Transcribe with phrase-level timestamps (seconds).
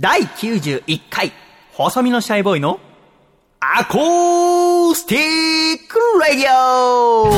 [0.00, 1.32] 第91回、
[1.72, 2.78] 細身のシャイボーイの
[3.58, 7.32] アコースティックラディオ。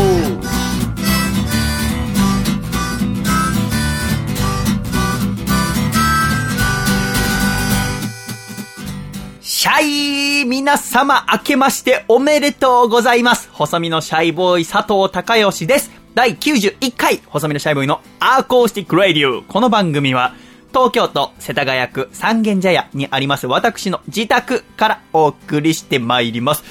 [9.41, 13.49] シャイ皆様明けましておめでとうございます。
[13.55, 15.91] 細身のシャイボーイ佐藤孝義です。
[16.15, 19.41] 第91回細身のシャイボーイのアコースティックラディオ。
[19.45, 20.35] この番組は
[20.73, 26.63] 東京都世田谷区三軒茶屋にあります私の自宅からお送りしてまいります。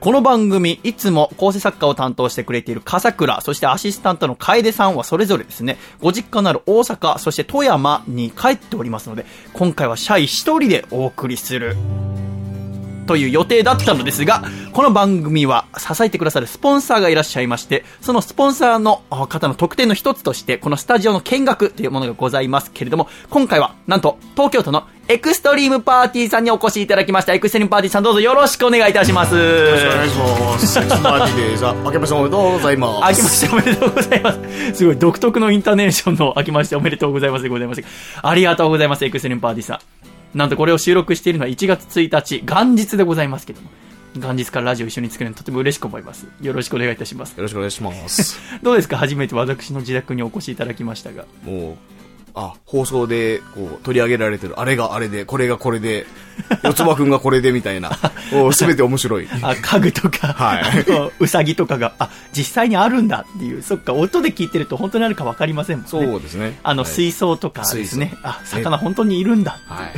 [0.00, 11.76] この番組、いつも構成作家を担当してくれている笠倉、そしてアシスタントの楓さんはそれぞれですね、ご実家のある大阪、そして富山に帰っておりますので、今回はシャイ一人でお送りする
[13.06, 14.42] という予定だったのですが、
[14.72, 27.32] この番組は支えてくださるスポンサーがいらっしゃいまして、そのスポンサーの方の特典の一つとして、このスタジオの見学というものがございますけれども、今回は、なんと、東京都のエクストリームパーティーさんにお越しいただきました。
[27.32, 29.36] エクストリームパーティーさんどうぞよろしくお願いいたします。
[29.36, 30.78] よろしくお願いします。
[30.80, 33.00] エクスパーティーで、さ、明けましておめでとうございます。
[33.00, 34.38] 明けましておめでとうございます。
[34.74, 37.82] すごい独特のインターネーションの明けましておめでとうございますでございます。
[38.20, 40.05] ありがとうございます、エクストリームパーティーさん。
[40.36, 43.70] なんとこれを収録しているのは1月1日、元日でございますけども。
[44.14, 46.26] 元日からラジオ一緒に作るのとても嬉しく思います。
[46.42, 47.32] よろしくお願いいたします。
[47.32, 48.38] よろしくお願いします。
[48.62, 48.96] どうですか？
[48.98, 51.24] 初めて私の自宅にお越しいただきましたが。
[51.44, 51.76] もう、
[52.38, 56.06] あ、放送で、こう、取り上げられてる、あれがあれで、これがこれで、
[56.62, 57.98] 四つ葉くんがこれで、みたいな、
[58.52, 59.28] すべて面白い。
[59.40, 60.62] あ、家具とか、はい。
[61.18, 65.90] うさぎとかが、あ、実際にあるんだっていう、そっか、音で聞いてると本当にあるかわかりませんもんね。
[65.90, 66.58] そうですね。
[66.62, 68.14] あの、はい、水槽とかですね。
[68.22, 69.58] あ、魚本当にいるんだ。
[69.66, 69.92] はい。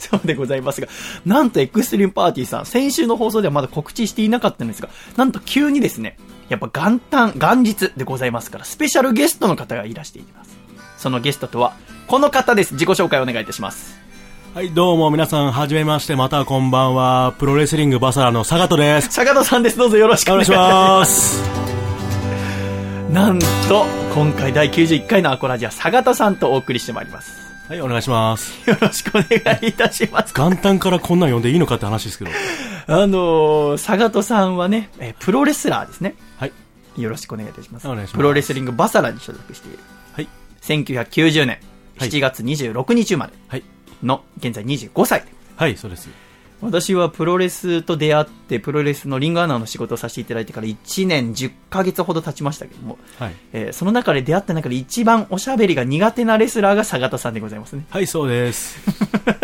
[0.00, 0.88] そうでございますが、
[1.24, 6.16] なんとエクストリームパーティーさん、先週の放送ではまだ告知していなかったんですが、なんと急にですね、
[6.48, 10.47] やっぱ元旦、元日でございますから、スペシャルゲストの方がいらしています。
[10.98, 11.74] そのゲストとは、
[12.06, 12.74] この方です。
[12.74, 13.98] 自己紹介お願いいたします。
[14.54, 17.34] はい、どうも皆さん、はじめまして、またこんばんは。
[17.38, 19.08] プロレスリングバサラの坂戸です。
[19.12, 19.78] 坂戸さんです。
[19.78, 21.40] どうぞよろしくお願いします。
[23.12, 27.32] なんと、今回第91回のアコラジは坂戸さんとお送りしてまいります。
[27.68, 28.68] はい、お願いします。
[28.68, 30.34] よろしくお願いいたします。
[30.34, 32.30] 元旦からこんなん呼んでいいのかって話ですけど。
[32.88, 36.16] あのー、坂戸さんはね、えプロレスラーですね。
[36.38, 36.52] はい。
[36.96, 37.86] よろしくお願いいたします。
[37.86, 38.16] お願いします。
[38.16, 39.78] プロレスリングバサラに所属している。
[40.68, 41.58] 1990年
[41.98, 43.62] 7月26日生まれ
[44.02, 45.24] の、現在25歳
[45.56, 46.08] はい、そうです。
[46.60, 57.86] 私はプロレスと出会って、プロレスのリングアナの仕事をさせていただいてから1年10ヶ月ほど経ちましたけども、はいえー、その中で出会った中で一番おしゃべりが苦手なレスラーが佐田さんでございますね。
[57.90, 58.78] はい、そうです。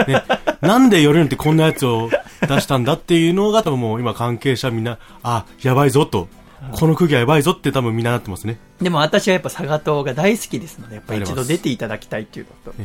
[0.06, 0.22] ね、
[0.60, 2.10] なんで夜にってこんなやつを
[2.42, 6.28] 出したんだっていうのが多分もう今関係者みんな、あ、やばいぞと
[6.72, 8.58] この空気はやばいぞって多分みんななってますね。
[8.80, 12.78] でも私はやっぱ佐賀島が大好きですので、やっぱ一度出ていただきたいっていうのと、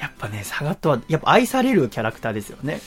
[0.00, 2.80] やっぱね、佐賀島はやっぱ愛されるキャラクターですよね。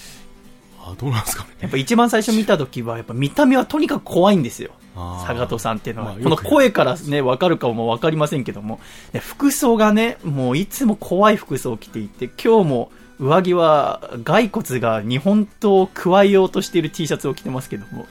[0.83, 1.49] あどうなんですかね。
[1.61, 4.71] やっぱ一番最初見た時は、やっぱ見た目はとにかく怖いんですよ。
[4.95, 8.79] 佐賀戸さんっていうのは、まあ、この声からね、わかるかもわかりませんけども、
[9.19, 18.07] 服装がね、もういつも怖い服装を着ていて、今日も上着は骸骨が日本刀を加えようとしている T シャツを着てますけども、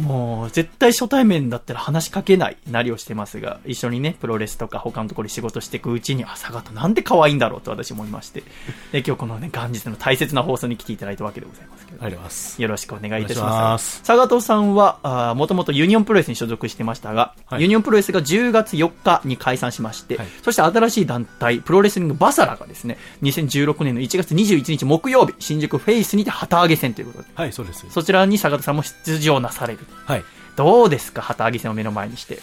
[0.00, 8.42] もう、絶対初対面だったら話しかけないなりをしてますが、一緒にね、プロレスとか他のところで仕事していくうちに、あ、 SAGAT なんで可愛いんだろうと私思いまして、
[8.92, 11.98] で、今日このね、元日の大切な放送に来ていただいたわけでございますけど。
[12.02, 12.62] ありがとうございます。
[12.62, 14.02] よろしくお願いいたします。
[14.02, 27.28] SAGAT さんは、あもともとユニオンプロレスに所属してましたが、はい、ユニオンプロレスが10月4日に解散しまして、はい、そして新しい団体、プロレスリングバサラがですね、2016年の1月21日木曜日、新宿 FACE にて旗揚げ戦ということで。
[27.34, 27.86] はい、そうです。
[27.90, 29.80] そちらに SAGAT さんも出場なされる。
[30.06, 30.24] はい。
[30.56, 31.22] どうですか？
[31.22, 32.40] 旗揚げ戦を目の前にして。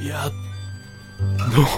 [0.00, 0.30] いや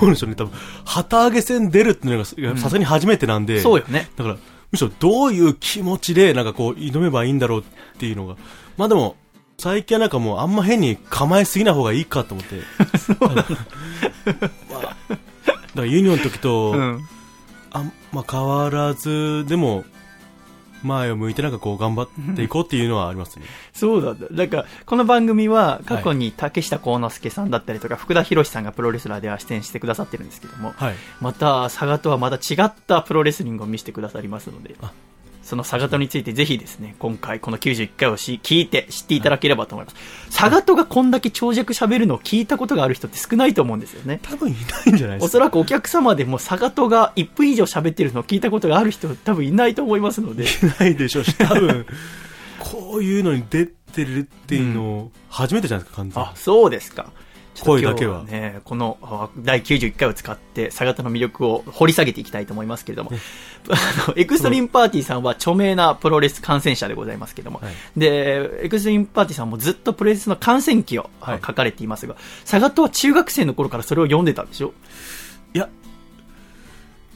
[0.01, 0.37] どうでしょうね。
[0.37, 0.53] 多分
[0.85, 4.09] 旗揚げ戦出るっていうのがさすがに初めてなんで、うん、そうよね。
[4.17, 4.37] だから
[4.73, 7.65] むしろどういう気持ちでなんかこう挑めばいいんだろうっ
[7.99, 8.37] ていうのが
[8.77, 9.17] まあでも
[9.59, 12.57] 最近はなんかもうあんま変に構えすぎない方がいいかと思って。
[13.21, 13.49] まあ、だか
[15.77, 17.01] らユニオンの時と、うん、
[17.71, 19.85] あまあ、変わらずでも
[20.87, 23.45] 前を向いてなんかこう頑張っていこうっていうのはありますね。
[23.73, 24.15] そうだ。
[24.31, 34.77] なんか、この番組は過去に竹下幸之助さんだったりとか、福田博さんがプロレスラーでは出演してくださってるんですけども、はい、また、佐賀とはまた違ったプロレスリングを見せてくださりますので、
[35.47, 39.97] そのサガトについてぜひですね、今回この91回をし聞いて知っていただければと思います。
[40.29, 44.19] サガトがこんだけ長尺喋るのを聞いたことがある人って少ないと思うんですよね。
[44.23, 44.59] 多分いな
[44.91, 45.25] いんじゃないですか。
[45.27, 50.45] おそらくお客様でもサガトが1分以上喋ってるのを聞いたことがある人多分いないと思いますので。
[50.45, 50.47] い
[50.81, 51.87] ないでしょうし、 多分、
[52.59, 56.29] こういうのに出てるっていうのを初めてじゃないですか、完全に。
[56.29, 57.13] あ、そうですか。
[57.65, 58.23] 声だけは。
[58.25, 63.11] ね、このあ第91回を使って、 SAGAT の魅力を掘り下げていきたいと思いますけれども、
[63.69, 67.75] あの、エクストリームパーティーさんは著名なプロレス観戦者でございますけれども、はい。
[67.97, 71.41] で、エクストリームパーティーさんもずっとプロレスの観戦記をはい。
[71.47, 72.17] 書かれていますが、
[72.49, 74.73] SAGAT は中学生の頃からそれを読んでたんでしょ？
[75.55, 75.69] いや、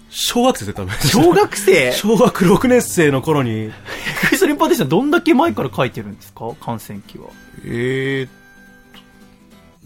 [0.08, 0.94] 小学生です多分。
[0.98, 1.92] 小学生？
[1.94, 3.72] 小学6年生の頃に、 エ
[4.28, 6.46] クストリームパーティーさんどんだけ前から書いてるんですか？
[6.60, 7.26] 観戦記は。
[7.64, 8.39] えーっと、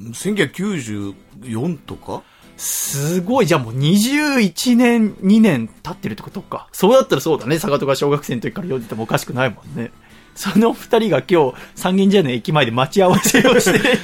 [0.00, 2.22] 1994とか？
[2.56, 6.68] すごい、じゃあもう21年、2年経ってるってことか。
[6.72, 7.58] そうだったらそうだね。
[7.58, 9.90] 坂戸が小学生の時から読んでてもおかしくないもんね。
[10.36, 13.98] その二人が今日、三軒茶屋の駅前で待ち合わせをして、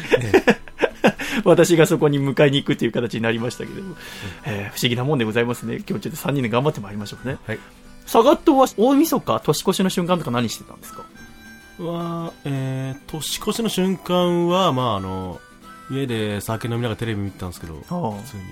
[1.45, 3.97] 私がそこに迎えに行くという形になりましたけども、
[4.47, 5.77] えー不思議なもんでございますね。
[5.89, 7.37] 今日ちょっと3人で頑張ってまいりましょうね。
[7.47, 7.59] はい。
[8.05, 11.05] 佐賀島は大晦日、年越しの瞬間とか何してたんですか？
[11.79, 15.41] は、えー、年越しの瞬間は、まああの、
[15.91, 18.43] 家で酒飲みながらテレビ見てたんですけど、普通に。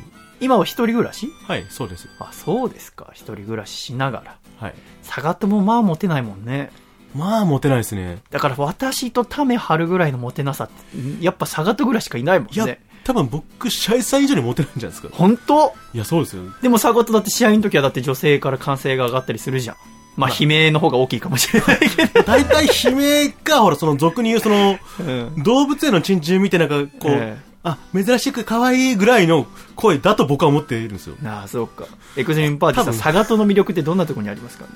[0.41, 1.29] 今は一人暮らし？
[1.47, 2.09] はい、そうです。
[2.19, 3.11] あ、そうですか。
[3.13, 4.39] 一人暮らししながら。
[4.59, 4.75] はい。
[5.07, 6.71] 佐賀島もまあモテないもんね。
[7.15, 8.19] まあ、モテないですね。
[8.31, 12.81] だから私とタメ張るぐらいのモテなさって、んやっぱ佐賀とぐらいしかいないもんいや、ね。
[13.03, 15.17] 多分僕、シャイさん以上にモテないんじゃないですか。
[15.17, 15.75] 本当？
[15.95, 16.43] いや、そうですよ。
[16.61, 19.77] でも佐賀とだって試合の時はだって女性から歓声が上がったりするじゃん。
[20.19, 22.23] まあ、悲鳴の方が大きいかもしれないけど。
[22.25, 25.43] 大体悲鳴が、ほら、その俗に言う、その、うん。
[25.43, 31.17] 動物園のチンチンみたいな、こう、ええあ、珍しく可愛いぐらいの声だと僕は思っているんですよ。
[31.21, 31.87] なあ、そうか。
[32.17, 34.65] エクストリームパーティーさん、多分佐賀との魅力ってどんなところにありますか？
[34.65, 34.71] ね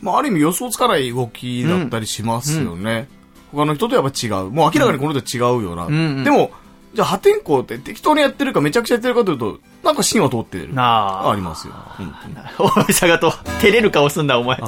[0.00, 3.08] まあ、ある意味予想つかない動きだったりしますよね。
[3.52, 4.50] 他の人とやっぱ違う。
[4.50, 5.84] もう明らかにこの人は違うよな。
[5.84, 6.50] んうんでも、
[6.94, 10.74] じゃあ破天荒って適当にやってるかめちゃくちゃやってるかというと、なんか芯は通ってる。
[10.74, 11.32] なあ。
[11.32, 11.74] ありますよ。
[11.74, 13.30] 本当に おい、佐賀と、
[13.60, 14.58] 照れる顔すんだ、お前。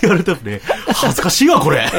[0.00, 1.90] 言われたらね、恥ずかしいわ、これ。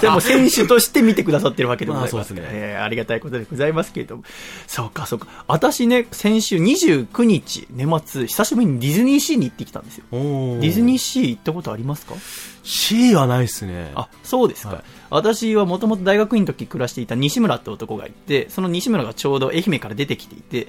[0.00, 2.14] でも選手として見てくださってるわけでございます。
[2.14, 4.24] まあそうですねえーありがたいことでございますけれども。
[4.66, 5.26] そうか、そうか。
[5.46, 10.04] 私ね、先週29日、年末、久しぶりにディズニーシーに行ってきたんですよ。
[10.10, 12.14] ディズニーシー行ったことありますか
[12.64, 13.92] C はないっすね。
[13.94, 14.74] あ、そうですか。
[14.74, 14.82] はい
[15.12, 20.68] 私はもともと大学院の時暮らしていた西村って男がいて、その西村がちょうど愛媛から出てきていて、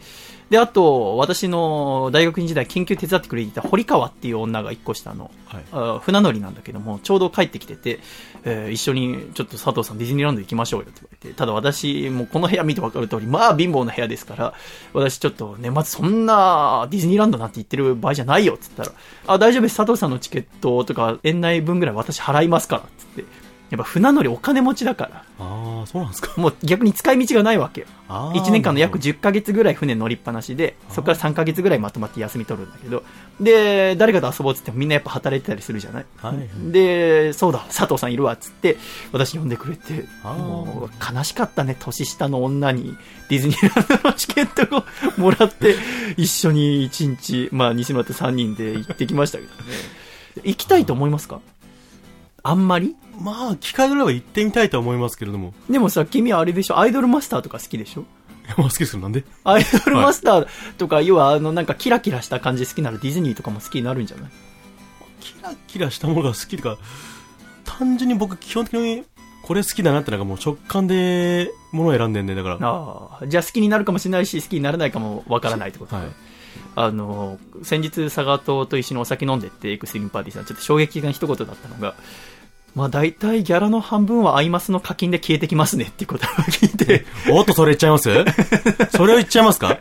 [0.53, 5.63] で、あと、私の大学院時代研究手伝ってくれていた堀川っていう女が一個下の、はい。
[5.71, 7.99] あ船乗りなんだけども、ちょうど帰ってきてて、
[8.43, 14.53] えー一緒にちょっと佐藤さんディズニーランド行きましょうよって言われて、ただ私もこの部屋見て分かる通り、まあ貧乏な部屋ですから、
[14.93, 23.42] 私ちょっと年末そんなディズニーランドなんて言ってる場合じゃないよって言ったら、あ、大丈夫です、佐藤さんのチケットとか園内分ぐらい私払いますからって言って、
[23.73, 26.31] やっぱ船乗りお金持ちだから、ああ、そうなんですか。
[26.39, 27.87] もう逆に使い道がないわけよ。
[28.07, 33.01] あー1年間の約10ヶ月ぐらい船乗りっぱなしで、そこから3ヶ月ぐらいまとまって休み取るんだけど、
[33.41, 36.71] で、誰かと遊ぼうっつってもみんなやっぱ働いてたりするじゃない、はい。
[36.71, 38.77] で、そうだ、佐藤さんいるわっつって、
[39.11, 42.95] 私呼んでくれて、もう悲しかったね、年下の女に。
[43.29, 44.83] ディズニーランドのチケットを
[45.19, 45.75] もらって、
[46.17, 50.03] 一緒に1日、まあ西村と3人で行ってきましたけどね。
[50.43, 51.39] 行きたいと思いますか？
[52.43, 52.95] あんまり？
[53.19, 55.53] まあ、機会があれば行ってみたいとは思いますけれども。
[55.69, 56.77] でもさ、君はあれでしょ？
[56.77, 58.03] アイドルマスターとか好きでしょ？
[58.57, 59.23] 好きですけど、なんで？
[59.45, 60.47] アイドルマスター
[60.77, 64.31] とか、要はあのなんかキラキラした感じ好きならディズニーとかも好きになるんじゃない？
[65.21, 66.77] キラキラしたものが好きとか、
[67.63, 69.05] 単純に僕基本的に
[69.43, 72.57] これ好きだなってなんかもう直感でものを選んでんで、だから。
[72.61, 76.05] ああ、じゃあ好きになるかもしれないし、好きにならないかもわからないってこと、はい。
[76.75, 81.95] あの、先日、佐賀島と一緒にお酒飲んでって、エクストリームパーティーさん、ちょっと衝撃的な一言だったのが、
[82.75, 88.09] まあ大体ギャラの半分はアイマスの課金で消えてきますねっていうことを聞いて、 おっと、それ言っちゃいます？
[88.97, 89.77] それを言っちゃいますか？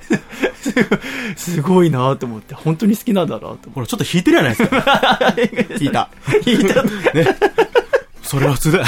[1.37, 3.71] すごいなと思って、本当に好きなんだなと思って。
[3.71, 5.35] ほら、ちょっと引いてるじゃないですか。
[5.79, 6.11] 聞いた。
[6.43, 6.85] 聞いた
[8.23, 8.85] それは普通だ。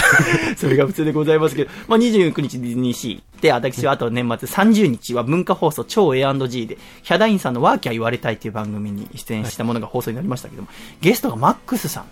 [0.56, 10.68] それが普通でございますけど、まあ、29日ディズニーシーで、私はあと年末30日は文化放送超 A&G で、ヒャダインさんのワーキャー言われたいという番組に出演したものが放送になりましたけども、
[11.02, 12.04] ゲストがマックスさん。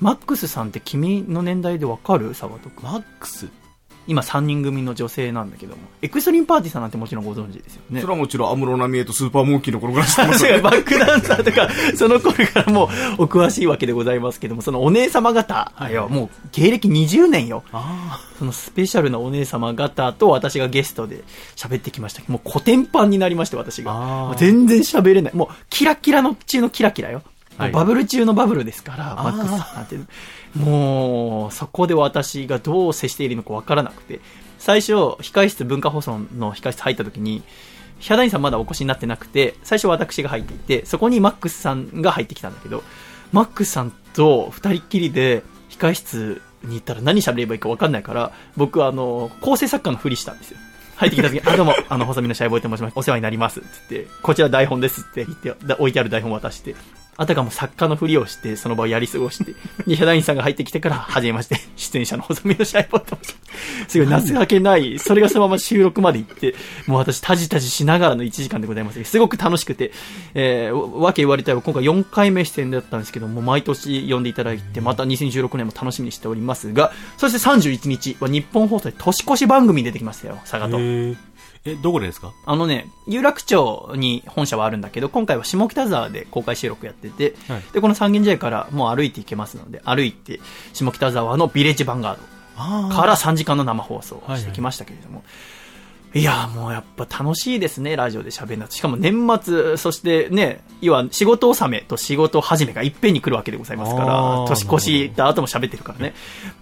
[0.00, 2.34] マックスさんって君の年代でわかる？
[2.34, 3.48] 沢とくマックス？
[4.06, 8.12] 今3人組の女性なんだけども、エクストリームパーティーさんなんてもちろんご存知ですよねそれ。
[8.14, 10.44] はもちろん、安室奈美恵とスーパーモンキーの頃から知ってます。
[10.62, 12.88] バックダンサーとか、その頃からも
[13.18, 17.62] うお詳しいわけでございますけども、そのお姉様方、いやもう芸歴20年よ。
[17.70, 21.22] あそのスペシャルなお姉様方と私がゲストで
[21.54, 24.34] 喋ってきましたけど、もうコテンパンになりまして、私が。
[24.38, 25.34] 全然喋れない。
[25.34, 27.20] もうキラキラの中のキラキラよ。
[27.58, 29.96] はいバブル中のバブルですから、マックスさんなんて。
[30.56, 34.20] もう、そこで私がどう接しているのかわからなくて、
[34.58, 37.42] 最初、控室、文化放送の控室入った時に、
[37.98, 42.84] ヒャダインさんまだお越しになってなくて、最初私が入っていて、そこにマックスさんが入ってきたんだけど、
[43.32, 50.58] マックスさんと二人っきりで控室に行ったら何喋ればいいか分かんないから、僕はあの、構成作家のふりしたんですよ。
[50.96, 52.92] 入ってきた時に、あ、どうも、あの、細身のシャイボーイと申します。
[52.96, 53.60] お世話になります。
[53.60, 56.74] って言って、こちら台本ですって言って、だ置いてある台本渡して、
[57.20, 59.52] あたかも作家のふりをして、その場をやり過ごして、
[59.88, 64.28] で、ヒャダインさんが入ってきてから、はじめまして、出演者の細身のシャイボーイと申します。
[64.28, 66.54] すごい情けない、それがそのまま収録まで行って、
[66.86, 69.02] もう私、タジタジしながらの1時間でございます。
[69.02, 69.90] すごく楽しくて、
[70.34, 80.78] えー、わけ言われたら今回4回目出演だったんですけども、毎年呼んでいただいて、また2016年も楽しみにしておりますが、そして31日は日本放送で年越し番組に出てきましたよ、佐賀と。
[81.64, 82.32] え、どこでですか？
[82.46, 87.62] あのね、有楽町に本社はあるんだけど、今回は下北沢で公開収録やってて、はい。
[87.72, 90.40] で、この三軒茶屋からもう歩いていけますので、歩いて
[90.72, 92.22] 下北沢のビレッジヴァンガード
[92.56, 95.22] あから3時間の生放送をしてきましたけれども、い
[96.14, 98.70] やーもうやっぱ楽しいですね、ラジオで喋るのは。
[98.70, 106.14] しかも年末、そしてね、要は仕事納めと仕事始めがいっぺんに来るわけでございますから年越した後も喋ってるからね。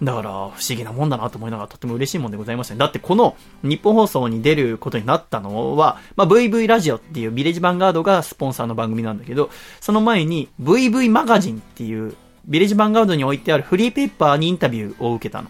[0.03, 2.79] だから不思議なもんだなと思いながらとても嬉しいもんでございましたね。
[2.79, 9.49] だってこの日本放送に出ることになったのは、まあ、VV ラジオっていうビレッジヴァンガードがスポンサーの番組なんだけど、
[9.79, 15.49] その前に VV マガジンっていうビレッジヴァンガードに置いてあるフリーペーパーにインタビューを受けたの。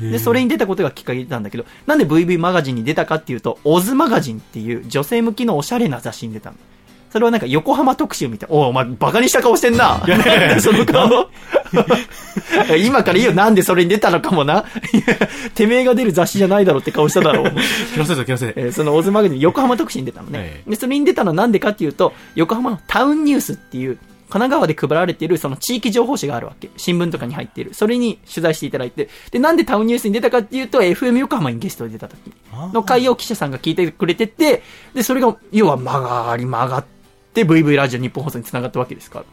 [0.00, 6.56] で、それに出たことがきっかけなんだけど、なんで VV マガジンに出たかっていうと、オズマガジンっていう女性向きのおしゃれな雑誌に出たの。
[7.10, 8.54] それはなんか横浜特集みたいな。
[8.54, 10.00] おいお前バカにした顔してんな。
[10.60, 11.30] その顔。
[12.78, 13.32] 今からいいよ。
[13.32, 14.64] なんでそれに出たのかもな。
[15.54, 17.52] てめえが出る雑誌じゃないだろうって顔しただろう。
[17.94, 18.52] 気のせい気のせい。
[18.56, 20.38] えーそのオズマガジン横浜特集に出たのね。
[20.38, 23.98] はいで、それに出たのはなんでかっていうと、横浜のタウンニュースっていう、
[24.30, 26.70] 神奈川で配られているその地域情報誌があるわけ。
[26.76, 27.74] 新聞とかに入っている。
[27.74, 29.08] それに取材していただいて。
[29.30, 32.18] で、なんでタウンニュースに出たかっていうと、FM 横浜にゲストで出た時
[32.72, 34.62] の会を記者さんが聞いてくれてて、
[34.94, 36.84] で、それが、要は曲がり曲がっ
[37.32, 39.24] て、VV ラジオ日本放送に繋がったわけですから。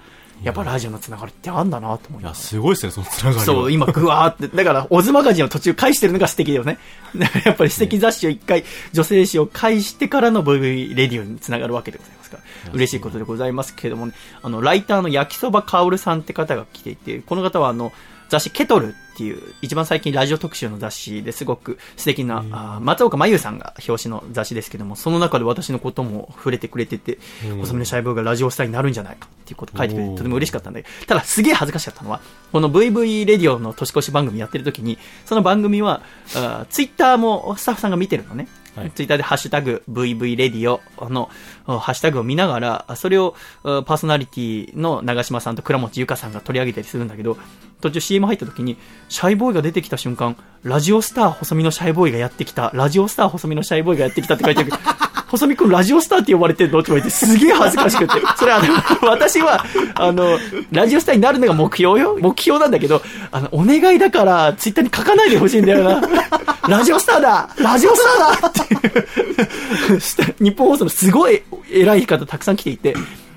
[0.43, 3.43] やっぱラジオの繋がりってあんだなと思いいや、すごいですね、そのつながりは。
[3.45, 4.55] そう、今、ぐわーって。
[4.55, 6.77] だから、オズマガジンを途中返してるのが素敵だよね。
[7.15, 8.63] だからやっぱり素敵雑誌を一回、
[8.93, 12.43] 女性誌を返してからの VV レディオにつながるわけでございますから。
[12.73, 17.91] 嬉しいことでございますけれどもね、あの、ライターの焼きそばかおるさんって方が来ていて、この方はあの、
[18.29, 27.17] 雑誌ケトルっていう、一番最近ラジオ特集の雑誌ですごく素敵な、あー松岡真優さんが表紙の雑誌ですけども、その中で私のことも触れてくれてて、
[27.61, 32.19] 細身のシャイボーイがラジオスターになるんじゃないかっていうことを書いてくれて、とても嬉しかったんだけど、ただすげえ恥ずかしかったのは、
[32.51, 36.01] この VV レディオの年越し番組やってる時に、その番組は、
[36.35, 38.49] あツイッターもスタッフさんが見てるのね。
[38.75, 47.37] はいツイッターでハッシュタグ VV レディオのあハッシュタグを見ながら、それをパーソナリティの長島さんと倉持ゆかさんが取り上げたりするんだけど、
[47.81, 48.77] 途中 CM 入った時に、
[49.09, 54.83] シャイボーイが出てきた瞬間、ラジオスター細身のシャイボーイがやってきた、ラジオスター細身のシャイボーイがやってきたって書いてあるけど、
[55.27, 58.13] 細見くんラジオスターって呼ばれてるのって言われて、すげえ恥ずかしくて。
[58.37, 58.61] それは、あ
[59.03, 60.37] の、 私は、あの、
[60.71, 62.17] ラジオスターになるのが目標よ。
[62.19, 66.01] 目標なんだけど、あの、お願いだから、ツイッターに書かないでほしいんだよな。
[66.67, 72.95] ラジオスターだラジオスターだっていう日本放送のすごい偉い方たくさん来ていて、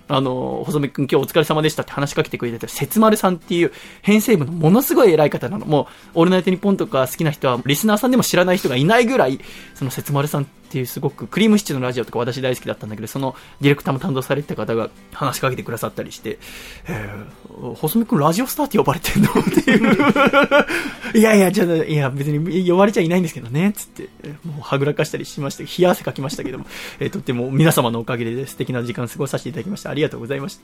[0.09, 3.73] あの、細見くん今日お疲れ様でしたって話しかけてくれてた、節丸さんっていう
[4.03, 5.67] 編成部のものすごい偉い方なの。
[5.67, 9.39] もう、オールナイトニッポンとか好きな人は、リスナーさんでも知らない人がいないぐらい、
[9.75, 16.39] その節丸さんっていうすごく、クリームシチューのラジオとか私大好きだったんだけど、そのディレクターも担当されてた方が話しかけてくださったりして、
[16.87, 21.17] えー、細見くんラジオスターって呼ばれてんのっていう。
[21.19, 25.63] いやいや、じゃあ、いや、別に呼ばれちゃいないんですけどね、つって、えーもうはぐらかしたりしました。
[25.63, 26.67] 冷や汗かきましたけども、
[27.01, 29.91] えーとっても皆様のおかげで素敵な時間過ごさせていただきました。
[29.91, 30.59] ありがとうございまし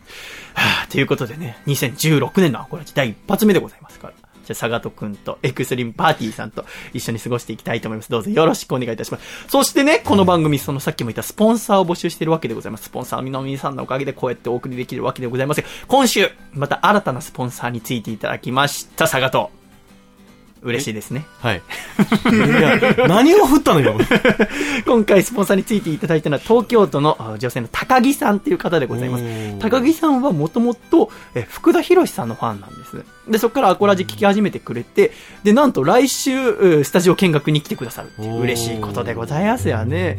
[0.55, 0.61] た。
[0.61, 4.24] はあ、ということでね、2016年のアコラジ第一発目でございますから。
[4.45, 8.11] じゃあ、サガトくんとエクストリームパーティーさんと一緒に過ごしていきたいと思います。
[8.11, 9.49] どうぞよろしくお願いいたします。
[9.49, 12.85] そしてね、この番組、そのさっきも言ったスポンサーを募集しているわけでございます。
[12.85, 19.64] スポンサーの皆さんのおかげでこうやってお送りできるわけでございますが今週、また新たなスポンサーについていただきました、サガト。
[20.65, 21.27] 嬉しいですね。
[21.41, 21.57] はい。
[21.57, 23.97] いや、何を振ったのよ。
[24.87, 29.25] 今回スポンサーについていただいたのは東京都のあ女性の高木さんっていう方でございます。
[29.61, 33.05] 高木さんはもともとえ福田博さんのファンなんです。
[33.29, 40.19] で、そこからアコラジ聞き始めてくれて、で、なんと来週うスタジオ見学に来てくださるっていう嬉しいことでございますよね。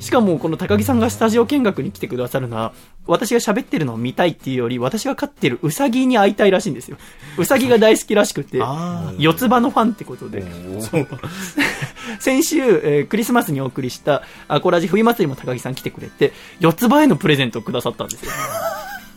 [0.00, 2.72] しかもこの高木さんがスタジオ見学に来てくださるのは、
[3.06, 6.96] 私が喋ってるのを見たいっていうより、私が飼ってるウサギに会いたいらしいんですよ。
[7.38, 10.44] ウサギが大好きらしくて、 あ四つ葉のファンってことで。
[12.18, 18.30] 先週、えークリスマスにお送りしたアコラジ冬祭りも高木さん来てくれて、四つ葉へのプレゼントをくださったんですよ。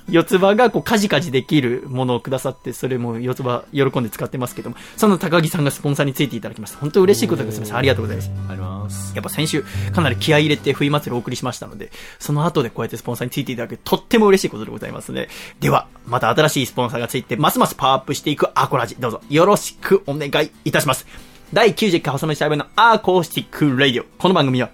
[0.10, 6.78] 四つ葉がこうカジカジできるものをくださって、それも四つ葉喜んで使ってますけども、その高木さんがスポンサーについていただきました。
[6.78, 7.74] 本当嬉しいことです。
[7.74, 8.32] ありがとうございます。
[8.50, 9.16] あります。
[9.16, 15.30] やっぱ先週かなり気合い入れて冬祭りをお送りしましたので、その後でこうやってスポンサーについていただけとっても嬉しいことでございますね。
[15.60, 21.08] では、また新しいスポンサーがついて、ますますパワーアップしていくアコラジ、どうぞよろしくお願いいたします。
[21.54, 24.06] 第90回細身のシャイボーイのアコースティックレディオ。
[24.18, 24.70] この番組は、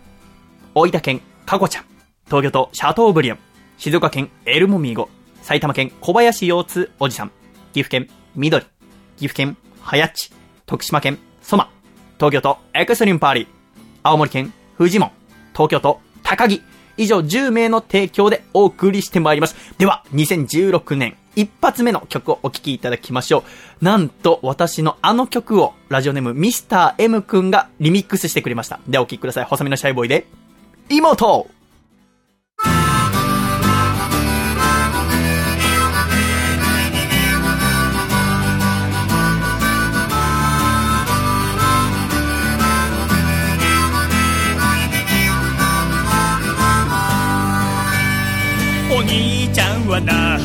[0.73, 1.85] 大分県かこちゃん、
[2.25, 3.39] 東京都シャトーブリアン、
[3.77, 5.09] 静岡県エルモミーゴ、
[5.49, 7.31] 埼玉県小林腰痛おじさん、
[7.73, 8.63] 岐阜県緑、
[9.17, 10.31] 岐阜県はやっち、
[10.67, 11.71] 徳島県ソマ、
[12.17, 13.47] 東京都エクストリームパーティー、
[14.03, 15.09] 青森県フジモン、
[15.53, 16.61] 東京都高木、
[16.97, 19.55] 以上10名の提供でお送りしてまいります。
[19.79, 23.43] では、2016年一発目の曲をお聴きいただきましょ
[23.81, 23.83] う。
[23.83, 28.79] なんと、私のあの曲を、ラジオネームミスター M くんがリミックスしてくれました。
[28.87, 29.45] ではお聴きください。
[29.45, 30.27] 細身のシャイボーイで、
[30.89, 31.47] 妹
[49.09, 50.37] 兄ちゃんはな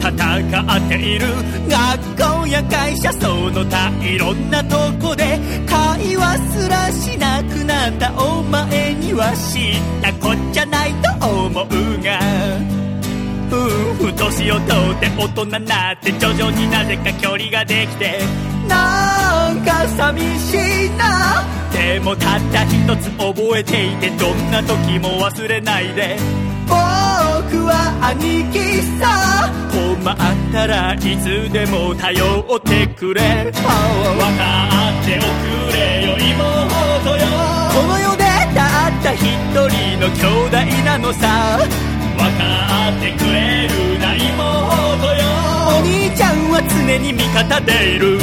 [0.00, 1.26] 戦っている。
[1.68, 12.87] 学校や会社その他いろんなとこで会話すらしなくなったお前には知ったこっちゃないと思うが。
[13.50, 18.18] うん年を取って大人になって徐々になぜか距離ができて
[18.66, 20.54] なんか寂し
[20.86, 21.44] いな。
[21.72, 26.18] でもたった一つ覚えていてどんな時も忘れないで。
[26.66, 26.76] 僕
[27.64, 28.58] は兄貴
[29.00, 29.50] さ。
[29.72, 30.16] 困っ
[30.52, 33.22] たらいつでも頼ってくれ。
[33.22, 33.62] 分か
[35.00, 37.24] っておくれよ妹よ。
[37.72, 38.24] この世で
[38.54, 39.24] たった一
[39.54, 41.58] 人の兄弟なのさ。
[42.18, 45.22] かってくれるな妹よ
[45.68, 48.18] お兄ちゃんは常に味方でいる。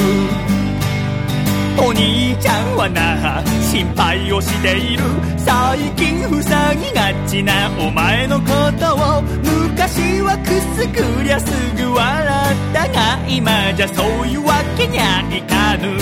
[1.77, 5.03] お兄ちゃんはな心配をしている
[5.37, 8.45] 最近塞ぎがちなお前のこ
[8.79, 10.47] とを昔はく
[10.79, 15.99] すぐりゃすぐ笑ったが今じゃそういうわけにゃいかぬ。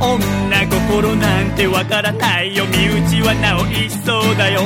[0.00, 2.64] 女心なんてわからないよ。
[2.66, 4.62] 身内はなお一層だよ。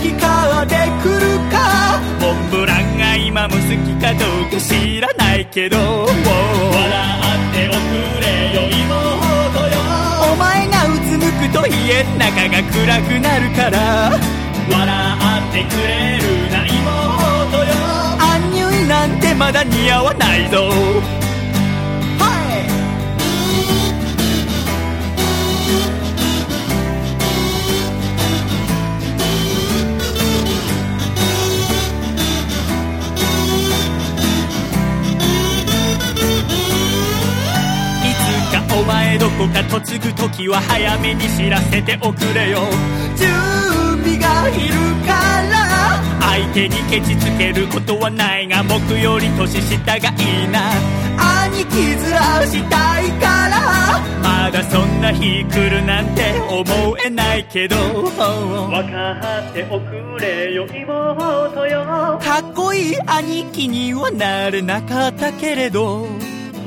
[0.00, 2.00] 激化で来るか？
[2.20, 3.66] モンブランが今も好き
[4.00, 5.76] かどうか知らないけど。
[5.76, 6.12] 笑っ
[7.52, 7.76] ておく
[8.22, 8.86] れよ妹
[9.68, 9.76] よ。
[10.32, 13.76] お前がうつむくと家の中が暗くなるから。
[14.70, 14.78] 笑
[15.48, 17.70] ってくれるな妹よ。
[18.20, 20.70] アンニュイなんてまだ似合わないぞ
[39.38, 42.58] どこか嫁ぐ時は早めに知らせておくれよ。
[43.16, 43.28] 準
[44.02, 44.74] 備がいる
[45.06, 45.12] か
[45.46, 50.72] ら相手にケチつけることはないが僕より年下がいいな。
[51.46, 57.76] 兄貴面したいからまだそんな日来るなんて思えないけど。
[57.76, 61.84] 分かっておくれよ妹よ。
[62.20, 66.08] かっこいい兄貴にはなれなかったけれど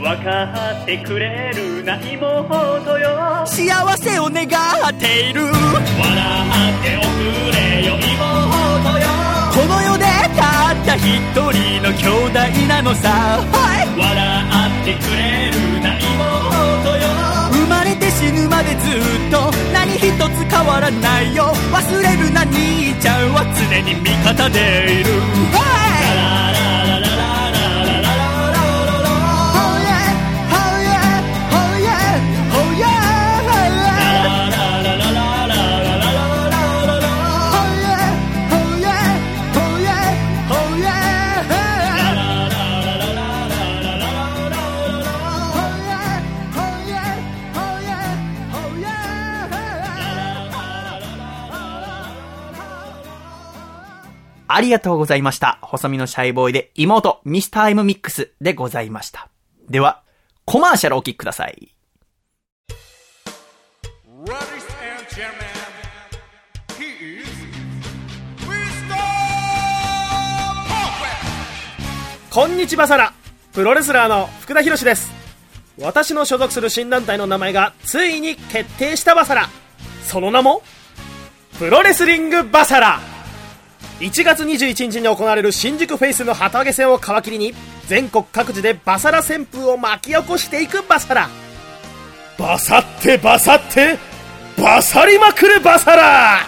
[0.01, 3.45] 分かってくれるな妹よ。
[3.45, 5.43] 幸せを願っている。
[5.45, 9.05] 笑っておくれよ妹よ。
[9.53, 14.09] この世でたった一人の兄弟なのさ、はい、笑
[14.81, 17.05] ってくれるな妹よ。
[17.51, 20.09] 生まれて死ぬまでずっと何一つ
[20.49, 21.53] 変わらないよ。
[21.71, 25.11] 忘れるな兄ちゃんは常に味方でいる、
[25.53, 26.10] はい
[54.53, 55.59] ありがとうございました。
[55.61, 59.29] 細身のシャイボーイで妹、ミスター M ミックスでございました。
[59.69, 60.03] では、
[60.45, 61.73] コマーシャルお聞きください。
[72.29, 73.13] こんにちはさら
[73.51, 75.11] プロレスラーの福田博です
[75.77, 79.49] 私の所属する新団体の名前がついに決定したバサラ
[80.03, 80.61] その名も
[81.59, 83.10] プロレスリングバサラ
[83.99, 87.53] 1月21日に行われる新宿フェイスの旗揚げ戦を皮切りに
[87.87, 91.29] 全国各地でバサラ旋風を巻き起こしていくバサラ。
[92.37, 93.97] バサってバサって
[94.57, 96.39] バサりまくるバサラ。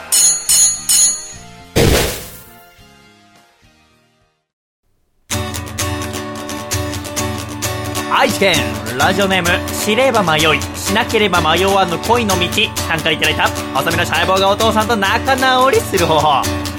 [8.16, 8.56] 愛知県
[8.98, 12.48] ラジオネーム司令馬迷いしなければ迷わぬ恋の道
[12.88, 16.73] 参加いただいた細身のシャイボーイがお父さんと仲直りする方法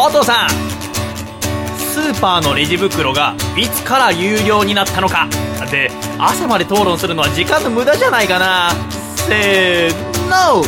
[0.00, 0.48] お父さん。
[1.76, 5.26] スーパーのレジ袋がいつから有料になったのか。
[5.72, 8.70] で朝まで討論するのは時間の無駄じゃないかな。
[9.16, 10.62] せーの。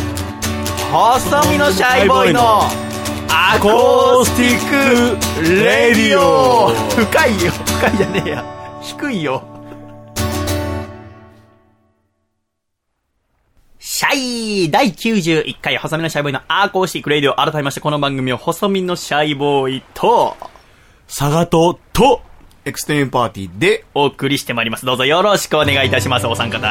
[0.90, 2.62] 細身のシャイボーイの
[3.29, 4.69] アコースティッ
[5.38, 6.71] クレディオ。
[6.97, 7.53] 深いよ。
[7.53, 8.45] 深いじゃねえや。
[8.83, 9.45] 低いよ。
[14.01, 20.39] シャイ第91回細身のシャイボーイのアコースティックレディオ改めましてこの番組を細身のシャイボーイと
[21.07, 22.23] 佐賀と、と、
[22.65, 24.87] エクストリームパーティーで、お送りしてまいります。
[24.87, 26.67] どうぞよろしくお願いいたします、お三方。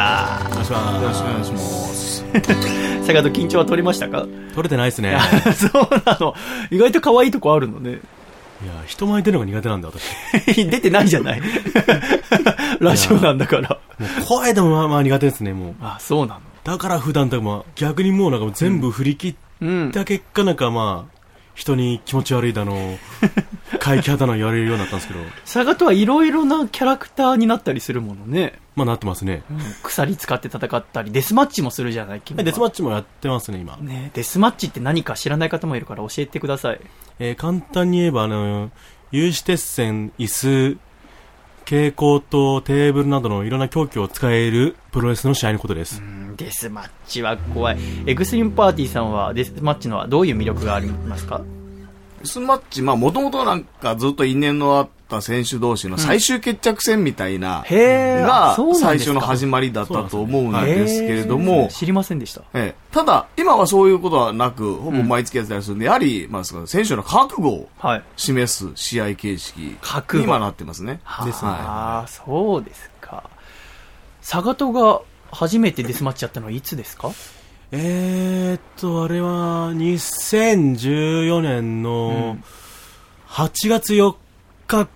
[0.50, 2.26] よろしくお願いします。
[3.06, 4.26] 坂戸緊張は取れましたか？
[4.56, 5.16] 取れてないですね。
[5.54, 6.34] そうなの。
[6.72, 7.92] 意外と可愛いとこあるのね。
[7.92, 10.66] いや、人前出るのが苦手なんだ、私。
[10.66, 11.42] 出てないじゃない。
[12.82, 13.70] ラジオなんだから。
[14.00, 15.76] もう声でもまあまあ苦手ですね、もう。
[15.80, 16.42] あ、そうなの。
[16.70, 19.92] だから普段とかまあ逆にもうなんか全部振り切うんっ。
[19.92, 21.20] た結果なんかまあ、
[21.56, 22.98] 人に気持ち悪いだの、
[23.80, 28.60] 怪奇派だの言われるようになったんですけど、坂戸はいろいろなキャラクターになったりするものね。
[28.76, 29.44] まあなってますね。
[29.84, 33.76] 鎖使って戦ったり、デスマッチもするじゃない、君はデスマッチもやってますね、今。
[33.78, 36.80] ねデスマッチって何か知らない方もいるから教えてください。
[37.20, 38.72] えー簡単に言えば、あの、
[39.12, 40.78] 有刺鉄線、椅子、
[41.70, 46.02] 蛍光灯、テーブルなどのいろんな凶器を使えるプロレスの試合のことです。
[46.02, 47.78] うんデスマッチは怖い。
[48.08, 51.42] エクストリームパーティーさんはデスマッチのはどういう魅力がありますか？
[52.22, 58.26] デスマッチ、まあ、もともとなんかずっと因縁のあった選手同士の最終決着戦みたいな、へー。
[58.26, 62.42] が最初の始まりだったと思うんですけれどへもー、知りませんでした。
[62.54, 62.76] ええ。
[62.92, 68.04] ただ、今はそういうことはなく、ほぼ毎月やってたりするんで、やはり、まあ、その選手の覚悟をはい。
[68.16, 69.78] 示す試合形式に
[70.24, 71.00] 今なってますね。
[71.26, 73.24] ですはああ、そうですか。
[74.22, 77.12] サガトが初めてデスマッチやったのはいつですか？
[77.72, 82.38] えーっと、あれは、2014年の
[83.28, 84.16] 8月4
[84.68, 84.88] 日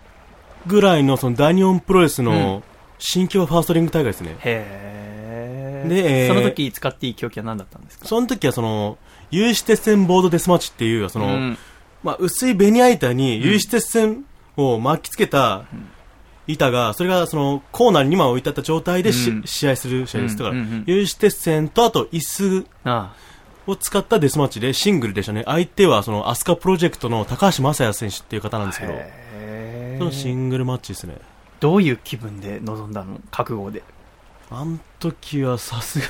[0.67, 2.26] ぐらいのその大日本プロレスうん。
[2.26, 2.63] の
[2.99, 4.36] 新規はファーストリング大会ですね。
[4.39, 5.89] へえ。
[5.89, 8.08] でえーその時使っていい凶器は何だったんですか？
[8.08, 8.97] その時はその、
[9.32, 11.58] 有刺鉄線ボードデスマッチっていう、その、うん。
[12.04, 14.26] まあ、薄いベニヤ板に有刺鉄線
[14.58, 15.65] を巻きつけた
[16.47, 19.43] 板が、それがそのコーナーに2枚置いてあった状態でし、うん。
[19.45, 20.38] 試合する試合です。
[20.38, 23.13] だから、うんうんうん有刺鉄線とあと椅子あ
[23.65, 25.43] を使ったデスマッチでシングルでしたね。
[25.45, 28.93] 相手はそのアスカプロジェクトの高橋正也選手っていう方なんですけど、
[29.99, 31.17] のシングルマッチですね。
[31.60, 33.19] どういう気分で臨んだの？
[33.32, 33.84] 覚悟で。
[34.49, 36.06] あの時はさすが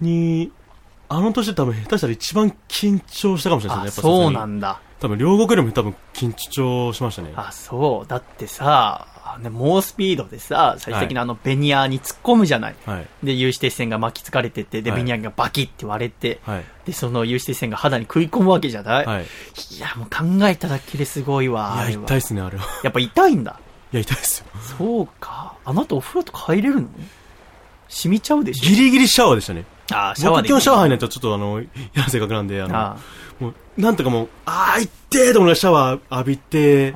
[0.00, 0.52] に、
[1.08, 4.08] あの年で多分下手したら一番緊張したかもしれないあ、ですね。
[4.08, 4.80] やっぱそうなんだ。
[5.00, 7.32] 多分両国よりも多分緊張しましたね。
[7.36, 8.08] あ、そう。
[8.08, 12.74] だってさ、あね、猛スピードでさ、最終的にあのベニヤに突っ込むじゃない。
[12.84, 13.06] はい。
[13.22, 16.64] で、有刺鉄線が巻きつかれてて、で、はいベニヤがバキって割れて、はい。
[16.84, 19.22] で、その有刺鉄線が肌に食い込むわけじゃない、はい。
[19.22, 21.78] いい、や、もう考えただけですごいわ。
[21.78, 22.66] あや、痛いっすね、あれは。
[22.82, 23.58] やっぱ痛いんだ。
[23.92, 24.46] いや、痛いっすよ。
[24.76, 25.54] そうか。
[25.64, 26.88] あなたお風呂とか入れるの？
[27.88, 28.68] 染みちゃうでしょ？
[28.68, 29.64] ギリギリシャワーでしたね。
[29.92, 31.60] あーシャワーで僕今日シャワー入んないとちょっとあの、
[31.94, 32.96] 嫌な性格なんで、あの、あ
[33.40, 36.94] もう、なんとかもう、あー、いってーと思いながらシャワー浴びて、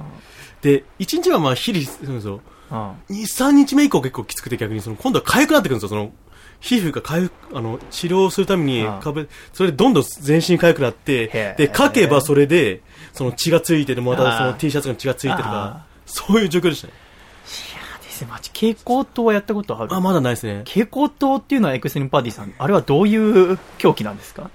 [0.62, 2.40] で、1日はまあ、ヒリするんですよ。
[2.70, 6.12] あ2、3日目以降結構きつくて逆に、その、今度は痒くなってくるんですよ、その、
[6.60, 16.92] 皮膚が痒く、あの、治療するためにああ壁、それでどんどん全身痒くなっへてえ、で、かけばそれで、その血がついてて、またその T シャツが血がついてるああか、そういう状況でしたね。
[18.02, 18.50] ですね、マジ。
[18.50, 20.64] 蛍光灯はやったことあるあ、まだないですね。
[20.66, 24.50] 蛍光灯っていうのはエクストリームパーティーさん、あれはどういう狂気なんですか？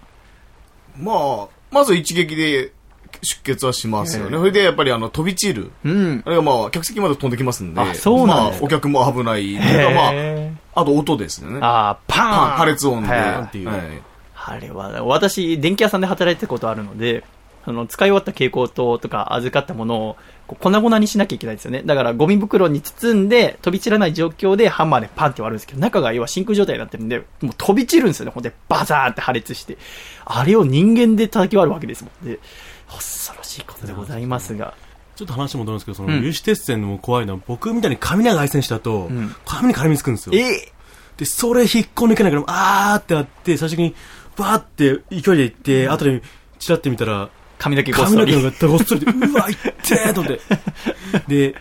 [0.98, 2.74] まあ、まず一撃で
[3.22, 4.38] 出血はしますよね。
[4.38, 5.72] それでやっぱりあの飛び散る。
[5.84, 6.24] うん。
[6.26, 7.82] あれがまあ、客席まで飛んできますんで。
[7.82, 9.54] あそうなんですかまあ、お客も危ない。
[9.56, 9.62] ま
[10.10, 11.60] あ、へあと音ですよね。
[11.62, 13.10] ああ、パーンパン破裂音で。
[13.10, 13.80] っていうはい
[14.46, 17.24] あれは、私、電気屋さんで働いてたことあるので、
[17.66, 21.82] あの、使い終わった蛍光灯とか預かったものを、粉々にしなきゃいけないんですよね。
[21.86, 28.32] だから、ゴミ袋に包んで、飛び散らない状況でハンマーでパンって割るんですけど、中が要は真空状態になってるんで、もう飛び散るんですよね。
[28.34, 29.78] ほんで、バザーって破裂して。
[30.26, 32.40] あれを人間で叩き割るわけですもんで、
[32.96, 34.74] 恐ろしいことでございますが。
[35.16, 40.36] ちょっと話戻るんですけど、その、うん有刺鉄線の怖いのは、僕みたいに髪長い選手だとん、髪に絡みつくんですよ。
[40.36, 40.72] え
[41.18, 43.94] で、それ引っこ抜けないから、あーってなって、最初に、
[44.36, 46.22] バーって勢いで行って、後で、
[46.58, 47.30] チラって見たら、
[47.60, 48.34] 髪の毛ごっそり。
[48.34, 50.42] 髪の毛がごっそりで、 うわ、いってーと思って。
[51.28, 51.56] で、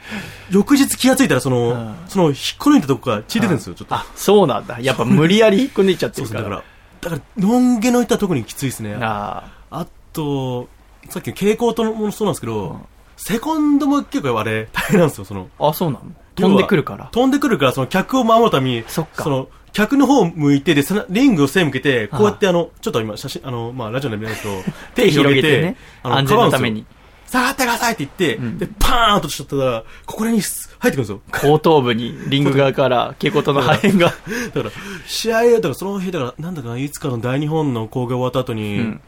[0.51, 3.95] 翌日気がついたら、その、んその、引っこ抜いたとこから血出てるんですよ、ちょっと。
[3.95, 4.81] あ、そうなんだ。
[4.81, 6.41] やっぱ無理やり引っこ抜いちゃってるから。
[6.41, 6.63] だから、
[7.03, 8.97] だから、のんげのいったとこにきついですね。
[9.01, 10.69] ああと、
[11.13, 12.81] さっきの蛍光灯もそうなんですけど、
[13.17, 15.49] セコンドも結構あれ、大変なんですよ、その。
[15.59, 15.69] あ。
[15.69, 16.05] あ、そうなの？
[16.35, 17.09] 飛んでくるから。
[17.13, 24.49] 飛んでくるから、その客を守るために、その、客の方向いて、で、そのリングを背向けて、こうやってあの、ちょっと今写真、あの、まあ、ラジオで見ないと、
[24.95, 26.85] 手広げて、ねあの、安全のために。
[27.27, 31.51] 下がってくださいって言って、で、パーンとしちゃったら、ここにす入ってくるんですよ。
[31.51, 34.07] 後頭部にリング側から蛍光灯の破片が。
[34.09, 34.15] だか
[34.63, 34.71] ら、
[35.07, 39.01] 試合、だからその日、だから、なんだかな、いつかの大日本の興行終わった後に、ん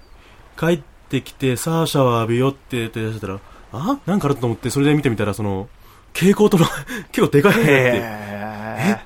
[0.59, 0.85] 帰って
[1.22, 3.38] きて、さあシャワー浴びようって言って出したら、
[3.72, 3.98] あ？
[4.07, 5.68] なんかあると思って、それで見てみたら、その、
[6.12, 6.66] 蛍光灯の
[7.12, 8.98] 結構でかいのがあって、へ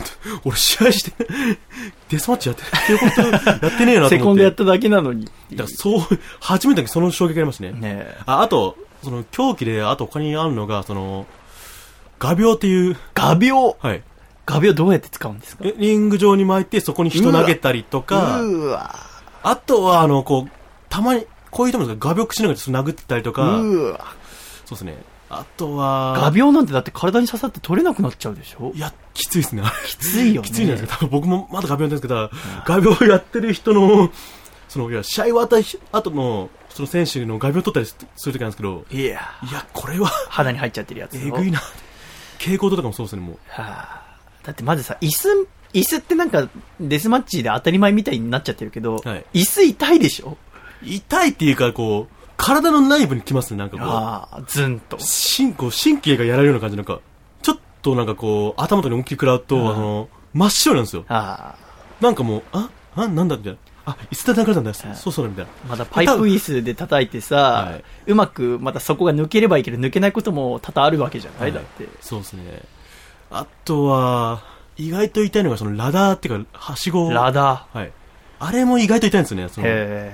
[0.44, 1.12] 俺試合して、
[2.08, 4.06] デスマッチやって、蛍光灯やってねえなと思って。
[4.06, 5.24] ーセコンドやっただけなのに。
[5.24, 6.00] だからそう、
[6.40, 7.72] 初めてその衝撃がありましたね。
[7.72, 8.16] ねえ。
[8.26, 11.26] あ、あと、その、狂気で、あと他にあるのが、その、
[12.18, 13.76] 画鋲っていう、画鋲？
[13.80, 14.02] はい。
[14.46, 15.64] 画鋲どうやって使うんですか？
[15.66, 18.40] えリング上に巻いて、そこに人投げたりとか。
[19.42, 20.50] あとは、あの、こう、
[20.90, 24.14] たまに、こういう人も画鋲口しながら殴ったりとか、うわ。
[24.64, 24.96] そうですね。
[25.28, 28.72] あとは、画鋲なんてだって体に刺さって取れなくなっちゃうでしょ？
[28.74, 29.62] いや、きついですね。
[29.86, 30.48] きついよね。
[30.48, 32.30] きついんですけど、多分僕もまだ画鋲やってるんですけど、
[32.64, 34.10] 画鋲やってる人の、
[34.68, 35.56] その、いや、試合終わった
[35.96, 41.16] 後の、その選手の画鋲取ったりすするときなんですけど、いや、いや、これは、肌に入っちゃってるやつ。
[41.16, 41.58] えぐいな。
[42.38, 43.38] 蛍光灯とかもそうですね、もう。
[43.48, 44.02] はあ、
[44.42, 45.28] だってまずさ、椅子、
[45.74, 46.48] 椅子ってなんか、
[46.80, 50.36] デスマッチで当たり前みたいになっちゃってるけど、はい椅子痛いでしょ？
[50.82, 53.86] 痛いっていうか、こう、体の内部に来ますね、なんかこう。
[53.86, 54.98] ああ、ズンと。
[54.98, 57.00] 神こう神経がやられるような感じなんか、
[57.42, 61.04] ちょっとなんかこう、頭とかに思いっきり食らうと、あの、真っ白なんですよ。
[61.08, 61.54] あ
[62.00, 63.58] なんかもう、あ、あ、なんだみたいな。
[63.84, 64.94] あ、いつ叩かれたんだよ。
[64.94, 65.50] そうそうだ、みたいな。
[65.66, 71.86] あ、まだパイプ椅子で叩いてさ、はいうまくまたそこが抜ければいいけど、抜けないことも多々あるわけじゃない、はいだって。
[72.00, 72.62] そうですね。
[73.30, 74.42] あとは、
[74.76, 77.10] 意外と痛いのが、そのラダーっていうか、はしご。
[77.10, 77.92] ラダはい。
[78.40, 79.48] あれも意外と痛いんですよね。
[79.48, 79.64] そー。
[79.64, 80.10] の。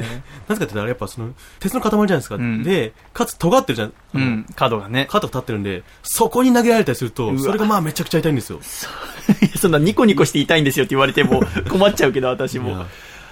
[0.48, 2.36] なぜかって言ったら、やっぱその、鉄の塊じゃないですか。
[2.36, 3.92] んで、かつ尖ってるじゃん。
[4.14, 5.06] うん、角がね。
[5.10, 8.60] 肩が立ってるんで、そこに投げられたりすると、わそれがまあめちゃくちゃ痛いんですよ。
[9.58, 12.86] そんなニコニコして痛いんですよって言われても困っちゃうけど、私も。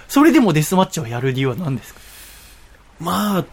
[0.07, 1.99] それでもデスマッチをやる理由は何ですか？
[2.99, 3.45] まあ、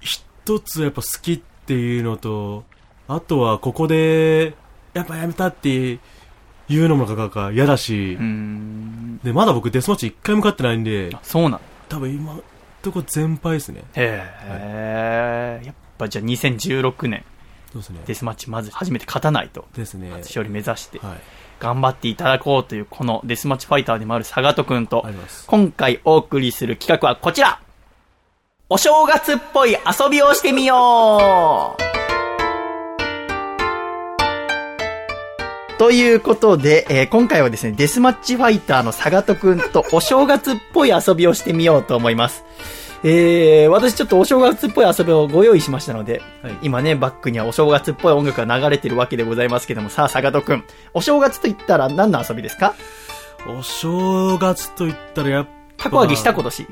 [0.00, 2.64] 一つやっぱ好きっていうのと、
[3.08, 4.54] あとはここで、
[4.92, 5.98] やっぱやめたって
[6.74, 8.16] いうのもなんか嫌だし。
[9.24, 12.38] で、まだ僕デスマッチ一回も勝ってないんで、そうなん多分今、
[12.82, 13.82] とこ全敗ですね。
[13.94, 17.24] へえ、やっぱじゃあ2016年、
[17.72, 18.00] そうですね。
[18.06, 19.66] デスマッチまず初めて勝たないと。
[19.74, 20.10] ですね。
[20.10, 21.18] 初勝利目指して、はい。
[21.58, 27.60] 頑張っていただこうという、このデスマッチファイターでもあるサガト君とあります、今回お送りする企画はこちら
[28.70, 31.89] お正月っぽい遊びをしてみよう
[35.80, 42.44] ということで、えー今回はですね、デスマッチファイターのサガトくんとお正月っぽい遊びをしてみようと思います。
[43.02, 52.74] えー、私ちょっとお正月っぽい遊びをご用意しましたので、はい今ね、バックにはお正月っぽい音楽が流れてるわけでございますけども、さあ、サガトくん、お正月と言ったら何の遊びですか？
[53.48, 56.66] お正月と言ったらやっぱ、タコ揚げした今年。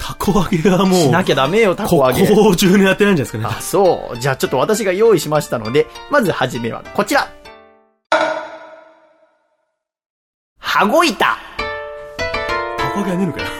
[0.00, 2.28] タコ揚げはもう、しなきゃダメよ、タコこ揚げ。
[2.32, 3.44] こ中にやってないんじゃないですかね。
[3.48, 4.18] あ、そう。
[4.20, 7.28] じゃあちょっと私が用意しましたので、まずはじめはこちら。
[10.78, 11.38] 羽子板。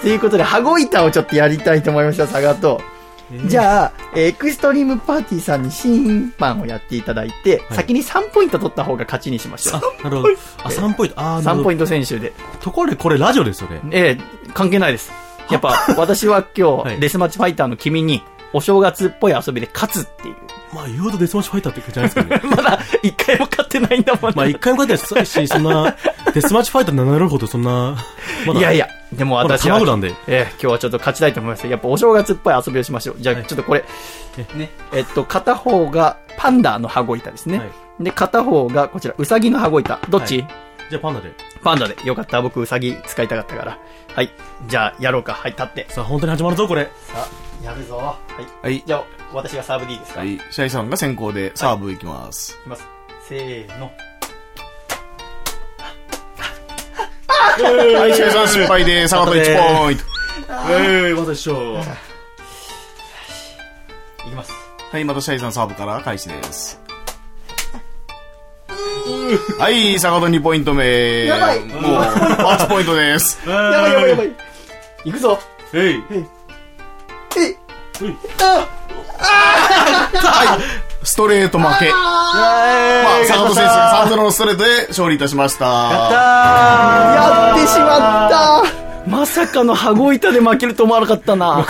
[0.03, 2.81] ということで、羽子板をちょっとやりたいと思いました、佐賀と。
[3.47, 10.29] じゃあ、エクストリームパーティーさんに審判をやっていただいて、はい先に3ポイント取った方が勝ちにしましょあう。、なるほど。
[10.65, 11.21] あ、3ポイント。
[11.21, 11.75] あー、なる3ポイ。
[11.75, 12.35] ント選手で。
[12.61, 13.81] ところでこれラジオですよね。
[13.93, 15.11] ええ、関係ないです。
[15.51, 20.35] やっぱ、 私は今日、はいデスマッチファイターの君に、お正月っぽい遊びで勝つっていう。
[20.73, 22.57] まあ、言うとデスマッチファイターって感じじゃないですかね。
[22.57, 25.97] まだ、一回も勝ってないんだもんねまあ、一回も勝ってないし、そんな、
[26.35, 27.97] デスマッチファイターになるほどそんな、
[28.47, 30.15] まだ、いやいや、でも私は、卵なんで。
[30.27, 31.67] ええ今日はちょっと勝ちたいと思います。
[31.67, 33.17] やっぱお正月っぽい遊びをしましょう。
[33.19, 33.85] じゃあ、ちょっとこれ、
[34.55, 37.59] ね、えっと、片方がパンダの羽子板ですね。
[37.59, 39.99] はいで、片方がこちら、ウサギの羽子板。
[40.11, 41.33] どっち、はいじゃあパンダで。
[41.63, 41.97] パンダで。
[42.05, 42.41] よかった。
[42.41, 43.79] 僕、ウサギ使いたかったから。
[44.15, 44.31] はい。
[44.69, 45.35] じゃあ、やろうか。
[45.35, 45.87] はい、立って。
[45.89, 46.85] さあ、本当に始まるぞ、これ。
[46.85, 47.27] さ
[47.63, 47.97] あ、やるぞ。
[47.97, 48.47] はい。
[48.63, 48.83] はい。
[48.87, 50.41] じゃあ、私がサーブでいいですか、、はいい。
[50.51, 52.57] シャイさんが先行でサーブいきます。
[52.63, 52.85] きます。
[53.29, 53.91] せーの。
[57.59, 60.05] はい、シャイさん失敗で、サガト1ポイント。
[60.71, 61.81] ええー、まだ一緒。
[64.27, 64.53] いきます。
[64.93, 66.81] はい、またシャイさんサーブから開始です。
[69.59, 71.25] はい、サガト2ポイント目。
[71.25, 73.41] やばいもう、8ポイントです。
[73.49, 74.33] やばいやばいやばい。
[75.05, 75.39] いくぞ。
[75.73, 76.03] えい。
[77.39, 77.66] え
[78.41, 78.69] あ
[81.03, 81.91] ストレート負け。
[81.91, 85.65] まあ、サガト選手が3-0のストレートで勝利いたしました。
[85.65, 88.65] やってしまった
[89.09, 91.65] まさかの羽子板で負けると思わなかったな。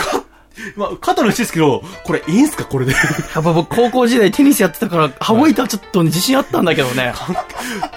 [0.75, 2.65] まあ、肩の位置ですけど、これいいんすか？
[2.65, 2.93] これで。
[2.93, 2.97] や
[3.39, 7.13] っぱ僕高校時代テニスやってたから、羽子板はちょっと自信あったんだけどね。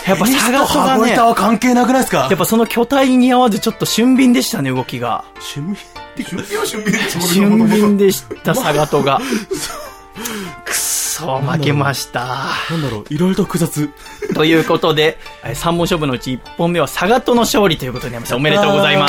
[0.07, 2.29] やっぱサガトがね、羽子板は関係なくないですか？
[2.31, 5.25] やっぱその巨体に合わずちょっと俊敏でしたね、動きが。
[5.55, 5.77] 趣味
[7.21, 9.21] 俊敏でした、 サガトが。
[10.65, 12.27] くっそ、負けました。
[12.71, 13.91] なんだろう、いろいろと複雑。
[14.35, 18.37] ということで、3本勝負のうち1本目はサガトの勝利ということになりました。
[18.37, 19.09] おめでとうございま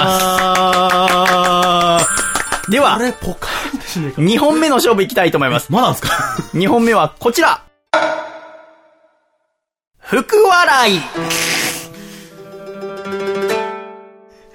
[1.99, 2.30] す。
[2.65, 2.71] す。
[2.71, 4.21] ではあ、れ、ポカーンでしねえか。
[4.21, 5.71] 2本目の勝負いきたいと思います。
[5.71, 6.09] まだなんすか
[6.53, 7.63] ？2本目はこちら
[9.99, 10.99] 福笑い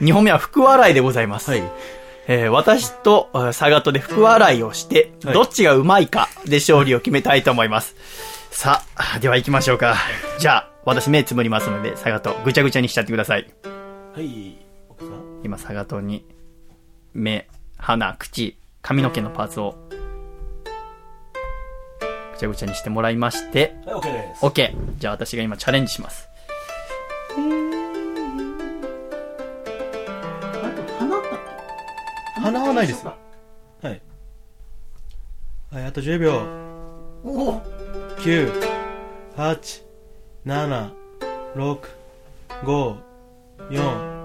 [0.00, 1.50] 2本目は福笑いでございます。
[1.50, 1.62] はい。
[2.28, 7.96] えー私とえーサガトで福笑いをして、はいどっちがうまいかで勝利を決めたいと思います。
[8.50, 9.96] さあ、では行きましょうか。
[10.38, 13.46] じゃあ、私目つむりますので、サガトぐちゃぐちゃにしちゃってください。
[14.14, 14.56] はい。
[15.42, 16.24] 今、サガトに、
[17.12, 19.76] 目、鼻、口、髪の毛のパーツを、
[22.32, 24.44] ぐちゃぐちゃにしてもらいまして、はい、OK です。
[24.44, 24.74] OK。
[24.98, 26.28] じゃあ私が今チャレンジします。
[32.36, 33.14] 鼻はないですよ。
[33.82, 34.00] はい。
[35.72, 36.42] はい、あと10秒。
[37.24, 38.52] 9、
[39.36, 39.82] 8、
[40.46, 40.90] 7、
[41.54, 41.78] 6、
[42.64, 42.96] 5、
[43.70, 44.16] 4、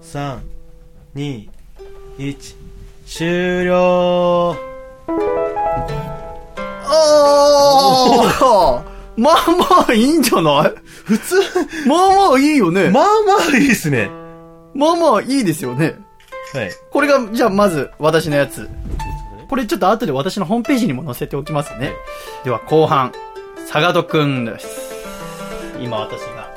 [0.00, 0.40] 3、
[1.14, 1.48] 2、
[2.18, 2.56] 1、
[3.06, 4.56] 終了
[6.88, 8.82] ああ
[9.16, 9.34] まあ
[9.70, 10.72] まあいいんじゃない？
[11.04, 11.36] 普通、
[11.86, 12.90] まあまあいいよね。
[12.90, 13.10] まあま
[13.54, 14.10] あいいですね。
[14.74, 15.96] まあまあいいですよね。
[16.52, 16.70] はい。
[16.90, 18.68] これが、じゃあまず私のやつ。
[19.48, 21.92] これちょっと後で私のホームページにも載せておきますね。
[22.44, 23.12] では後半、
[23.66, 24.68] サガドくんです。
[25.80, 26.50] 今私が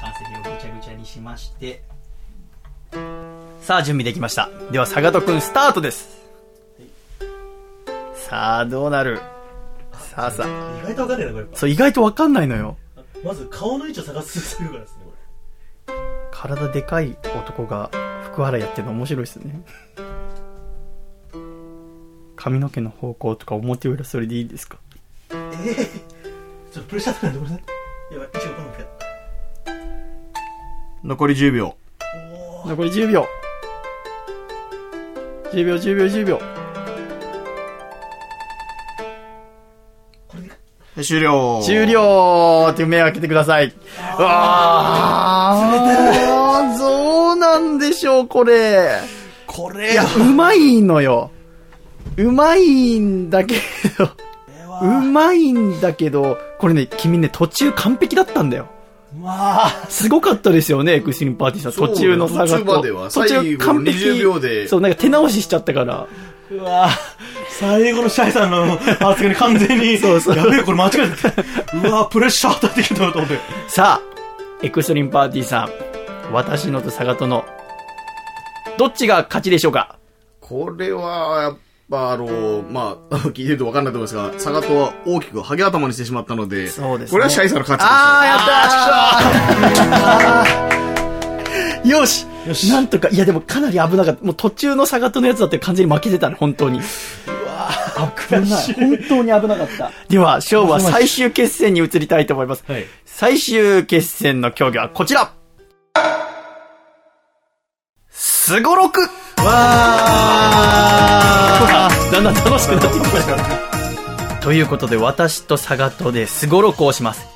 [0.00, 0.12] 完
[0.44, 1.82] 成をぐちゃぐちゃにしまして。
[3.68, 4.48] さあ準備できました。
[4.72, 6.08] ではサガドくんスタートです。
[8.14, 9.20] さあどうなる？
[9.92, 10.80] さあさあ。
[10.80, 11.46] 意外とわかんないな、これ。
[11.52, 12.78] そう意外とわかんないのよ。
[13.22, 15.12] まず顔の位置を探するからですね、こ
[16.30, 17.90] 体でかい男が
[18.32, 19.60] 福原やってるの面白いですね。
[22.36, 24.78] 髪の毛の方向とか表裏それでいいですか？
[25.28, 25.36] れ。
[25.36, 27.64] ちょっとプレッシャー高いんで、ごめんなさ
[28.10, 28.14] い。
[28.14, 28.88] やばい、位置がわかんなくて。
[31.04, 31.76] 残り10秒。
[32.64, 33.26] 残り10秒。
[35.52, 36.40] 10秒、10秒、10秒。
[41.02, 41.60] 終了。
[41.62, 43.66] 終了って目を開けてください。
[43.66, 43.72] う
[44.22, 44.28] わ
[45.52, 49.00] あそうなんでしょう、これ。
[49.46, 51.30] これいや、うまいのよ。
[52.16, 53.54] うまいんだけ
[53.96, 54.10] ど、
[54.82, 58.66] うまいんだけど、これね、君ね、途中完璧だったんだよ。
[59.20, 61.72] まあ、すごかったですよね、エクストリームパーティーさん。
[61.72, 66.06] 途中の差が途中までは最後20秒でそう、なんか手直ししちゃったから。
[66.50, 66.88] うわ
[67.50, 71.88] 最後のシャイさんの発言に完全に、 そうそうやべえ、これ間違えた。
[71.88, 73.38] うわプレッシャー与えてきたなと思って。
[73.68, 75.70] さあ、エクストリームパーティーさん、
[76.32, 77.44] 私のとサガトの、
[78.78, 79.96] どっちが勝ちでしょうか？
[80.40, 81.54] これは、
[81.90, 87.90] やっぱあの、まあ、 聞いてると分かんないと思いますが、サガトは大きくハゲ頭にしてしまったので、そうですねこれはシャイさんの勝ちです。
[87.90, 88.36] あー、や
[89.86, 94.24] ったー よしよしなんとか、いやでもかなり危なかった。
[94.24, 96.80] もう途中のサガトのやつだって完全に負けてたね、本当に。
[96.80, 96.82] う
[97.46, 97.70] わ
[98.28, 98.72] 危ない。
[98.74, 99.90] 本当に危なかった。
[100.08, 102.64] では、勝負は最終決戦に移りたいと思います。
[102.68, 102.84] はい。
[103.06, 105.32] 最終決戦の競技はこちら
[108.10, 109.08] すごろく
[109.44, 114.40] わーだんだん楽しくなってきました。
[114.40, 117.26] ということで、私とサガトですごろくをします。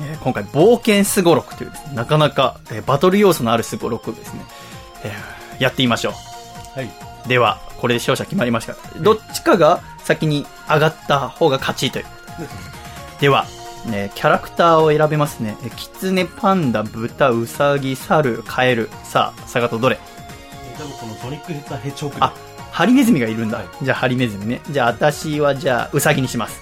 [0.00, 4.40] えー今回、冒険すごろくというですね、なかなか、えーバトル要素のあるすごろくですね、
[5.04, 6.12] えーやってみましょう。
[6.78, 6.90] はい。
[7.28, 8.74] では、これで勝者決まりました。
[9.00, 12.04] どっちかが先に上がった方が勝ちという。
[13.20, 13.46] では、
[13.86, 15.56] ね、キャラクターを選べますね。
[15.64, 18.90] えキツネ、パンダ、豚、ウサギ、サル、カエル。
[19.04, 19.98] さあ、サガトどれ
[20.74, 22.34] 多分このソニックヘッダーヘッジホークあ、
[22.70, 23.62] ハリネズミがいるんだ。
[23.82, 24.60] じゃあ、ハリネズミね。
[24.70, 26.60] じゃあ、私はじゃあ、ウサギにします。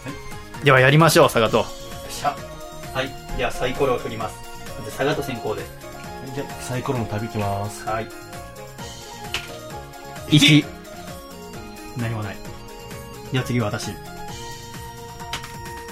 [0.65, 1.59] では、やりましょう、サガト。
[1.59, 2.37] よっしゃ。
[2.95, 3.11] はい。
[3.37, 4.37] では、サイコロを振ります。
[4.85, 5.83] じゃあ、サガト先行です。
[6.35, 7.85] じゃあサイコロの旅行きます。
[7.87, 8.09] はい。
[10.29, 10.65] 1。
[11.99, 12.37] 何もない。
[13.33, 13.91] では次は私。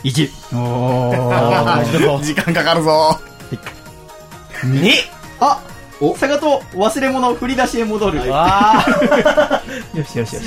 [0.03, 0.57] 1。
[0.57, 2.23] おー。
[2.25, 3.21] 時間かかるぞ。
[4.65, 4.93] 2!
[5.41, 5.61] あ
[6.03, 8.21] おサガト忘れ物振り出しへ戻る。
[8.25, 10.47] よしよしよし。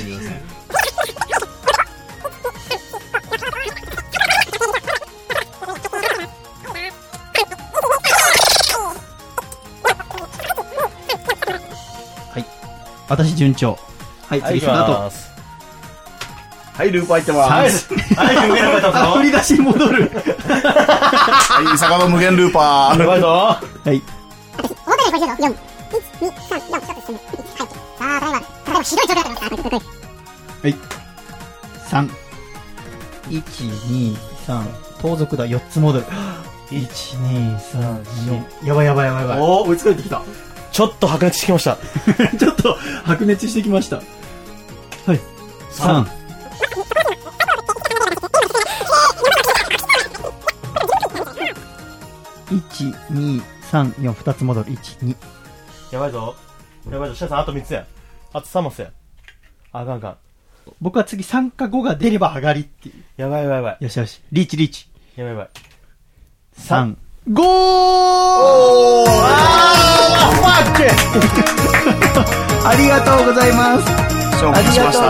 [12.31, 12.45] はい。
[13.07, 13.77] 私順調。
[14.27, 15.11] はい、次サガト。
[15.11, 15.31] す。
[16.73, 17.93] はい、ループ入ってます。
[18.15, 19.11] はい、無限ルーパーだぞ。
[19.17, 20.11] 振り出しに戻る。
[20.49, 22.99] はい、坂戸無限ルーパー。
[22.99, 23.27] やばいぞ。
[23.85, 24.01] はい。
[25.17, 25.55] 表でこれ4、4、1、
[26.19, 27.19] 2、3、4、1つ進む。
[27.19, 27.67] はい。
[27.97, 29.81] さあ、ただいま、ただいまひどい状況だっ。
[30.61, 30.75] はい。
[31.89, 32.09] 3。
[33.29, 33.43] 1、
[33.89, 34.15] 2、
[34.47, 35.01] 3。
[35.01, 36.05] 盗賊だ、4つ戻る。
[36.69, 36.87] 1、
[37.19, 38.03] 2、3、
[38.61, 38.67] 4。
[38.67, 39.39] やばいやばいやばいやばい。
[39.39, 40.21] お追いつかれてきた。
[40.71, 41.77] ちょっと白熱してきました。
[42.37, 43.97] ちょっと白熱してきました。
[43.97, 44.01] は
[45.13, 45.21] い。
[45.71, 46.07] 3。
[52.49, 53.41] 1、2、
[53.73, 54.69] 3、4、2つ戻る。
[54.71, 55.15] 1、2。
[55.93, 56.35] やばいぞ。
[56.91, 57.15] やばいぞ。
[57.15, 57.87] シャさん、あと3つや。
[58.31, 58.91] あと3マスや。
[59.71, 60.17] あかんあかん。
[60.79, 62.95] 僕は次3か5が出れば上がりっていう。
[63.17, 63.83] やばいやばいやばい。
[63.83, 64.21] よしよし。
[64.31, 64.87] リーチリーチ。
[65.15, 65.49] やばいやばい。
[66.55, 66.95] 3、
[67.31, 67.41] 5!
[67.41, 69.07] おー
[72.65, 73.89] ありがとうございます。
[74.43, 75.07] 勝負しましありがとうございた。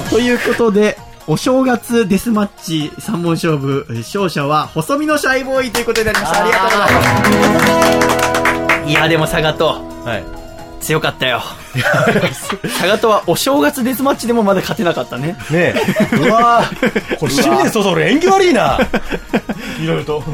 [0.00, 0.10] ます。
[0.10, 0.98] ということで、
[1.30, 6.42] お正月デスマッチ3本勝負、えー勝者は細身のシャイボーイということになりました。
[6.42, 6.88] ありがとうござい
[8.80, 8.90] ます。
[8.90, 9.66] いや、でも佐賀と、
[10.04, 10.16] は
[10.80, 10.84] い。
[10.84, 11.40] 強かったよ。
[12.64, 15.38] 佐賀とはお正月デスマッチでもまだ勝てなかったね。
[15.52, 15.74] ねえ。
[16.16, 18.80] うわーこれ新年早々俺縁起悪いな。
[19.80, 20.24] いろいろと。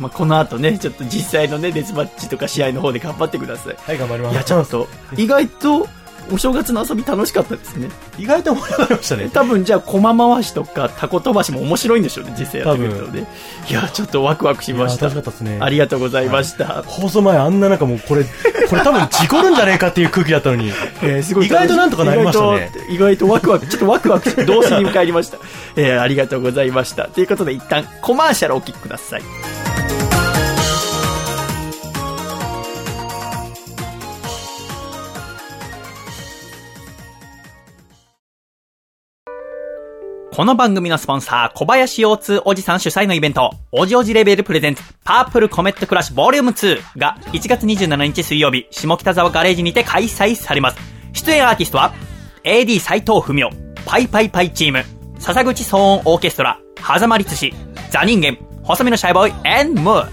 [0.00, 3.76] まあ、この後ね、ちょっと実際のね、デスマッチとか試合の方で頑張ってください。
[3.86, 4.32] はい、頑張ります。
[4.34, 4.86] いや、ちょっと、
[5.16, 5.88] 意外と、
[6.30, 7.88] お正月の遊び楽しかったですね。
[8.18, 9.30] 意外と盛り上がりましたね。
[9.32, 13.26] 多分じゃあ、駒回しとかタコ飛ばしも面白いんでしょうね、実際やってみるとね。
[13.68, 15.10] いや、ちょっとワクワクしました。
[15.10, 16.82] かったですねありがとうございました。
[16.86, 18.24] 放送前あんななんかもうこれ、
[18.68, 20.72] これ多分事故るんじゃねえかっていう空気だったのに。
[21.02, 25.38] えーすごい意外となんとかなりましたね意外と意外とワクワク、ちょっとワクワクして同時に迎えました。
[25.76, 27.04] えーありがとうございました。
[27.04, 29.71] ということで一旦コマーシャルお聞きください。
[40.34, 50.78] この番組のスポンサー、小林腰痛おじさん主催のイベント、おじおじレーベル presents、パープルコメットクラッシュ volume 2が1月27日水曜日、下北沢ガレージにて開催されます。
[51.12, 51.92] 出演アーティストは、
[52.44, 53.50] AD 斎藤文夫、
[53.84, 54.82] パイパイパイチーム、
[55.18, 57.52] 笹口騒音オーケストラ、狭間律師、
[57.90, 60.06] ザ人間、細身のシャイボーイ、and more。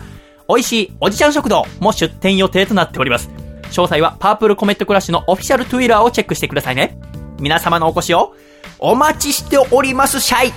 [0.50, 3.30] 美味しいおじちゃん食堂も出店予定となっております。
[3.72, 7.00] 詳細はパープルコメットクラッシュのオフィシャル Twitter をチェックしてくださいね。
[7.40, 8.36] 皆様のお越しを
[8.82, 10.54] お待ちしております、シャイ。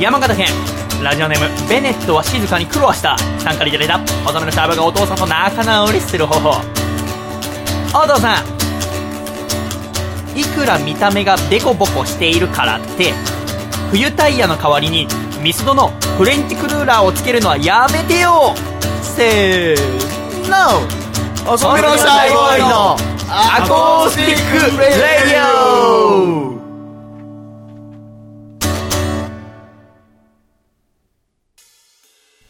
[0.00, 0.46] 山形県
[1.02, 3.18] ラジオネームベネットは静かに苦労した。
[3.38, 3.84] 参加でいただ。
[3.84, 6.50] いた細めのシャーバがお父さんと仲直りする方法。
[7.92, 10.38] お父さん。
[10.38, 13.12] いくら見た目がデコボコしているからって
[13.90, 15.06] 冬タイヤの代わりに
[15.42, 18.54] ミスドのフレンチクルーラーをつけるのはやめてよ。
[19.02, 21.05] せーの。
[21.48, 22.96] 遊びのシャイボーイの
[23.30, 26.56] アコースティックレディオ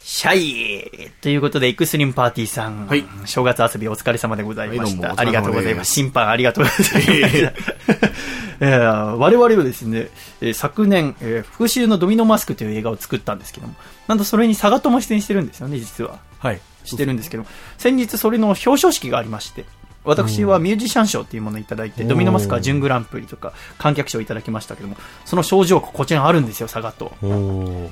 [0.01, 2.86] シャイということで、エクストリームパーティーさん。
[2.86, 5.14] はい正月遊びお疲れ様でございました。
[5.20, 5.92] ありがとうございます。
[5.92, 6.84] 審判ありがとうございま
[7.28, 7.49] した。
[7.49, 7.53] い
[8.61, 10.09] え我々はですね、
[10.40, 13.74] えー昨年、えー復讐のドミノマスクという映画を作ったんですけども、
[14.09, 16.18] なんとそれに佐賀とも出演してるんですよね、実は。
[16.38, 16.61] はい。
[16.87, 17.45] してるんですけど、
[17.78, 19.64] 先日それの表彰式がありまして、
[20.07, 27.12] 私はミュージシャン賞っていうものをいただいて、ドミノマスクは準グランプリとか観客賞をいただきましたけども、その賞状がこちらにあるんですよ、佐賀と。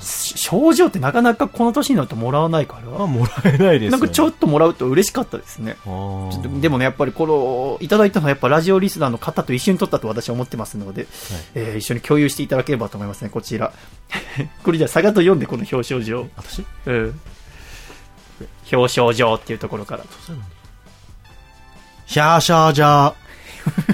[0.01, 3.91] 賞状ってなかなかこの年になるともらわないから、あ、もらえないですよ。
[3.91, 5.77] なんかちょっともらうと嬉しかったですね。
[6.61, 11.09] でもね、やっぱりこの、いただいたのはやっぱラジオリスナーの方と一緒に撮ったと私は思ってますので、
[11.57, 13.73] えー一緒に共有していただければと思いますね、こちら。
[14.63, 16.29] これじゃあ、佐賀と読んでこの表彰状。
[16.37, 16.65] 私？
[16.87, 17.21] うん。
[18.73, 20.05] 表彰状っていうところから。
[22.15, 23.15] 表彰状。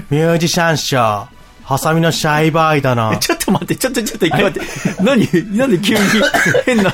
[0.09, 1.27] ミュージシャン賞。
[1.63, 3.15] ハサミのシャイバイだな。
[3.19, 5.03] ちょっと待って、ちょっとちょっと一回待って。
[5.03, 5.99] 何なんで急に
[6.65, 6.93] 変な、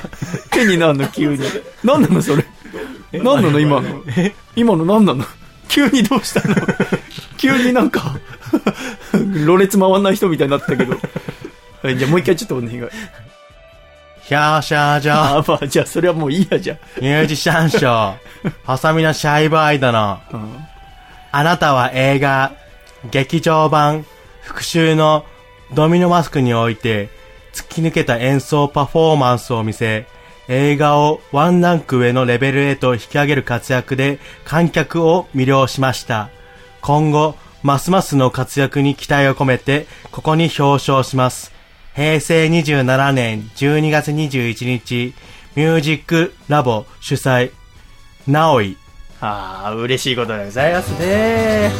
[0.51, 1.43] 変になるの急に。
[1.83, 2.45] 何なのそれ？
[3.11, 4.03] 何なの今の？
[4.55, 5.25] 今の何なの？
[5.67, 6.55] 急にどうしたの？
[7.37, 8.17] 急になんか、
[9.45, 10.99] ろれつ回んない人みたいになってたけど。
[11.81, 12.79] はい、じゃあもう一回ちょっとお願い。
[14.29, 15.13] 表彰状。
[15.13, 18.15] あ、まあ、じゃあそれはもういいや、じゃミュージシャン賞。
[18.63, 20.21] ハサミのシャイバイだな。
[20.31, 20.35] あ。
[20.35, 20.67] うん
[21.31, 22.53] あなたは映画、
[23.11, 24.05] 劇場版、
[24.41, 25.25] 復讐の
[25.73, 27.09] ドミノマスクにおいて、
[27.53, 30.07] 突き抜けた演奏パフォーマンスを見せ、
[30.47, 36.29] 映画をワンランク上のレベルへと引き上げる活躍で観客を魅了しました。
[36.81, 41.56] 今後、ますますの活躍に期待を込めて、ここに表彰します。
[41.97, 45.15] 平成27年12月21日、
[45.55, 47.51] ミュージックラボ主催、
[48.27, 48.77] ナオイ、
[49.19, 51.71] ああ、嬉しいことでございますね。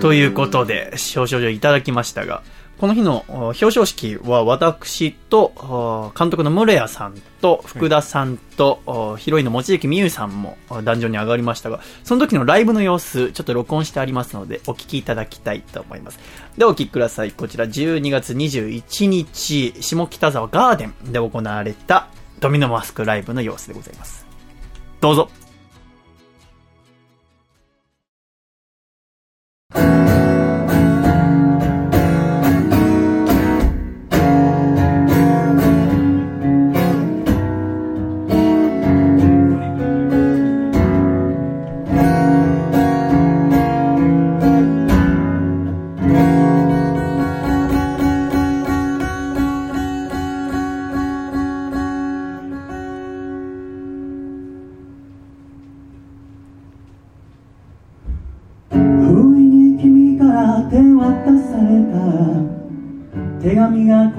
[0.00, 2.44] ということで、少々いただきましたが、
[2.78, 16.18] この日のお表彰式は私と、お監督の室谷さんと福田さんと、おヒロインの望月美優さんもお壇上に上がりましたが、その時のライブの様子、ちょっと録音してありますので、お聞きいただきたいと思います。
[16.58, 17.32] で、お聞きください。
[17.32, 22.08] こちら12月21日、下北沢ガーデンで行われた
[22.40, 24.26] ドミノマスクライブの様子でございます。
[25.00, 25.30] どうぞ。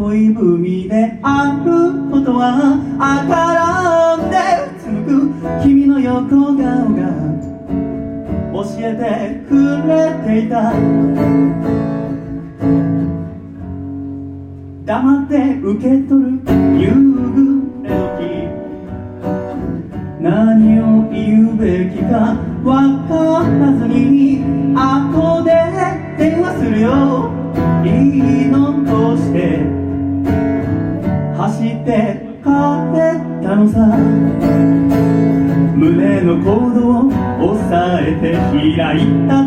[0.05, 1.71] 恋文である
[2.11, 3.25] ことは赤
[3.55, 4.37] らんで
[4.79, 5.33] 紡ぐ
[5.63, 6.61] 君の横顔
[6.93, 7.01] が
[8.53, 9.51] 教えてく
[9.87, 10.71] れていた。
[14.85, 15.33] 黙って
[15.63, 16.37] 受け取る
[16.79, 16.93] 夕
[17.33, 17.41] 暮
[17.81, 18.21] れ時
[20.21, 24.45] 何を言うべきか分からずに
[24.75, 26.04] 後で
[31.86, 31.91] って
[32.43, 32.49] 帰っ
[33.43, 33.77] たのさ。
[35.75, 38.33] 胸のコードを押さえて
[38.75, 39.44] 開いた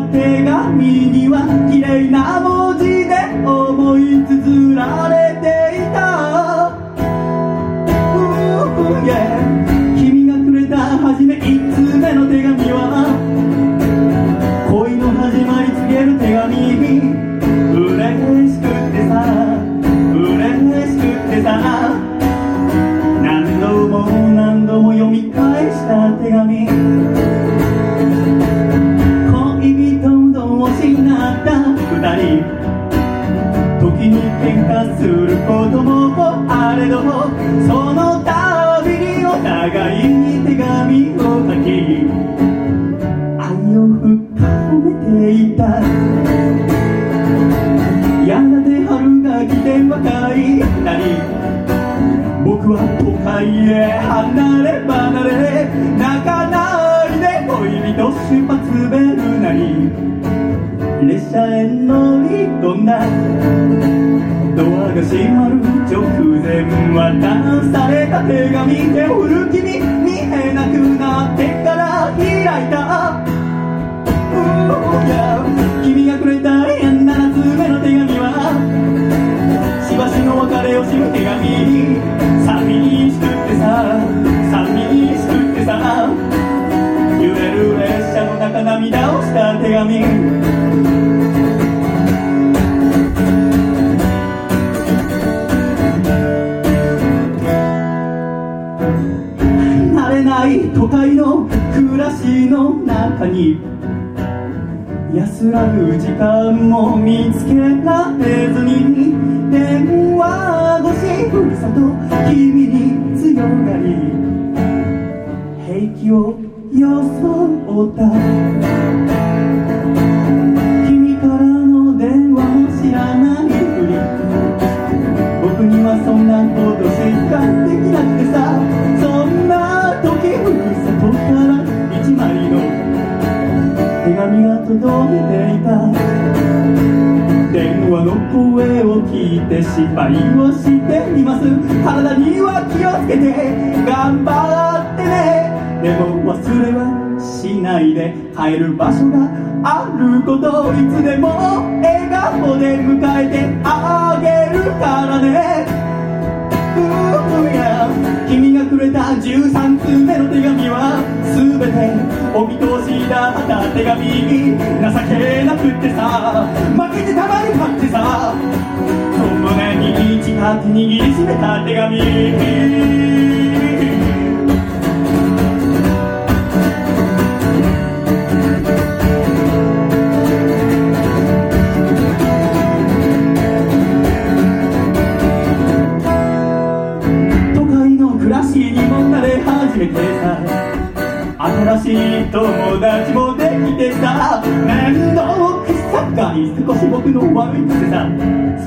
[194.42, 195.34] さ面倒
[195.64, 198.06] くさがり少し僕の悪い癖さ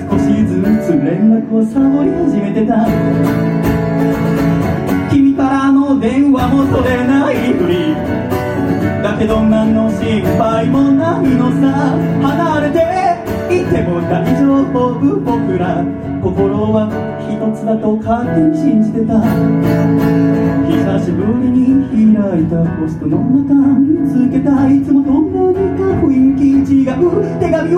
[0.09, 2.86] 少しずつ連絡をサボり始めてた。
[5.09, 7.95] 君からの電話も取れないふり
[9.03, 11.95] だけど何の心配もないのさ。
[12.22, 15.84] 離れていても大丈夫僕ら。
[16.22, 16.88] 心は
[17.51, 19.21] つだと勝手に信じてた。
[20.69, 26.41] 久しぶりに開いたポストの中見つけたいつもと何か雰囲気
[26.73, 26.93] 違う。
[27.39, 27.77] 手紙を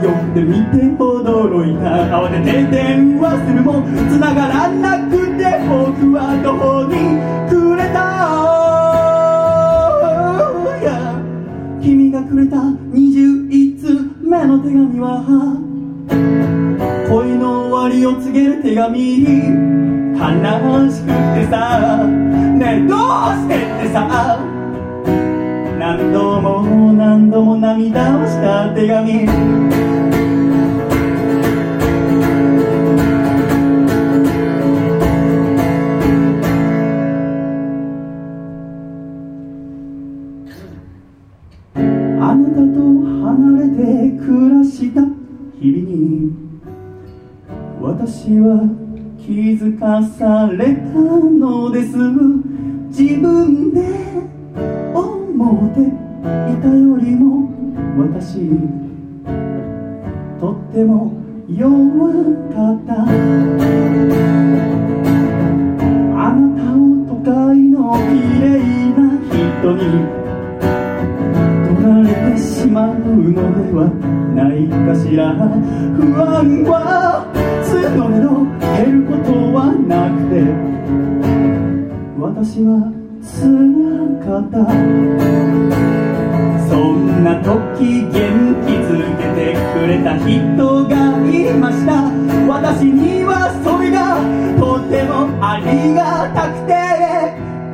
[0.00, 1.84] 読んでみて驚いた
[2.16, 6.94] 慌てて電話するも繋がらなくて僕はどこに？
[7.50, 8.04] くれた。
[11.82, 13.84] 君がくれた21通
[14.22, 15.22] 目の手紙は
[17.08, 19.24] 恋の終わりを告げる手紙。
[19.24, 19.28] 悲
[20.90, 22.98] しくてさねえどう
[23.36, 24.38] してってさ
[25.78, 26.62] 何度も
[26.94, 29.28] 何度も涙をした手紙。
[42.18, 42.80] あなたと
[43.26, 43.84] 離れて
[44.24, 45.02] 暮らした
[45.60, 46.43] 日々に
[48.04, 48.68] 私は
[49.16, 51.96] 気づかされたのです。
[52.88, 53.80] 自分で
[54.92, 57.48] 思っていたよりも
[57.96, 58.50] 私
[60.38, 61.14] とっても
[61.48, 62.12] 弱
[62.52, 62.92] かった。
[66.20, 66.76] あなたを
[67.08, 68.52] 都会の綺麗
[68.92, 69.00] な
[69.32, 70.23] 人に
[72.38, 73.40] しまうので
[73.72, 73.88] は
[74.34, 75.34] ないかしら。
[75.96, 77.26] 不安は
[77.64, 77.72] 募
[78.12, 80.34] りの減ることはなくて
[82.18, 82.70] 私は
[83.22, 83.32] 辛
[84.24, 84.54] かった。
[86.68, 88.12] そんな時元
[88.66, 90.26] 気づけてくれた人
[90.88, 90.92] が
[91.30, 92.10] いました。
[92.48, 94.16] 私にはそれが
[94.58, 96.74] とてもありがたくて。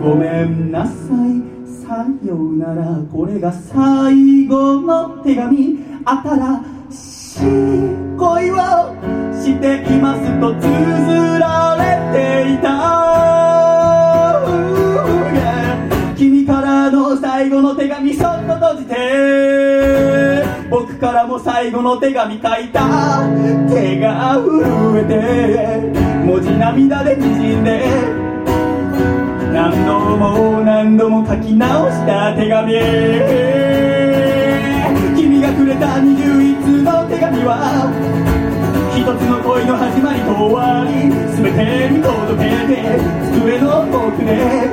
[0.03, 0.93] ごめんなさ
[1.27, 1.60] い。
[1.91, 5.81] さようならこれが最後の手紙。
[6.05, 7.43] 新しい
[8.17, 8.55] 恋を
[9.35, 11.99] していますと綴られ
[12.47, 12.71] ていた。
[16.17, 20.45] 君からの最後の手紙そっと閉じて。
[20.71, 23.27] 僕からも最後の手紙書いた。
[23.69, 24.63] 手が震
[24.97, 28.40] えて文字涙でにじんで。
[29.53, 32.73] 何度も何度も書き直した手紙
[35.17, 37.91] 君がくれた21の手紙は
[38.95, 42.79] 一つの恋の始まりと終わり全てに届けて
[43.35, 44.71] 机の奥で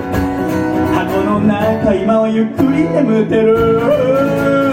[0.94, 4.67] 箱の中今はゆっくり眠ってる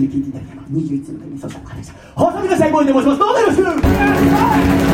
[0.00, 3.18] 緒に聞いていただきたのは21通の手紙そしたらあれでした細身のシャイボーイで申します。
[3.18, 3.56] どうぞよろし
[4.86, 4.89] く。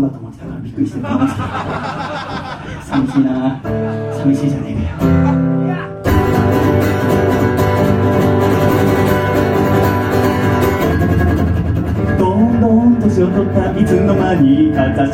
[0.00, 1.08] だと思ってたからびっくりしてた。
[2.84, 3.60] 寂しいな。
[4.16, 5.01] 寂しいじゃねえかよ。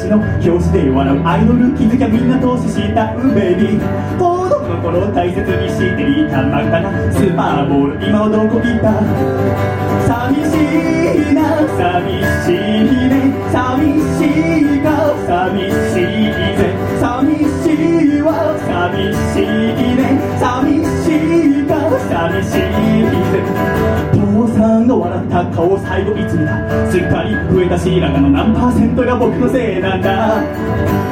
[0.07, 3.79] の表紙で笑うアイドル気づきゃみんな投資したうベイビ。
[3.79, 8.93] ー子供の頃大切にしていた真っ赤なスーパーボール今はどこ行った
[10.07, 10.55] 寂し
[11.31, 12.63] いな寂しい
[13.09, 13.35] ね。
[13.51, 14.23] 寂し
[14.77, 14.87] いか
[15.27, 16.61] 寂しいぜ。
[17.01, 17.75] 寂し
[18.19, 18.29] いわ
[18.59, 19.47] 寂しい
[19.97, 20.01] ね
[20.39, 21.11] 寂し
[21.61, 21.71] いか
[22.09, 22.63] 寂しい
[23.33, 23.58] ぜ。
[25.59, 26.55] 顔を最後いつ見た。
[26.89, 30.41] すっかり増えた白髪の何パーセントが僕のせいなんだ。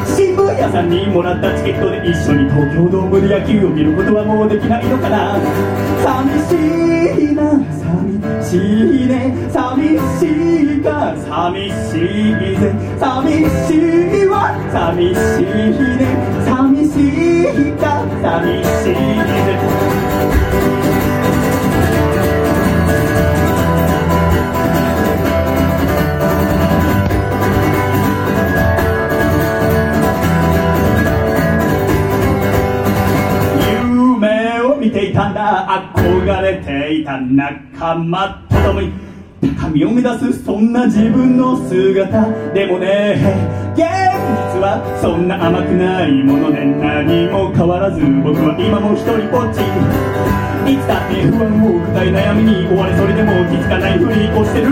[0.07, 5.35] 新聞屋さんにもらったチケットで一緒に東京ドームで野球を見ることはもうできないのかな。
[6.07, 6.55] 寂し
[7.27, 7.59] いな。
[7.75, 7.91] 寂
[8.47, 8.55] し
[9.03, 10.23] いね寂し
[10.79, 11.11] いか。
[11.27, 12.71] 寂しいぜ。
[13.03, 13.75] 寂し
[14.23, 14.55] いわ。
[14.71, 15.51] 寂しい
[15.99, 16.07] ね。
[16.47, 16.95] 寂し
[17.51, 18.07] いか。
[18.23, 19.59] 寂しいぜ。
[34.97, 35.93] ていたんだ。
[35.95, 38.91] 憧れていた仲間と共に
[39.59, 42.33] 高みを目指すそんな自分の姿。
[42.55, 43.21] でもね
[43.75, 49.61] 現実はそんな甘くないもので何も変わらず僕は今も一人ぼっち。
[50.67, 54.71] いつだって不安を抱え悩みに追われそれでも気づかないふりをしてる。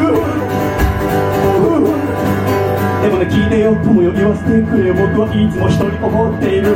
[3.04, 4.94] でもね聞いてよ友よ言わせてくれよ。
[4.94, 6.72] 僕はいつも一人思っている。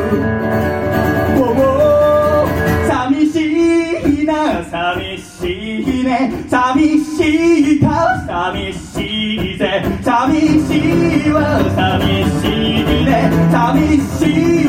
[6.09, 6.32] しいね。
[6.48, 9.84] 寂しいか寂しいぜ。
[10.02, 11.42] 寂しいわ。
[11.76, 14.24] 寂しいね寂し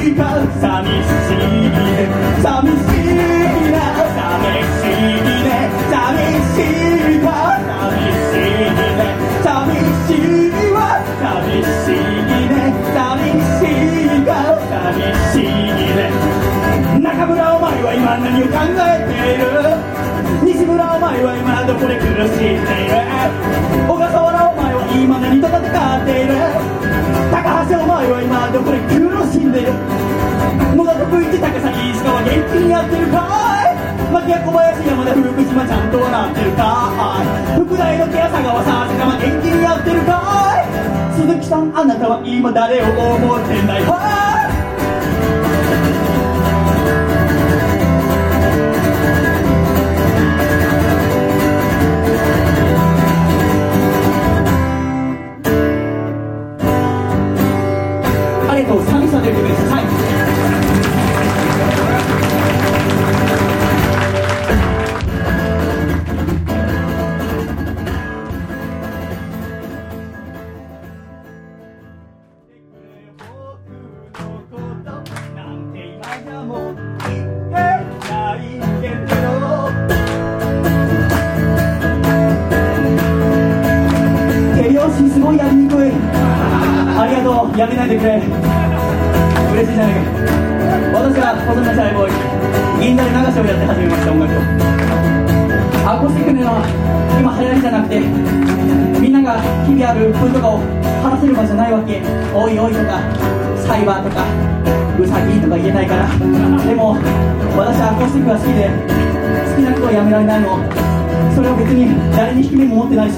[0.10, 0.22] いか。
[0.60, 1.80] 寂しいね
[2.44, 3.80] 寂しいな。
[4.20, 4.28] 寂
[4.76, 5.48] しいね
[5.90, 5.96] 寂
[6.44, 7.28] しいか。
[7.64, 7.80] 寂
[8.20, 9.02] しいね
[9.44, 9.48] 寂
[10.08, 10.78] しいわ。
[11.22, 12.04] 寂しい
[12.50, 12.54] ね
[12.94, 13.00] 寂
[13.40, 14.30] しいか。
[14.70, 14.76] 寂
[15.32, 15.48] しい
[15.96, 16.00] ね
[17.02, 19.99] 中村お前は今何を考えている？
[21.10, 22.06] 前は今どこで苦
[22.38, 23.02] しんでいる？
[23.90, 26.38] 小笠原お前は今何と戦っている？
[27.34, 28.94] 高橋お前は今どこで苦
[29.34, 29.74] しんでいる？
[30.78, 33.26] 野田徳一高崎石川元気にやってるか
[33.66, 33.74] い？
[34.14, 36.94] 牧屋小林山田福島ちゃんと笑ってるか
[37.58, 37.58] い？
[37.58, 41.26] 福大の木屋佐川さ坂間元気にやってるかい？
[41.26, 43.84] 鈴木さんあなたは今誰を思ってんだい？
[43.90, 43.98] は
[44.46, 44.59] い
[58.70, 59.99] と寂しさで埋めさい。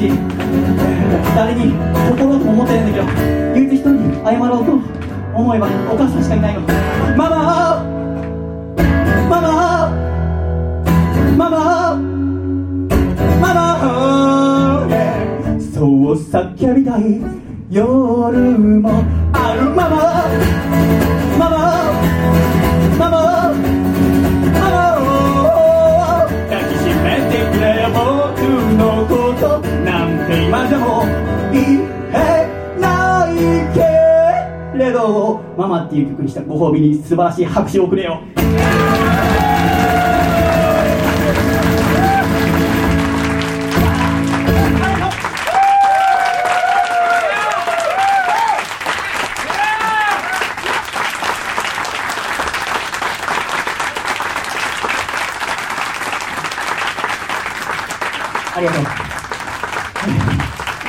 [0.01, 0.09] し
[1.35, 1.73] 誰に
[2.09, 3.05] 心とも思ってないんだけど
[3.55, 4.71] 唯一一人に謝ろうと
[5.37, 6.61] 思えばお母さんしかいないの。
[7.15, 7.83] ママ
[9.29, 9.49] ママ
[11.37, 11.49] ママ
[13.41, 13.49] マ
[14.87, 14.95] マ、
[15.73, 17.21] そう叫びたい
[17.69, 18.00] よ。
[35.91, 38.21] っていう曲にしたご褒美に素晴らしい拍手をくれよ
[58.53, 58.83] ありがとう。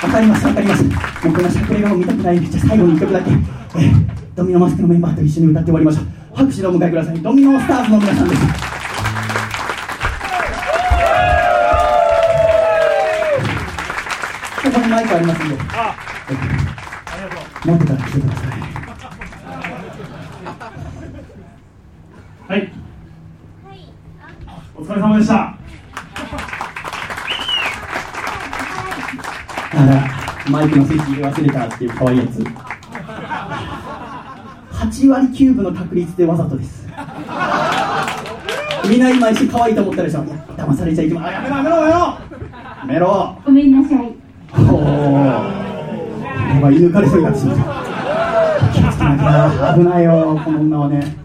[0.04, 0.84] わかります、わかります。
[0.84, 3.30] もうこのしゃくれが見たくないんで、じゃ最後に一曲だけ、
[4.52, 6.04] ミノマスクのメンバーと一緒に歌って終わりましょう。
[6.36, 7.22] 拍手でお迎えください。
[7.22, 8.42] ドミノスターズの皆さんです。
[14.62, 15.56] ここにマイクありますんで。
[17.64, 18.50] 持ってたら来てください。
[22.48, 22.72] はい。
[24.74, 25.34] お疲れ様でした。
[29.74, 32.44] あら、マイクのスイッチ入れ忘れたっていう可愛いやつ。
[35.02, 36.86] 8割9分の確率でわざとです。
[38.88, 40.20] みんな今一瞬可愛いと思ったでしょ。
[40.22, 41.38] 騙されちゃいけません。
[41.38, 41.96] あやめろやめろやめろ。
[41.96, 43.38] やめろ。
[43.44, 44.14] ごめんなさい。
[46.54, 47.62] 今射抜かれそうになってしまった。
[48.72, 51.16] 気をつけなきゃ危ないよこの女はね。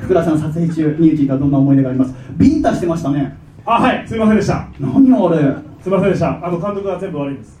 [0.00, 2.14] 福田さん撮影中みゆきがどんな思い出があります？
[2.36, 3.36] ビンタしてましたね。
[3.66, 4.06] あはい。
[4.06, 4.68] すいませんでした。
[4.78, 5.38] 何あれ？
[5.82, 6.46] すいませんでした。
[6.46, 7.58] あの監督が全部悪いんです。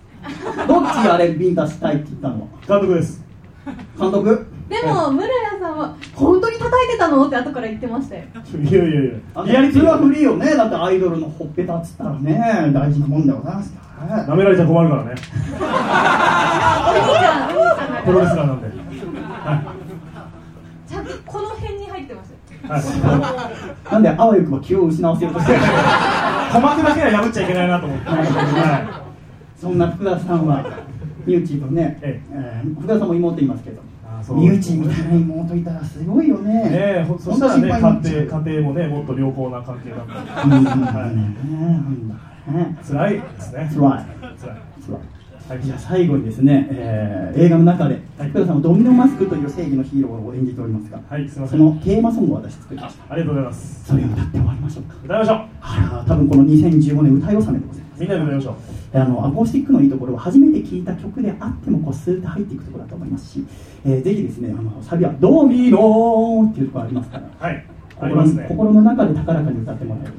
[0.68, 2.42] どっちあれビンタしたいって言ったの？
[2.42, 3.28] は監督です
[3.98, 4.46] 監督？
[4.68, 7.26] でも村屋さんは本当に叩いてたの？
[7.26, 8.24] って後から言ってましたよ。
[8.62, 9.12] いやいやいや。
[9.34, 10.54] あリアリティはフリーよね。
[10.54, 15.14] だってアイドルのほっぺたっつったらね大事なもんでございますからね舐められちゃ困るからね。
[18.04, 18.70] プロレスラーなんで。
[20.88, 22.36] ちゃんとこの辺に入ってますよ。
[22.68, 22.82] はい
[23.92, 25.58] なんであわよくば気を失わせようとしてる？
[25.58, 28.04] 鼓膜だけは破っちゃいけないなと思って。
[28.08, 29.04] は
[29.56, 30.64] そんな福田さんは
[31.26, 32.62] みゆちとね、ええ。
[32.64, 33.82] ー福田さんも妹いますけど。
[34.06, 36.50] あそうみゆちみたいな妹いたらすごいよね。
[36.50, 40.42] いねえほそしたらね家庭家庭もねもっと良好な関係だった。
[40.42, 43.70] うんはい辛いですね。
[43.72, 43.78] 辛い。
[43.78, 44.38] 辛い。
[44.40, 45.00] 辛い
[45.48, 45.62] はい。
[45.62, 48.28] じゃあ最後にですね、えー映画の中ではい。
[48.30, 51.58] 福田さんはドミノマスクという正義のヒーローを演じておりますが、はいすいません。
[51.58, 53.12] そのテーマソングを私作りました。
[53.12, 53.84] ありがとうございます。
[53.84, 54.94] それを歌って終わりましょうか。
[55.04, 55.36] 歌いましょう。
[55.60, 58.98] あら多分この2015年歌い納めでございますみんなで歌いましょう。
[58.98, 63.44] あのアコースティックのいいところは初めて聴いた曲であってもこうスーッと入っていくところだと思いますし、
[63.84, 67.64] えーぜひですねあのサビは「ドミノ」っていうところありますからはい。
[68.00, 68.46] あり心ますね。
[68.48, 70.12] 心の中で高らかに歌ってもらえる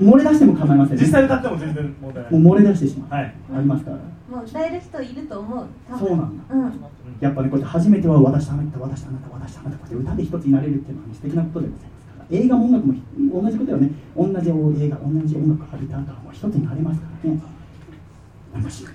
[0.00, 2.32] 漏れ出しても構いません、ね、実際歌っても全然問題ない。
[2.32, 3.34] もう漏れ出してしまう、はい。
[3.56, 3.96] ありますから。
[3.96, 5.66] もう歌える人いると思う。
[5.98, 6.54] そうなんだ。
[6.54, 6.72] うん。
[7.18, 11.95] やっぱねこうやって初めては私とあなた私とあなた私とあなたこうやって歌で一つになれるっていうのは、ね、素敵なことでございます
[12.30, 12.94] 映画も音楽も
[13.42, 13.90] 同じことよね。
[14.16, 14.52] 同じ映
[14.90, 17.40] 画同じ音楽を浴びた後はもう一つになれますからね。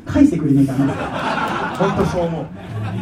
[0.05, 0.87] 返してくれねえかな。
[1.77, 2.45] 本当そう思う。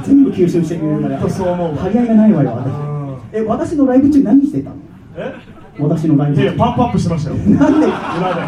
[0.03, 1.17] 全部吸収してくれるから。
[1.19, 3.13] 本当そう思う張り合いがないわようん。
[3.13, 4.75] 私え私のライブ中何してたの？
[5.17, 5.33] え？
[5.79, 6.51] 私のライブ中。
[6.57, 7.37] パンプアップしてましたよ。
[7.37, 7.87] なんで？
[7.87, 7.93] 裏
[8.35, 8.41] で。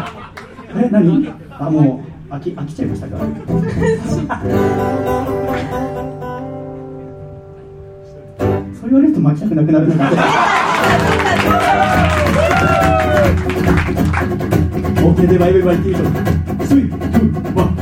[0.86, 1.34] え何？
[1.58, 3.16] あもう飽き飽きちゃいましたか？
[3.16, 3.20] ら
[8.74, 10.10] そう言われると巻きたくなくなるのか
[15.02, 16.92] OK でバイバイバイって言うと3、2、
[17.54, 17.72] 1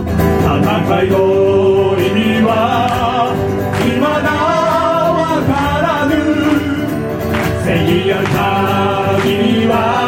[0.40, 1.16] 戦いの
[1.98, 2.48] 意味は
[3.78, 4.06] 未だ
[5.12, 6.10] わからぬ
[7.64, 8.26] 正義ある
[9.22, 9.30] 限
[9.60, 9.99] りは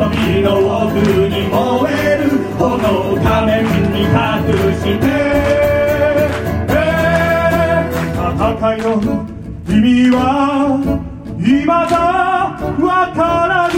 [0.00, 0.48] 瞳の
[0.86, 2.24] 奥に燃える
[2.58, 3.52] 炎仮面
[3.92, 4.08] に隠
[4.72, 5.04] して、
[8.16, 8.84] 戦いの
[9.68, 10.18] 意味は
[11.38, 11.70] 未だ
[12.82, 13.76] わからぬ。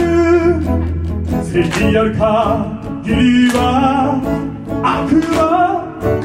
[1.43, 3.59] 正義ある限りは
[4.81, 4.87] 悪
[5.35, 5.37] は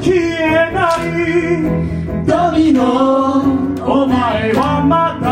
[0.00, 1.06] 消えない。
[2.24, 3.42] ドミノ
[3.84, 5.26] お前はまだ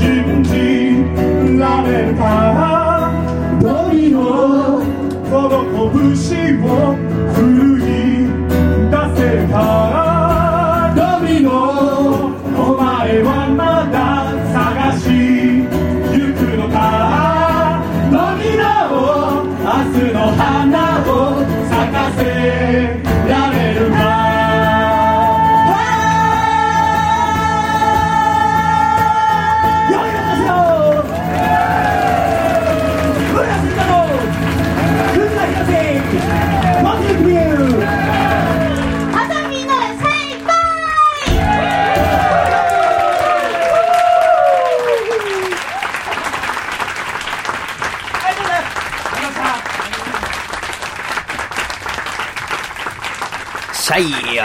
[0.00, 0.48] 信じ
[1.58, 2.47] られるか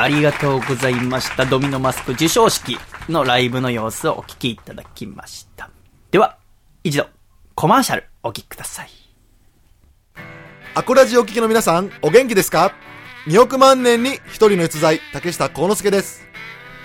[0.03, 1.45] ありがとうございました。
[1.45, 2.77] ドミノマスク授賞式
[3.07, 5.69] のライブの様子をお聞きいただきました。
[6.11, 6.37] では、
[6.83, 7.07] 一度、
[7.55, 8.89] コマーシャルお聞きください。
[10.75, 12.73] アコラジお聞きの皆さん、お元気ですか
[13.27, 16.27] ?2 億万年に一人の逸材、竹下幸之助です。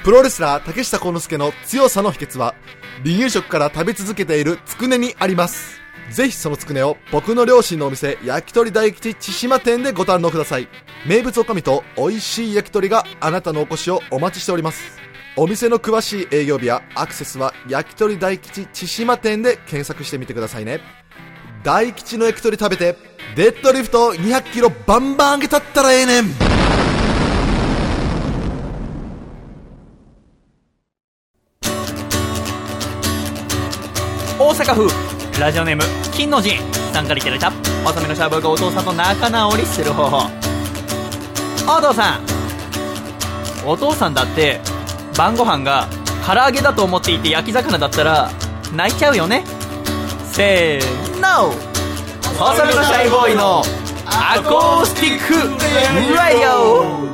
[0.05, 2.55] プロレスラー竹下幸之助の強さの秘訣は、
[3.03, 5.81] 離乳食から食べ続けているつくねにあります。
[6.11, 10.69] ぜひそのつくねを僕の両親のお店、焼き鳥大吉千島店でご堪能ください。
[11.07, 14.99] 名物おかみと美味しい焼き鳥があなたのお越しをお待ちしております。
[15.37, 20.81] お店の詳しい営業日やアクセスは焼き鳥大吉千島店で検索してみてくださいね。
[21.63, 22.97] 大吉の焼き鳥食べて、
[23.37, 26.33] デッドリフト200キロバンバン上げたったらええねん
[34.41, 35.08] 大阪府
[35.39, 35.83] ラジオネーム
[36.13, 36.59] 金の神
[36.93, 37.51] さんからいただいた
[37.85, 40.29] 細めのシャーブがお父さんと仲直りする方法。
[41.79, 42.23] お父さん
[43.65, 44.61] お父さんだって
[45.17, 45.87] 晩ご飯が
[46.27, 48.31] 唐揚げだと思っていて焼き魚だったら
[48.75, 49.45] 泣いちゃうよね。
[50.33, 51.53] せーの。
[52.37, 53.63] 細めのシャイボーイの
[54.07, 55.35] アコースティック
[56.15, 57.09] ラディオ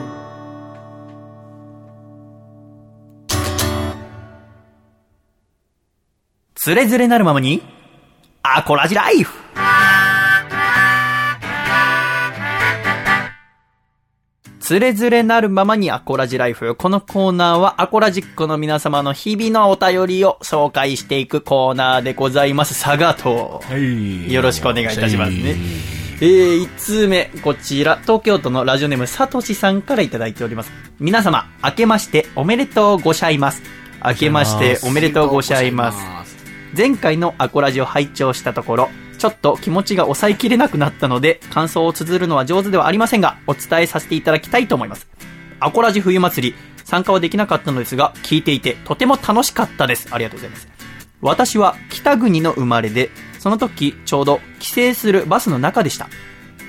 [6.55, 7.74] つれづれなるままに、
[8.47, 9.33] アコラジライフ
[14.61, 16.75] つれづれなるままにアコラジライフ。
[16.75, 22.79] このコーナーはアコラジックの皆様の日々のお便りを紹介していくコーナーでございます。
[22.83, 23.63] 佐賀と、
[24.29, 25.57] よろしくお願いいたしますね。
[26.21, 30.73] えー、1通目、こちら、東京都のラジオネーム、さとしさんからいただいております。
[31.01, 33.63] 皆様、明けましておめでとうごしゃいます。
[34.05, 36.24] 明けましておめでとうごしゃいます。
[36.77, 45.07] 前回のアコラジを拝聴したところ、ちょっと気持ちが抑えきれなくなったので、感想を綴るのは上手ではありませんが、お伝えさせていただきたいと思います。
[45.61, 50.09] アコラジ冬祭り、参加はできなかったのですが、聞いていてとても楽しかったです。
[50.11, 50.69] ありがとうございます。
[51.21, 56.09] 私は北国の生まれで、その時ちょうど帰省するバスの中でした。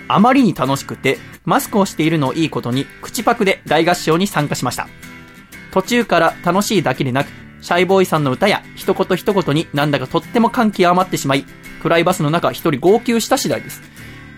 [0.07, 4.87] あまりに楽しくて、マスクをしているのをいいことに、口パクで大合唱に参加しました。
[5.71, 11.45] 途中から楽しいだけでなく、シャイボーイさんの歌や一言一言になんだかとっても感極まってしまい、
[11.81, 13.81] 暗いバスの中一人号泣した次第です。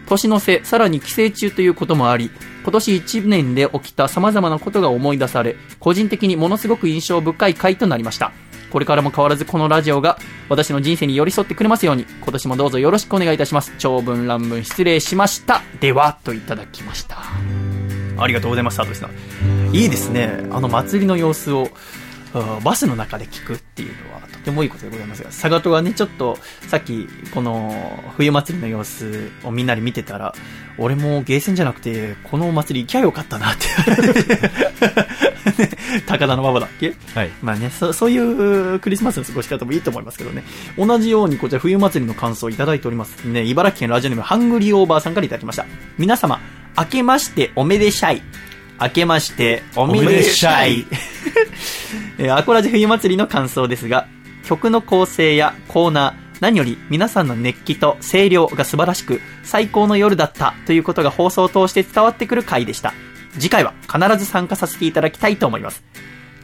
[0.08, 2.32] 年の瀬、さらに帰省中ということもあり、
[2.64, 8.32] 今年1年で起きた様々なことが思い出され、個人的にものすごく印象深い回となりました。
[8.72, 10.18] これからも変わらずこのラジオが
[10.48, 13.74] 私の人生に寄り添ってくれますように、今年もどうぞよろしくお願いいたします。
[13.78, 15.64] 長文乱文失礼しました。
[15.82, 17.18] では、といただきました。
[18.18, 19.76] ありがとうございます、サトシさん。
[19.76, 20.48] いいですね。
[20.50, 21.68] あの祭りの様子を、
[22.64, 30.34] バスの中で聞くっていうのはとてもいいことでございますが、佐賀とはね、ちょっと、さっき、この、冬祭りの様子をみんなで見てたら、
[30.78, 34.52] 俺もゲーセンじゃなくて、このお祭り行きゃよかったなって、ね
[36.06, 36.94] 高田の馬場だっけ？
[37.16, 37.32] はい。
[37.42, 40.44] まあねそ、そういうクリスマスの過ごし方もいいと思いますけどね。
[40.78, 43.24] 同じようにこちら冬祭りの感想をいただいております。
[43.26, 45.66] ね、茨城県ラジオネームハングリーオーバーさんからいただきました。
[45.98, 46.40] 皆様、
[46.78, 48.22] 明けましておめでしゃい。
[48.80, 50.86] 明けましておめでしゃい。
[52.20, 54.08] えーアコラジ冬祭りの感想ですが、
[54.44, 62.94] 曲の構成やコーナー、何より皆さんの熱気と声量が素晴らしく、最高の夜だったということが放送を通して伝わってくる回でした。
[63.34, 65.84] 次回は必ず参加させていただきたいと思います。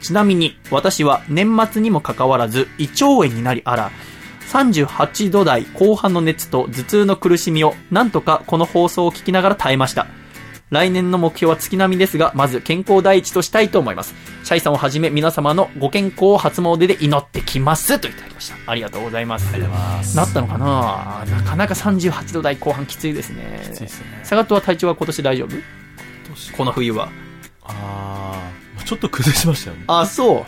[0.00, 3.90] ちなみに、私は年末にもかかわらず、胃腸炎になりあら、
[4.52, 10.06] 38度台後半の熱と頭痛の苦しみを、なんとかこの放送を聞きながら耐えました。
[10.74, 14.12] 来年の目標は月並みですが、まず健康第一としたいと思います。
[14.42, 17.98] シャイさんをはじめ皆様のご健康を初詣で祈ってきます。
[18.00, 18.56] といただきました。
[18.70, 19.48] ありがとうございます。
[19.54, 20.16] ありがとうございます。
[20.16, 21.24] なったのかな？
[21.30, 23.60] なかなか38度台後半きついですね。
[23.62, 24.20] きついですね。
[24.24, 25.56] サガットは体調は今年大丈夫？
[26.56, 27.08] この冬は。
[27.62, 29.84] あー、ちょっと崩しましたよね。
[29.86, 30.44] あ、そう。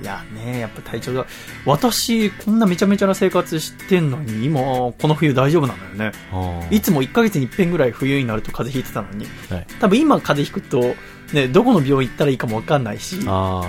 [0.00, 1.26] いやね、やっぱ体調が。
[1.64, 6.18] 私、こんなめちゃめちゃな生活してんのに、今、この冬大丈夫なんだよね。
[6.32, 9.66] あいつも1ヶ月に一遍ぐらい冬になると風邪ひいてたのに、ーはい。
[9.80, 10.94] 多分今風邪ひくと、
[11.32, 13.18] ね、どこの病院行ったらいいかもわかんないし、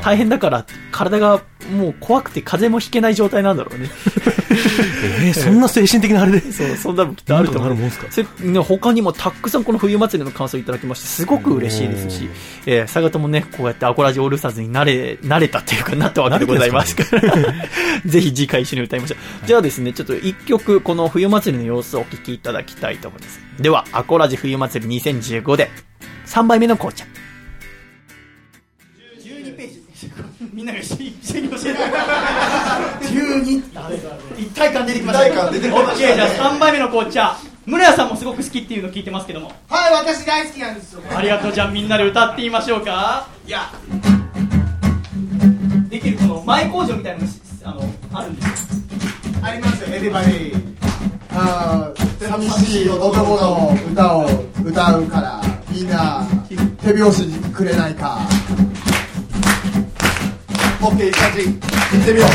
[0.03, 1.41] 大変だから、体が
[1.75, 3.89] もう怖くて風邪もひけない状態なんだろうね。
[5.23, 6.39] えー、そんな精神的なあれで？
[6.53, 7.75] そう、そんなのきっとあると思う。
[7.75, 8.05] なんすか？
[8.11, 12.29] それね、他にもたくさんこの冬祭りの感想いただきまして、すごく嬉しいですし、
[12.65, 17.21] えー、佐賀ともね、こうやってアコラジオールスターズになれ、慣れたっていうか、なったわけでございますから、
[18.05, 19.47] ぜひ次回一緒に歌いましょう。
[19.47, 23.39] じゃあですね、ちょっと一曲、この冬祭りの様子をお聞きいただきたいと思います。
[23.59, 25.71] では、アコラジ冬祭り2015で、
[26.27, 27.05] 3杯目の紅茶。
[30.67, 30.95] なが一緒
[31.39, 31.79] に教えて。
[33.07, 33.63] 12。
[34.37, 35.27] 一体感出てきました。
[35.27, 37.37] 一体感出てきましたオッケー、じゃあ3杯目の紅茶。
[37.65, 39.51] 村屋さんもすごく好きっていうのを聞いてますけども。
[39.67, 43.69] はい私大好きなんですよありがとうじゃあみんなで歌ってみましょうかいや
[45.89, 47.81] できるこの前工場みたいなのしあの
[48.13, 48.67] あるんです
[49.41, 50.77] ありますよエディ
[51.31, 54.25] あー寂しい男の歌を
[54.63, 58.19] 歌うからみんな手拍子くれないか
[60.79, 62.29] OK カチ行ってみよう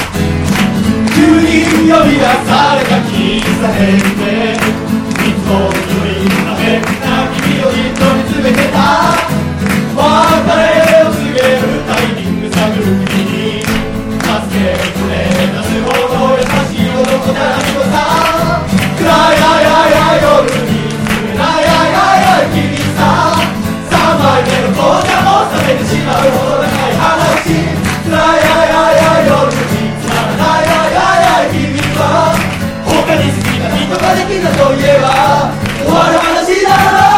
[1.15, 9.15] 急に呼び出された喫茶店でいつも一人なめな君をじっと見つめてた
[9.95, 10.03] 別
[10.59, 13.71] れを告げるタイミング探る君に助
[14.51, 15.15] けてくれ
[15.55, 18.67] たすほど優しい男ならみこさ
[18.99, 20.91] 暗いあいあいあい夜に
[21.31, 23.39] 冷たいあいあいあい君さ
[23.89, 26.52] 三枚目の紅茶も冷めてしまうほど
[34.13, 35.53] な人ができたといえば
[35.85, 37.12] 終わる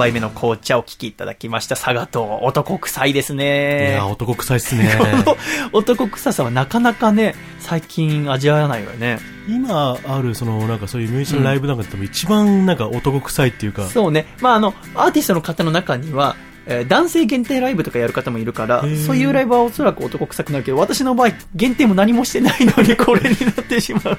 [0.00, 1.76] 杯目の紅茶を聞きいただきました。
[1.76, 3.90] 佐賀と男臭いですね。
[3.90, 4.88] いや、男臭いっすね。
[5.72, 9.18] 男臭さはなかなかね、最近味わわないわよね。
[9.46, 13.86] 今ある、その、なんかそういうミュージシャンライブなんかでも一番なんか男臭いっていうか。
[13.88, 14.26] そうね。
[14.40, 16.34] まあ、あの、アーティストの方の中には、
[16.70, 24.18] えー男性限定ライブとかやる方もいるから、ーそういうライブはおそらく男臭くなるけど、私の場合、限定も何もしてないのにこれになってしまう。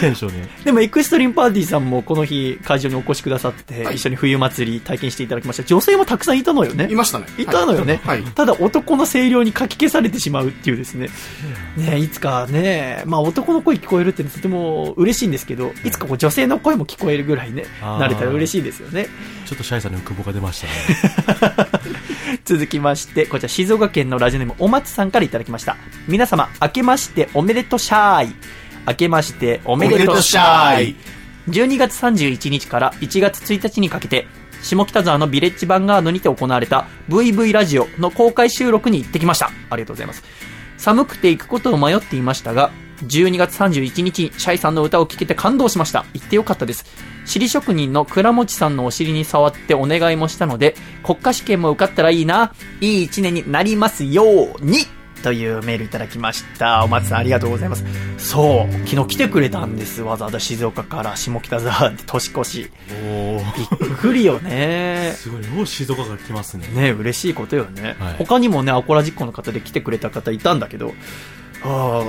[0.00, 0.48] テンションね。
[0.64, 5.64] でも、エクストリームパーティーさんもこの日、会場にお越しくださって、一緒に冬祭り体験していただきました。
[5.64, 6.88] 女性もたくさんいたのよね。
[6.90, 7.26] いましたね。
[7.38, 8.00] いたのよね。
[8.04, 8.22] はい。
[8.22, 11.08] ただ男の声量にかき消されてしまうっていうですね。
[11.76, 19.08] ねいつかね、まあ男の声聞こえるってとても嬉しいんですけど、いつかこう女性の声も聞こえるぐらいね、あーなれたら嬉しいですよね。
[19.46, 21.70] ちょっとシャイさんの久保が出ましたね。
[22.44, 25.76] 続きまして、こちら静岡県のラジオネームお松さんからいただきました。
[26.08, 28.34] 皆様、明けましておめでとうシャイ。
[28.86, 30.96] 明けましておめでとうシャイ。
[31.48, 34.26] 12月31日から1月1日にかけて、
[34.62, 39.50] 下北沢のビレッジヴァンガードにて行われた VV ラジオの公開収録に行ってきました。
[39.70, 40.24] ありがとうございます。
[40.76, 42.70] 寒くて行くことを迷っていましたが、
[43.04, 46.04] 12月31日にシャイさんの歌を聴けて感動しました。
[46.14, 46.84] 行ってよかったです。
[47.24, 54.86] 尻職人の倉持さんのお尻に触ってお願いもしたので、国家試験も受かったらいいな、いい一年になりますように
[55.22, 56.84] というメールいただきました。
[56.84, 57.84] お松さんありがとうございます。
[58.18, 60.02] そう、昨日来てくれたんです。
[60.02, 62.70] わざわざ静岡から下北沢で年越し。
[63.04, 63.40] お
[63.80, 65.14] びっくりよね。
[65.16, 66.68] すごい、もう静岡から来ますね。
[66.68, 70.94] ね嬉しいことよね、はい他にもねアコラ実行の方で来てくれた方いたんだけど
[71.62, 72.02] あ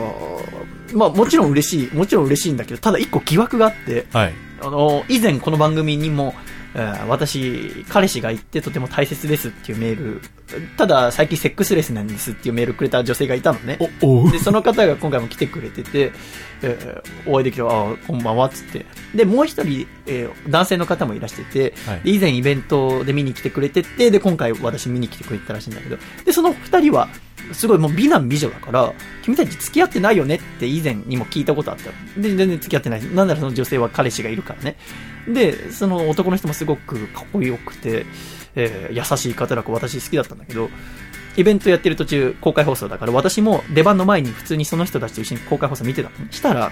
[0.91, 4.33] ーまあもちろん嬉しいもちろん嬉しいんだけどただ一個疑惑があってはい。
[4.61, 6.33] あの以前この番組にも、
[6.73, 10.21] えー私彼氏がいてとても大切ですっていうメール
[10.77, 13.77] ただ最近セックスレスなんですっていうメールくれた女性がいたのね
[14.31, 16.11] でその方が今回も来てくれてて、
[16.61, 18.85] えーお会いできて、ああ、こんばんはっつって。
[19.13, 27.09] で、もう一人、えー男性の方もいらしてて、はいで以前イベントで見に来てくれてて、で、今回私見に来てくれてたらしいんだけど、で、その二人は、
[27.53, 28.93] すごいもう美男美女だから、
[29.23, 31.91] 君たち付き合ってないよねって以前にも聞いたことあった。
[32.19, 33.05] で、全然付き合ってない。
[33.13, 34.77] なんならその女性は彼氏がいるからね。
[35.27, 38.05] で、その男の人もすごくかっこよくて、
[38.55, 40.69] えー優しい方だから私好きだったんだけど、
[41.37, 46.71] イベントやってる途中公開放送だから私も出番の前に普通にその人たちと一緒に公開放送見てたのねしたら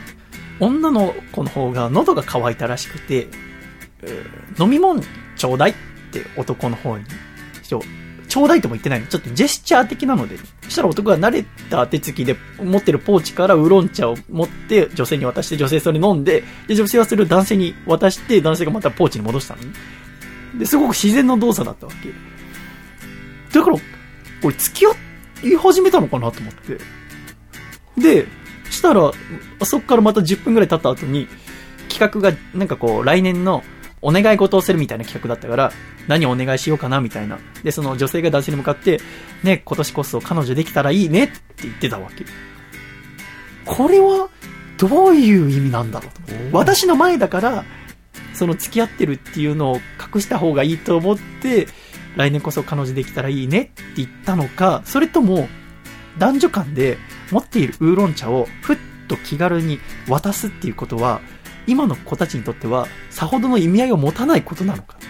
[0.59, 3.27] 女の子の方が喉が渇いたらしくて、
[4.01, 5.03] えー飲み物
[5.35, 5.73] ちょうだいっ
[6.11, 7.03] て男の方に
[8.35, 9.07] ちょうだいとも言ってないの。
[9.07, 19.67] ちょっとジェスチャー的なので、そしたら男が慣れた手つきで持ってるポーチからウーロン茶を持って女性に渡して女性それ飲んで、で、女性はそれを男性に渡して男性がまたポーチに戻したのね。
[20.59, 22.09] で、すごく自然な動作だったわけ。
[23.57, 23.77] だから、
[24.43, 24.91] 俺付き合
[25.41, 26.77] い始めたのかなと思って。
[27.97, 28.27] で、
[28.69, 29.13] したら、
[29.63, 31.29] そっからまた10分くらい経った後に、
[31.87, 33.63] 企画が、なんかこう、来年の
[34.05, 35.71] お願い事をするみたいな企画だったから、
[36.07, 37.39] 何をお願いしようかなみたいな。
[37.63, 39.01] で、その女性が男性に向かって、
[39.43, 41.33] ね、今年こそ彼女できたらいいねって
[41.63, 42.23] 言ってたわけ。
[43.65, 44.29] これは、
[44.77, 46.57] どういう意味なんだろうと。
[46.57, 47.65] 私の前だから、
[48.35, 49.79] その付き合ってるっていうのを
[50.13, 51.67] 隠した方がいいと思って、
[52.15, 55.47] 来年こそ彼女できたらいいねって言ったのか、それとも、
[56.19, 56.99] 男女間で
[57.31, 58.77] 持っているウーロン茶をふっ
[59.07, 61.21] と気軽に渡すっていうことは、
[61.67, 65.09] 今の子たちにとっては、さほどの意味合いを持たないことなのかってい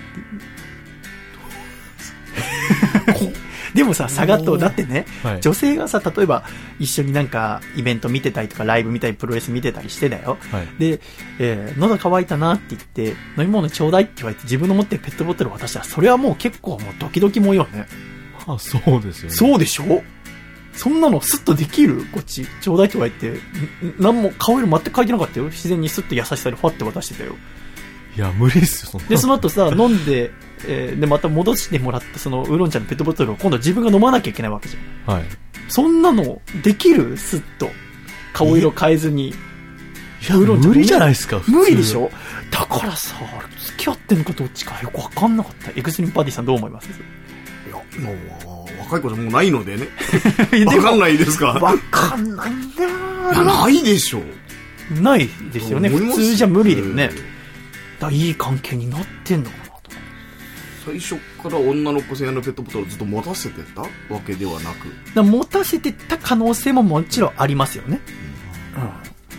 [3.30, 3.34] う。
[3.76, 6.46] でもさ、差がと、だってね、はい女性がさ、例えば
[6.80, 10.38] 一緒になんかイベント見てたりとかライブ見たりプロレス見てたりしてだよ。
[10.52, 11.02] はいで、
[11.40, 13.08] えー喉乾いたなって言って、
[13.38, 17.86] 飲み物ちょうだいって言われて自分の持ってるペットボトルを渡したら、それはもう結構もうドキドキもよね。
[18.48, 19.36] あ、そうですよね。
[19.36, 20.04] そうでしょ？
[20.76, 22.06] そんなのスッとできる？
[22.12, 23.40] こっち、ちょうだいって言われて、ん
[24.00, 25.46] 何も顔色全く変えてなかったよ。
[25.46, 27.36] 自然にスッと優しさでファって渡してたよ。
[28.16, 29.08] いや、無理っすよ、そんな。
[29.08, 30.32] で、その後さ、飲んで、
[30.68, 35.16] えーで、また戻してもらったそのウーロン茶のペットボトルを今度は自分が飲まなきゃいけないわけじゃん。
[35.16, 35.26] はい。
[35.68, 37.18] そんなのできる？
[37.18, 37.70] スッと。
[38.34, 39.30] 顔色変えずに。
[39.30, 39.34] い
[40.30, 42.10] や、無理じゃないですか、普通無理でしょ？
[42.52, 43.16] だからさ、
[43.60, 45.72] 付き合ってんのかどっちかよくわかんなかった。
[45.72, 46.90] エクストリームパーティーさんどう思います？
[46.90, 46.92] い
[47.70, 48.16] や、もう、
[48.86, 49.88] 若い子じゃもうないのでね。
[50.66, 51.48] わかんないですか？
[51.48, 54.24] わかんないんだないでしょ。
[55.02, 55.90] ないですよね。
[55.90, 57.10] 普通じゃ無理だよね。
[58.00, 59.72] だいい関係になってんのかなと。
[60.86, 63.82] 最初から女の子専用のペットボトルをずっと持たせてた？
[63.82, 63.88] わ
[64.26, 64.88] けではなく。
[65.16, 68.00] だ持たせてた可能性ももちろんありますよね。
[68.78, 68.80] う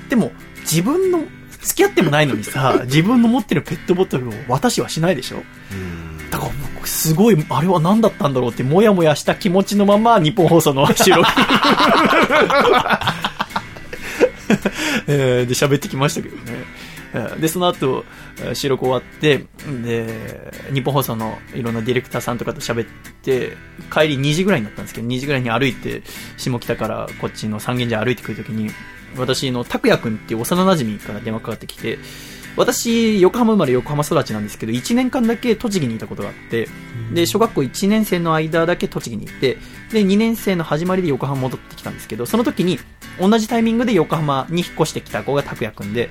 [0.06, 0.08] ん。
[0.08, 0.32] でも、
[0.62, 1.22] 自分の、
[1.62, 5.42] 付き合ってもないのにさ、自分の持ってるペットボトルを渡しはしないでしょ
[6.30, 11.28] だから僕、すごい、あれは何だったんだろうって、もやもやした気持ちのまま、日本放送の収録。
[15.08, 16.64] えーで、喋ってきましたけどね。
[17.38, 18.04] で、その後、
[18.54, 19.46] 収録終わって、
[19.82, 22.88] で、日本放送のいろんなディレクターさんとかと喋っ
[23.22, 23.56] て、
[23.92, 26.02] 帰り2時ぐらいになったんですけど、2時ぐらいに歩いて、
[26.36, 28.70] 下北からこっちの三軒茶屋歩いてくるときに、
[29.16, 31.98] 私の拓也くんっていう幼馴染から電話かかってきて、
[32.56, 36.68] 私、横浜生まれ横浜育ちなんですけど、1年間だけ栃木にいたことがあって、
[37.12, 39.58] で、小学校1年生の間だけ栃木に行って、
[39.92, 42.78] で、2年生の始まりで横浜戻ってきたんですけど、その時に、
[43.20, 46.10] 同じタイミングで横浜に引っ越してきた子が拓也くんで、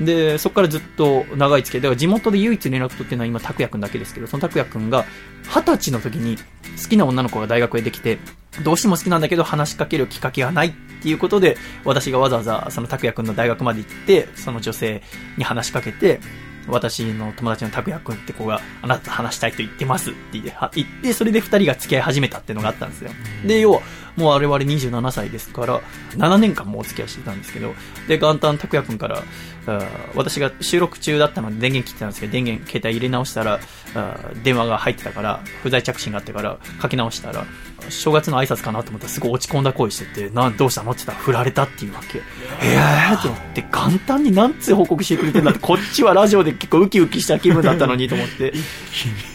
[0.00, 1.82] で、そこからずっと長い付き合い。
[1.82, 5.04] だから地元で唯一連絡取ってるのは今拓也くんだけですけど、その拓也くんが
[5.42, 6.36] 二十歳の時に
[6.82, 8.18] 好きな女の子が大学へできて、
[8.64, 15.02] どうしても好きなんだけど話しかけるきっかけがないっていうことで、私がわざわざその拓也くんの大学まで行って、その女性
[15.38, 16.20] に話しかけて、
[16.68, 20.52] 私の友達の拓也くんって子があなたと話したいと言ってますって言
[20.84, 23.10] って、それで二人が付き合い始めたっていうのがあったんですよ。
[23.46, 23.80] で、要は、
[24.16, 25.80] もう我々27歳ですから、
[26.16, 27.74] 7年間もお付き合いしてたんですけど、
[28.08, 29.22] で、元旦拓也くんから、
[29.70, 29.86] あー
[30.16, 33.60] 私が収録中だったので電源切ってたんですけど、電源、携帯入れ直したら、
[33.94, 37.46] あー電話が入ってたから、不在着信があってから、書き直したら、
[37.88, 42.20] 正月の挨拶かなと思ったらすごい落ち込んだ声してて、なん、どうしたのって言ったら振られたっていうわけ。
[42.62, 48.52] えーと思って、元旦に何つ報告してくれてんだって、こっちはラジオで結構ウキウキした気分だったのにと思って。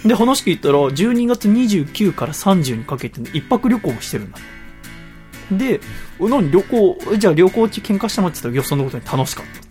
[0.06, 4.38] で、話聞いたら、12月29から30にかけて一泊旅行をしてるんだ。
[5.52, 5.80] で、
[6.18, 9.65] お何旅行、えじゃあ旅行中喧嘩したのって言ったら、いや、そんなことに楽しかった。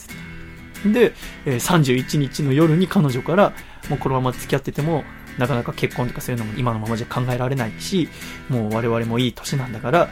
[0.93, 1.15] で、
[1.47, 3.52] えー31日の夜に彼女から、
[3.89, 5.05] もうこのまま付き合ってても、
[5.39, 8.09] なかなか結婚とかそういうのも今のままじゃ考えられないし、
[8.48, 10.09] もう我々もいい年なんだから、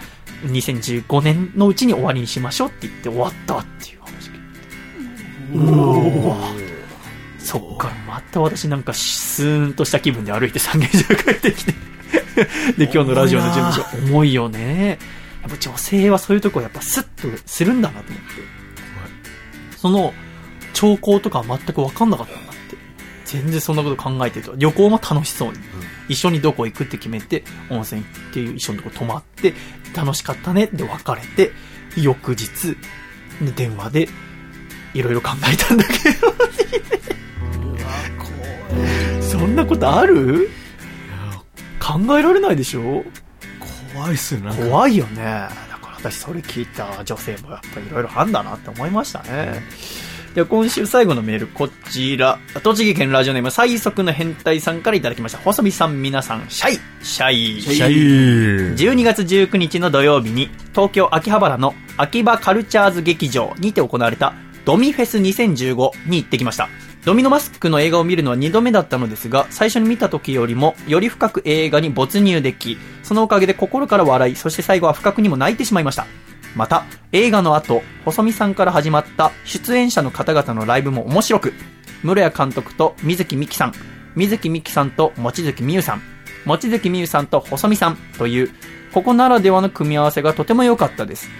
[0.46, 4.30] 2015年のうちに終わりにしましょうって言って終わったっていう話
[5.54, 11.74] うそっからまた私なんかスーンとした気分で歩いて三軒茶屋帰ってきて
[12.78, 14.98] で、今日のラジオの準備所、重いよね。
[15.42, 18.62] やっぱ女性はそういうとこやっぱスッとするんだなと思って。
[19.76, 20.14] その、
[20.72, 22.76] 兆候とかは全く分かんなかったんだって。
[23.24, 24.54] 全然そんなこと考えてると。
[24.56, 25.58] 旅行も楽しそうに。
[26.08, 29.54] 一緒にどこ行くって決めて、温泉行って一緒のとこ泊まって、
[29.94, 31.52] 楽しかったねって別れて、
[31.96, 32.76] 翌日、
[33.40, 34.08] で電話で、
[34.94, 36.32] いろいろ考えたんだけど、
[39.22, 40.50] そんなことある？
[41.80, 43.04] 考えられないでしょ？
[43.94, 45.16] 怖いっすよなんか怖いよね。
[45.22, 49.62] だから私それ聞いた女性もやっぱりいろいろあんだなって思いましたね。
[50.34, 52.38] では今週最後のメール、こちら。
[52.62, 55.38] 栃木県ラジオネーム最速の変態さんからいただきました。
[55.38, 57.94] 細見さん、皆さん、シャイ、シャイ、シャイ
[58.74, 64.32] 12月19日の土曜日に、東京秋葉原の秋葉カルチャーズ劇場にて行われた、
[64.64, 66.70] ドミフェス2015に行ってきました。
[67.04, 76.06] ドミノマスクの映画を見るのは2度目だったのですが、最初に見た時よりも、より深く映画に没入でき、そのおかげで心から笑い、そして最後は深くにも泣いてしまいました。
[76.54, 81.54] また、映画の後、細見さんから始まった出演者の方々のライブも面白く、
[82.02, 83.72] 室谷監督と水木美紀さん、
[84.14, 86.02] 水木美紀さんと望月美優さん、
[86.44, 88.50] 望月美優さんと細見さんという、
[88.92, 91.30] ここならではの組み合わせがとても良かったです。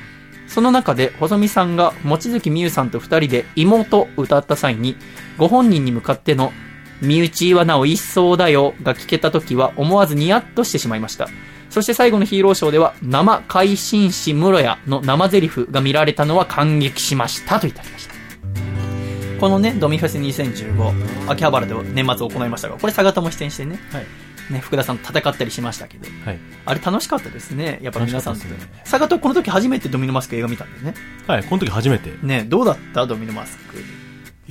[0.47, 4.97] その中で、細見さんが望月美優さんと二人で妹を歌った際に、
[5.37, 6.53] ご本人に向かっての、
[7.01, 11.29] 身内はなお一層だよが聞けた時は思わずニヤッとしてしまいました。
[11.73, 18.13] そして最後のヒーローショーでは、生改心士室谷の生台詞が見られたのは感激しましたといただきました。
[19.41, 23.81] このね、ドミフェス2015、秋葉原で年末行いましたが、これ、佐賀とも出演してね、
[24.51, 26.39] ね、福田さんと戦ったりしましたけど、はい。
[26.67, 27.79] あれ楽しかったですね。
[27.81, 30.95] やっぱ皆さんとね佐賀とこの時初めてドミノマスク映画見たんだよね。
[31.27, 32.13] はい、この時初めて。
[32.23, 33.07] ね、どうだった？
[33.07, 33.79] ドミノマスク。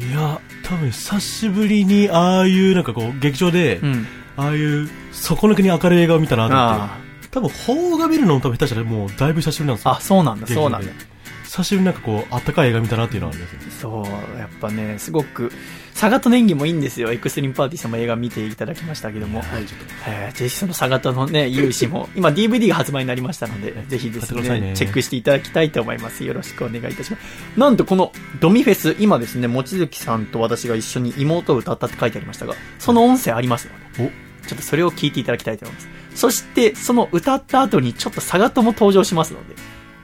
[0.02, 4.08] いや、多分久しぶりにああいうなんかこう、劇場で、うん。
[4.38, 7.11] ああいう底抜けに明るい映画を見たなって。
[7.32, 9.92] 多分、邦画見るのも多分下手したらもうだいぶ久しぶりなんですよ。
[9.92, 10.92] あ、そうなんだ、そうなんだ。
[11.46, 13.72] 久しぶりになんかこう、あったかい映画見たなっていうのはありますね。
[13.72, 15.52] そう、やっぱね、すごく、
[15.94, 17.12] 佐賀と年技もいいんですよ。
[17.12, 19.42] エクストリームパーティーさんも映画見ていただきましたけども。
[19.42, 19.86] はい、ちょっと。
[20.08, 26.24] えーぜひその佐賀とのね、有志も、 今 DVD が発売になりましたので、ぜひですね、ねチェックしていただきたいと思います。
[26.24, 27.60] よろしくお願いいたします。
[27.60, 33.68] なんとこのドミフェス、今ですね、望月さんと私が一緒に妹を歌ったって書いてありましたが、その音声あります
[33.98, 34.12] ので、
[34.48, 35.90] ちょっとそれを聞いていただきたいと思います。
[36.16, 39.56] そして、その歌った後にちょっと佐賀とも登場しますので、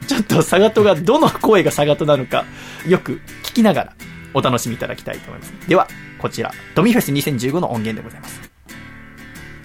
[0.08, 2.46] ちょっと佐賀とがどの声が佐賀となのか、
[2.88, 3.94] よく聞きながら
[4.34, 5.54] お楽しみいただきたいと思います。
[5.68, 5.88] では、
[6.20, 8.42] こちら、ドミフェス2015の音源でございます。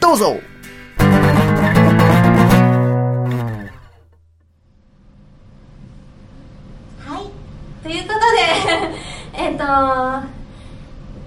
[0.00, 0.36] どうぞ
[7.82, 8.38] ということで
[9.34, 9.64] えっと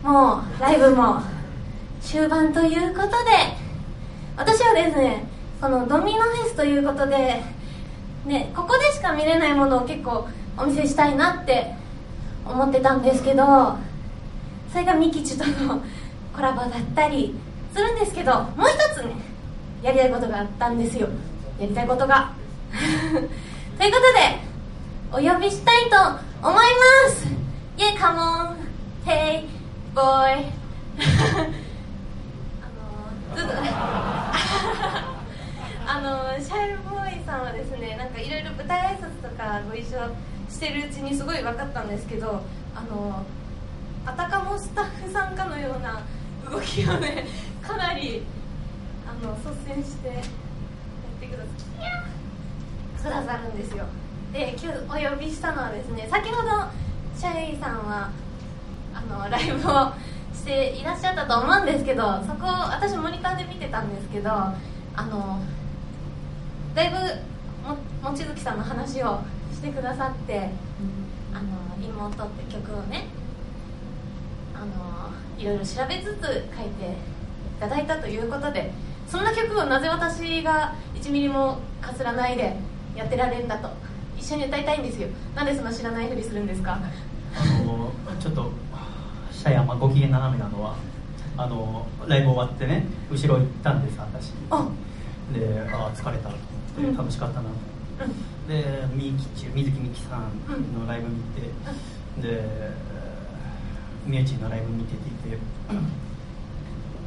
[0.04, 1.22] もうライブも
[2.06, 3.16] 終盤ということで
[4.38, 5.24] 私はですね
[5.60, 7.42] このドミノフェスということで
[8.26, 11.74] ねここでしか見れないものを結構お見せしたいなって
[12.46, 13.76] 思ってたんですけど
[14.72, 15.82] それがミキチとの
[16.34, 17.36] コラボだったり
[17.74, 19.16] するんですけどもう一つね
[19.82, 21.08] やりたいことがあったんですよ。
[21.60, 22.32] やりたいことが。
[22.74, 22.76] と
[23.16, 23.28] いうこ
[25.12, 25.96] とでお呼びしたいと
[26.48, 27.28] 思います。
[27.78, 28.56] Yeah, come on
[29.06, 29.46] Hey,
[29.94, 30.46] boy
[30.98, 31.65] あの
[33.36, 33.54] ずっと
[35.88, 40.00] あのシャイボーイさんはですねなんかいろいろ舞台挨拶とかご一緒
[40.50, 42.42] してるうちにすごい分かったんですけど
[42.74, 43.24] あの
[44.06, 46.02] あたかもスタッフさんかのような
[46.50, 47.28] 動きをね
[47.62, 48.24] かなり
[49.08, 50.18] あの率先してやっ
[51.20, 51.44] てくだ
[53.04, 53.86] さくださるんですよ。
[54.34, 56.50] で今日お呼びしたのはですね先ほど
[57.16, 58.10] シャイさんは
[58.94, 59.94] あのライブを
[60.46, 64.54] していらっしゃったと思うんですけどそこを私モニターで見てたんですけどあ
[65.10, 65.40] の
[66.76, 66.96] だいぶ
[67.68, 70.52] も望月さんの話をしてくださって
[71.34, 73.06] 「あの妹」って曲をね
[74.54, 75.10] あの
[75.40, 76.24] いろいろ調べつつ
[76.56, 76.96] 書いてい
[77.60, 78.72] ただいたということで
[79.08, 82.56] そんな曲をなぜ私が1ミリもかすらないで
[82.96, 83.70] やってられるんだと
[84.16, 85.08] 一緒に歌いたいんですよ。
[85.36, 86.80] なんでその知らないふりするんですか？
[87.36, 88.52] あのちょっと
[89.46, 90.76] シャイアンまご機嫌斜めなのは
[91.38, 94.32] あのライブ終わってね後ろ行ったんです私。
[94.50, 94.68] あ。
[95.32, 96.36] であー疲れたと
[96.80, 97.50] 思って楽しかったな、
[98.48, 100.32] でみきち水木美紀さん
[100.74, 101.42] のライブ見て、
[102.28, 102.44] で
[104.08, 105.38] みゆちんのライブ見てていて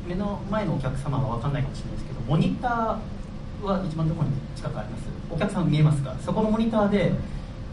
[0.06, 5.02] 目の前のお客様は分かんないかもしれないですけどモニターは一番どこに近くあります？
[5.28, 6.14] お客さん見えますか？
[6.24, 7.12] そこのモニターで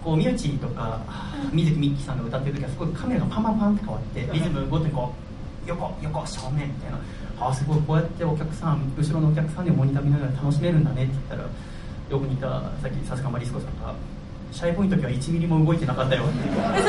[0.05, 1.01] こうみゆちとか
[1.51, 5.11] 水木美紀さんが歌ってる時はすごいカメラがパンパンパンって変わってリズムごとにこ
[5.65, 6.99] う横横正面みたいな。
[7.37, 11.43] あすごいこうやってお客さん後ろのお客さんにもモニター見ながら楽しめるんだねって言ったら
[12.09, 13.93] 横にいたさっきさすがまりすこさんが
[14.53, 16.33] シャイボーイの時は1ミリも動いてなかったよって。
[16.61, 16.83] あれ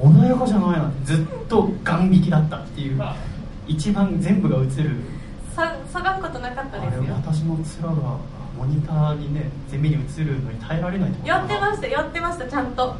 [0.00, 3.00] 穏やかじゃないなずっとガン引きだったっていう
[3.68, 4.96] 一番全部が映る。
[5.54, 7.04] さ下がることなかったですよ。
[7.14, 7.64] 私の面
[8.02, 8.16] が
[8.56, 12.94] モニターにね前面に映るのに耐えられないとやってましたやってましたちゃんと。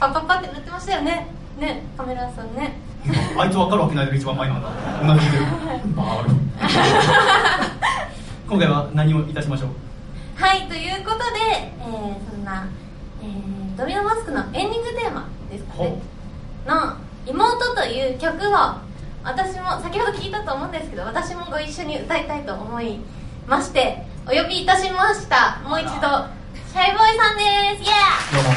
[0.00, 1.28] パッパッパって塗ってましたよね。
[1.58, 2.74] ねカメラさんね。
[3.38, 4.68] あいつ分かるわけないだろ一番前なんだ。
[5.14, 5.38] 同じで。
[5.94, 6.30] バール。
[8.48, 9.68] 今回は何をいたしましょう？
[10.42, 11.22] はいということで、
[11.80, 12.66] えーそんな、
[13.22, 15.98] えードミノマスクのエンディングテーマでですかね。
[16.66, 18.52] の「妹」という曲を
[19.22, 23.00] 私も先ほど聞いたと思うんですけど私もご一緒に歌いたいと思い
[23.48, 25.60] ましてお呼びいたしました。
[25.68, 25.92] もう一度。
[26.72, 27.44] シャイボーイさんで
[27.76, 27.84] す。
[27.84, 28.50] イエーどうも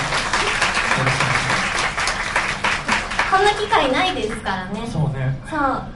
[3.30, 4.88] こんな機会ないですからね。
[4.88, 5.38] そうね。
[5.49, 5.60] そう。
[5.60, 5.88] なか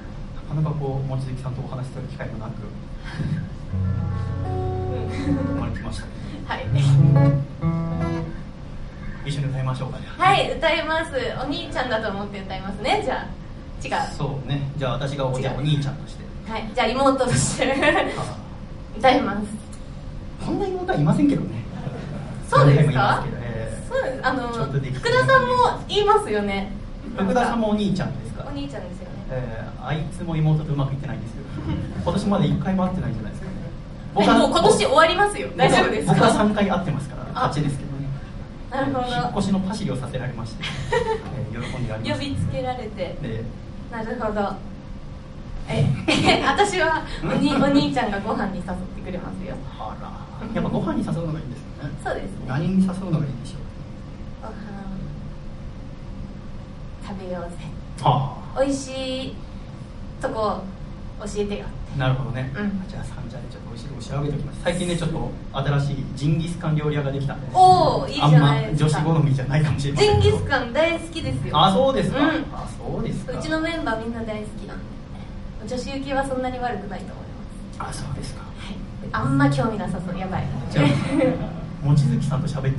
[0.56, 2.52] なかこう望月さんとお話しする機会もなく。
[4.46, 6.54] 生まれてきました。
[6.54, 6.66] はい。
[9.26, 10.00] 一緒に歌いましょうか。
[10.00, 11.12] ねはい歌います。
[11.40, 13.02] お兄ちゃんだと思って歌いますね。
[13.06, 13.26] じゃ
[14.02, 14.14] あ違う。
[14.18, 14.70] そうね。
[14.76, 15.42] じゃあ私がお兄
[15.80, 16.26] ちゃんとして。
[16.52, 16.70] はい。
[16.76, 17.74] じゃあ妹として
[18.98, 19.61] 歌います
[20.52, 21.64] こんな妹はいませんけどね。
[22.50, 23.24] そうですか？
[24.24, 25.56] あのちょっとでき福田さんも
[25.88, 26.72] 言いますよね。
[27.16, 28.44] ー福田さんもお兄ちゃんですか？
[28.48, 29.12] お兄ちゃんですよね。
[29.30, 31.38] えーあいつも妹とうまくいってないんですよ
[32.04, 33.54] 今年まで1回も会ってないんじゃないですかね。
[34.20, 35.48] えもう今年終わりますよ。
[35.56, 36.14] 大丈夫ですか？
[36.14, 37.34] 僕は3回会ってますからあ。
[37.48, 38.08] 勝ちですけどね。
[38.70, 40.64] なるほ引っ越しのパシリをさせられまして、
[40.94, 43.18] えー喜んでやりましたど呼びつけられて。
[43.22, 43.44] で
[43.92, 44.54] なるほど。
[45.70, 45.86] え
[46.46, 49.56] 私はおにお兄ちゃんがご飯に誘ってくれますよ。
[49.80, 50.12] あら
[50.54, 51.92] やっぱご飯に誘うのがいいんですよね。
[52.04, 52.30] そうですね。
[52.48, 53.58] 何に誘うのがいいでしょ
[54.42, 54.54] ご飯
[57.08, 57.58] 食べようぜ。
[58.02, 59.36] うは美味しい
[60.22, 60.62] とこ
[61.20, 61.66] 教えてよ
[61.96, 62.84] あなるほどね、うん。
[62.88, 67.48] じゃあ三茶でちょっと美味しいとこ調べておきます最近ねちょっと新しいジンギスカン料理屋ができたんで。
[67.54, 69.00] おおいいじゃないですか。
[69.00, 71.60] あんま女子好みじゃないかもしれませんジンギスカン大好きですよ。
[71.60, 72.28] あそうですか、うん。
[72.54, 73.38] あそうですか。
[73.38, 74.86] うちのメンバーみんな大好きなんで。
[75.68, 77.26] 女子受けはそんなに悪くないと思い
[77.78, 78.42] あそうですか。
[78.42, 78.51] ます
[79.12, 80.18] あんま興味なさそう。
[80.18, 80.44] やばい。
[80.72, 80.86] じゃあ
[81.84, 82.78] 望月さんと喋っていて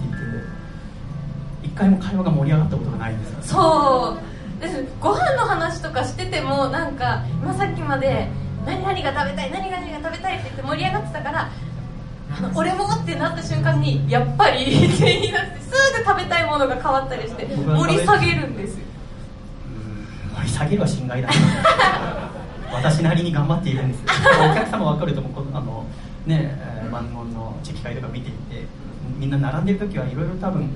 [1.63, 4.61] 一回も会話が盛り上がったことがないんですよそう。
[4.61, 8.29] ですご飯の話とかしててもなんか今さっきまで
[8.65, 11.51] 何々が食べたい何々が食べたいって言って盛り上がってたから
[12.37, 15.37] あの俺もってなった瞬間にやっぱりって言い出して
[15.71, 18.85] すぐ食べたいものが変わったりして盛り下げるんですよ。
[20.37, 21.29] 盛り下げるは心外だ
[22.73, 24.07] 私なりに頑張っているんですよ。
[24.51, 25.33] お客様分かると思う。
[25.33, 25.85] このあの
[26.27, 28.67] ねえー万能のチェキ会とか見ていて
[29.19, 30.69] みんな並んでる時はいろいろ多分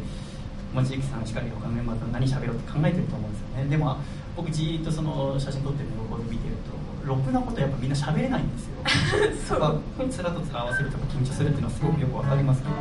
[0.75, 3.71] 望月さんしかり他のメンバーと何喋ろうって考えてると思うんですよね。
[3.71, 3.97] でも
[4.37, 6.55] 僕じーっとその写真撮ってる横で見てる
[7.03, 8.75] とろくなことやっぱみんな喋れないんですよ。
[9.49, 9.81] そう。
[10.11, 12.75] つらとつら合わせるとか緊張するっていうのはすごくよくわかりますけど。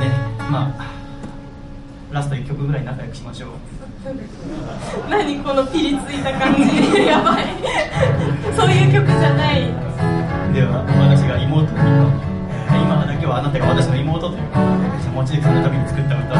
[0.00, 0.10] ね
[0.50, 0.92] まあ
[2.12, 3.50] ラスト1曲ぐらい仲良くしましょう
[5.08, 6.60] 何このピリついた感じ。
[7.06, 7.46] やばい。
[8.54, 9.62] そういう曲じゃない。
[10.52, 11.78] では私が妹に。
[11.78, 12.34] えー
[12.74, 16.34] 今だけはあなたが私の妹というじゃあ望月さんのために作った歌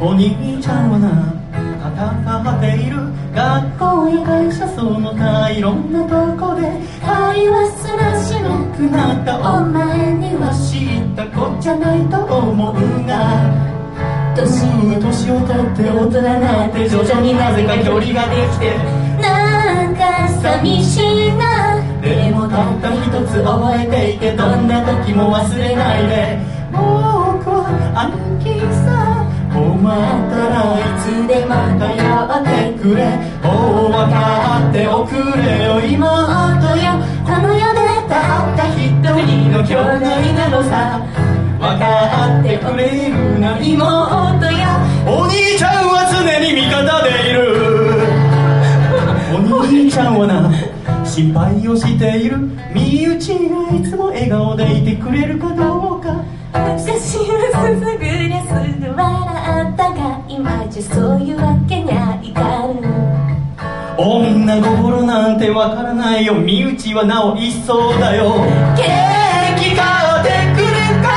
[0.00, 1.34] お兄ちゃんはな
[1.82, 6.62] 戦っている学校や会社その他いろんなとこで
[7.06, 12.74] 会話すらしなくなったお前には知ったこっちゃないと思う
[13.06, 13.46] が
[14.34, 18.74] 年年を取って大人になって徐々になぜか距離ができて
[19.22, 26.58] なんか寂しいなでもたった一つ覚えていてどんな時も忘れないで。
[26.72, 29.17] 僕は兄貴さ
[29.48, 29.90] 困っ
[30.30, 33.00] たらいつでも頼ってくれ。
[33.42, 35.96] もう分かっておくれよ妹
[36.76, 37.00] よ。
[37.24, 38.14] この世でた
[38.44, 39.98] った一人の兄弟
[40.34, 41.00] なのさ。
[41.58, 41.84] 分か
[42.38, 44.58] ってくれるな妹よ。
[45.06, 47.38] お兄ちゃんは常に味方でいる。
[49.50, 50.52] お兄ちゃんはな
[51.04, 52.38] 心配をしている。
[52.74, 56.22] 身内がいつも笑顔でいてくれるかどうか。
[56.52, 62.82] 昔はすすぐりゃす笑ったが今じゃそういうわけにはいかぬ
[63.96, 66.34] 女心なんてわからないよ。
[66.34, 68.32] 身内はなおいっそうだよ。
[68.76, 69.84] ケーキ買
[70.20, 71.08] ってくるか。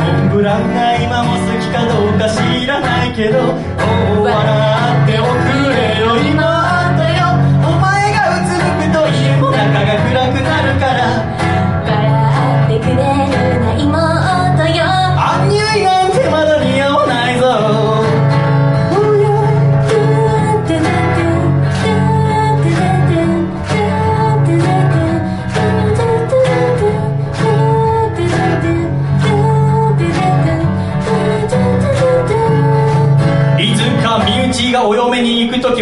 [0.00, 3.42] モンブランが今も好きかどうか知らないけど。
[3.42, 4.73] もう笑って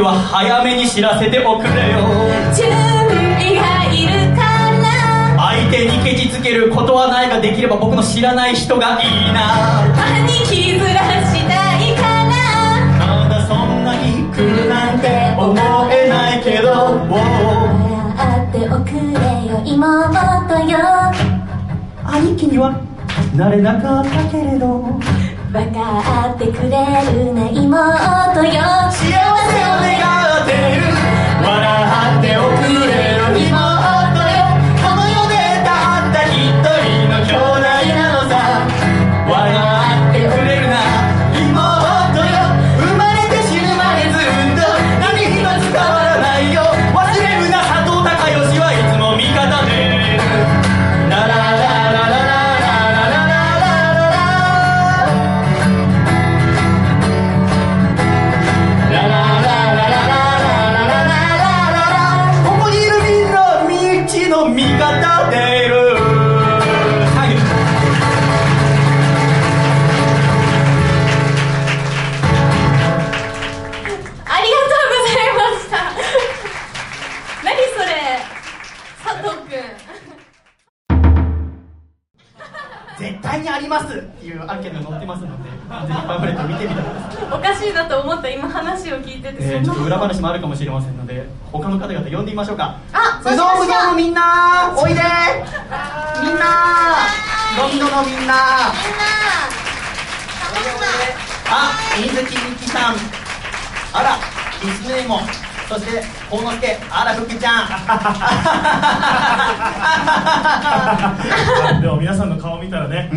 [0.02, 1.98] は早めに知らせておくれよ。
[2.54, 2.68] 準
[3.38, 4.42] 備がいるか
[4.82, 4.90] ら。
[5.36, 9.82] 相手にケチつけることはないができれば僕の知らない人がいいな。
[10.18, 11.00] 兄貴ずら
[11.30, 12.32] したいから。
[12.98, 15.56] まだそんなに来るなんて思
[15.90, 16.68] えないけど。
[17.08, 19.78] 笑っておくれよ妹
[20.70, 20.78] よ。
[22.04, 22.78] 兄貴には
[23.36, 24.84] なれなかったけれど
[25.52, 28.62] 分かってくれるな妹よ。
[28.90, 30.00] 幸せを願
[30.40, 30.82] ってる。
[31.44, 33.11] 笑っておくれ。
[87.62, 92.78] しいなと思った今話を聞いてて、えーちょっと裏話もあるかもしれませんので他の方々呼んでみましょうか。
[92.92, 95.00] あうどんうどんのみんなおいで。
[96.22, 97.06] みんな
[97.56, 98.34] ドミノのみんな。
[101.54, 102.96] あ水木みきさん。
[103.92, 104.16] あら
[104.62, 105.20] リスネーも。
[105.68, 106.78] そして幸之助。
[106.90, 107.64] あら福ちゃ
[111.78, 111.80] ん。
[111.82, 113.10] でも皆さんの顔見たらね、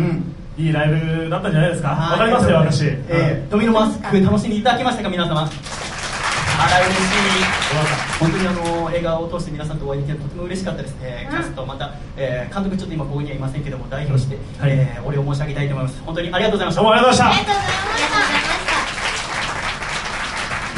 [0.58, 1.88] いいライブだったんじゃないですか？
[1.90, 5.08] わかりますよ私、えードミノマスク楽しんでいただけましたか？
[5.10, 5.42] 皆様。
[6.58, 7.02] あら嬉しい。
[8.18, 16.02] 本当にあの映画を通して皆さんとお会いできてとても嬉しかったですね、キャストまた、えー監督ちょっと今ここにはいませんけども代表して、えーお礼を申し上げたいと思います。
[16.06, 16.80] 本当にありがとうございました。
[16.80, 17.56] どうもありがとうございました。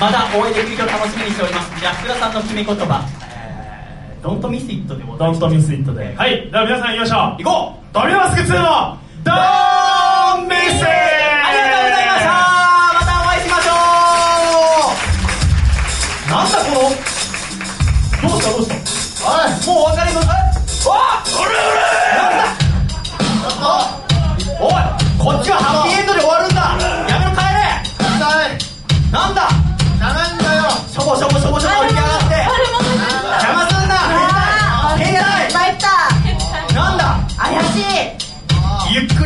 [0.00, 0.38] また。
[0.38, 1.80] お会いできる日を楽しみにしております。
[1.80, 3.08] じゃあ福田さんの決め言葉。
[3.30, 5.40] えードントミスイットでございます。
[5.40, 6.12] ドントミスイットで。
[6.16, 6.50] はい。
[6.50, 7.42] では皆さん行きましょう。
[7.44, 7.94] 行こう。
[7.94, 8.98] ドミノマスク2の
[9.28, 9.34] ド
[10.40, 10.80] ンミス！
[10.82, 10.88] あ
[11.52, 12.32] りがとうございました。
[12.94, 13.70] またお会いしましょ
[14.88, 16.30] う。
[16.30, 16.88] なんだこの？
[18.30, 18.48] どうした？
[18.50, 18.68] どうし
[19.20, 19.28] た？
[19.28, 20.20] おいもうお別れの？
[20.22, 20.24] え？
[20.88, 20.92] わ
[21.26, 23.68] おれおれなんだ
[24.60, 24.72] おい
[25.18, 26.07] こっちはハッピーエンド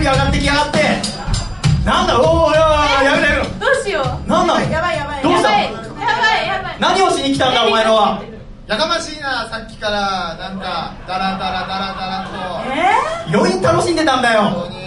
[0.02, 0.78] いゆっくり上がってきやがって。
[1.86, 2.60] なんだおおいや
[3.02, 4.28] いややめろやめろどうしよう。
[4.28, 5.22] なんなのやばいやばい。
[5.22, 5.50] どうした？
[5.52, 5.78] やば
[6.42, 8.22] いやばい何をしに来たんだお前らは？
[8.66, 12.26] やかましいなさっきからなんかダラダラダラダラ
[13.30, 13.38] と。
[13.38, 14.42] 余韻楽しんでたんだよ。
[14.42, 14.82] 本当に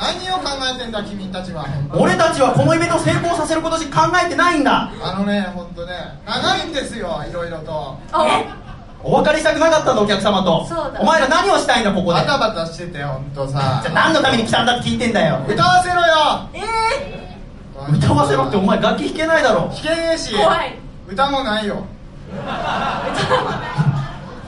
[0.00, 1.66] 何を考えてんだ君たちは。
[1.92, 5.92] 俺たちはこのイベントを成功させることしか考えてないんだあのね本当ね
[6.26, 7.98] 長いんですよいろいろと
[9.02, 10.66] お別れしたくなかったんだお客様と。
[10.66, 11.00] そうだ。
[11.00, 12.20] お前ら何をしたいんだここで？
[12.20, 13.80] バタバタしてて本当さ。
[13.82, 15.40] じゃあ何のために来たんだって聞いてんだよ。
[15.48, 16.48] 歌わせろよ。
[17.96, 19.68] 歌わせろってお前楽器弾けないだろ。
[19.68, 20.34] 弾けねえし。
[20.34, 20.74] 怖い。
[21.08, 21.84] 歌もないよ。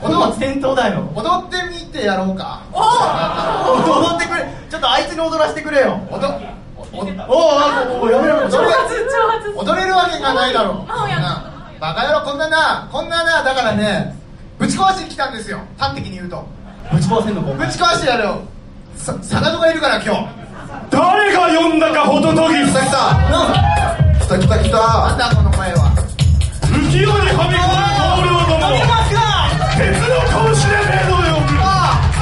[0.01, 1.09] 本末転倒だよ。
[1.15, 2.61] 踊ってみてやろうか。
[2.73, 4.45] 踊ってくれ。
[4.69, 5.99] ちょっとあいつに踊らせてくれよ。
[6.11, 6.27] 踊
[6.93, 8.47] おおおおやめろ。
[8.47, 8.71] 踊れ
[9.55, 14.15] 踊れるわけがないだろなバカ野郎こんななこんななだからね
[14.63, 15.59] ぶち壊しに来たんですよ。
[15.77, 16.47] 端的に言うと。
[16.89, 18.23] ぶち壊せんのかぶち壊してやる。
[18.23, 18.39] よ
[18.95, 20.31] さ貞子がいるから今日。
[20.89, 23.11] 誰が呼んだかホトトギス来た
[24.23, 24.39] 来た。
[24.39, 25.91] 来た来たなんだこの声は。
[26.71, 28.71] 浮世にはびこる氷の友
[29.75, 31.59] 鉄の拳で目のよく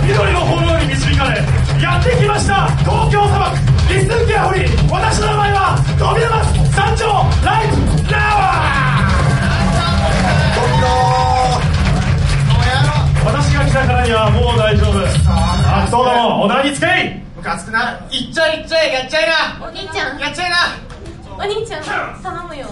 [0.01, 1.37] 緑の炎に導かれ
[1.77, 2.65] やってきました。
[2.81, 3.53] 東京砂漠。
[3.93, 7.05] リスンケアフリー私の名前は飛び出ます山頂
[7.45, 11.10] ライフラワー
[13.23, 14.97] 私が来たからにはもう大丈夫。
[15.67, 16.89] あそうだもんお題につけい。
[17.35, 17.99] ムカつくな。
[18.09, 19.65] いっちゃいっちゃいやっちゃいな。
[19.65, 20.19] お兄ちゃん。
[20.19, 20.57] やっちゃいな。
[21.37, 22.67] お兄ちゃん頼むよ。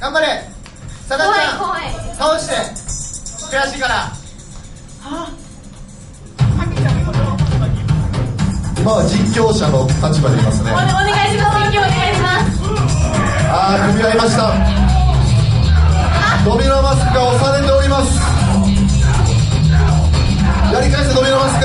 [0.00, 0.26] 頑張れ。
[1.08, 1.80] さだちゃん怖い
[2.18, 2.38] 怖い。
[2.38, 2.54] 倒して。
[3.46, 4.12] 悔しいから。
[8.78, 10.70] 今は実況者の立場でいますね。
[10.70, 11.58] おお願いします。
[11.70, 12.66] 実況お願いします
[13.48, 14.86] ああ組み合いました。
[16.44, 18.45] ドミノマスクが押されております
[20.76, 21.64] やり返せドミノマスク。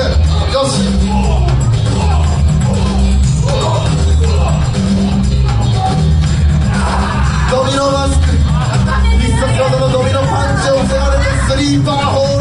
[0.54, 0.80] よし。
[7.52, 8.24] ドミノマスク。
[9.20, 12.41] 必殺技のドミノパンチを防がれてスリーパーホール。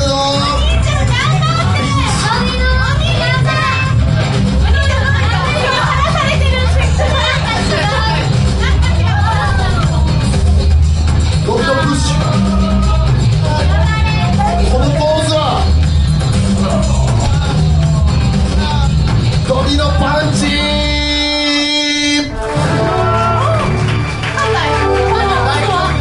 [19.71, 20.47] 鬼のパンチ。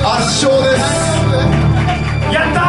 [0.03, 0.81] 圧勝です。
[2.33, 2.59] やった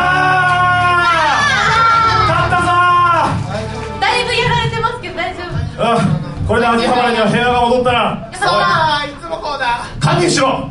[3.99, 6.47] だいぶやられてますけど大丈夫。
[6.47, 8.31] これで秋葉原には平和が戻ったな。
[8.31, 9.87] だいつもこうだ。
[10.01, 10.71] 加入しろ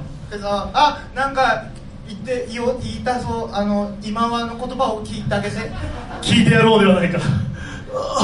[0.74, 1.66] あなんか
[2.08, 5.56] 言って言言いたそうあの今はの言葉を聞いてあげて。
[6.22, 7.18] 聞いてやろうではないか。
[7.92, 8.22] あ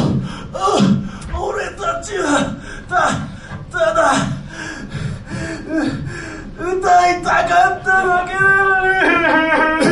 [0.53, 1.14] あ
[1.47, 2.55] 俺たちは
[2.89, 3.11] た
[3.77, 4.13] ただ
[5.67, 8.41] う歌いたかっただけな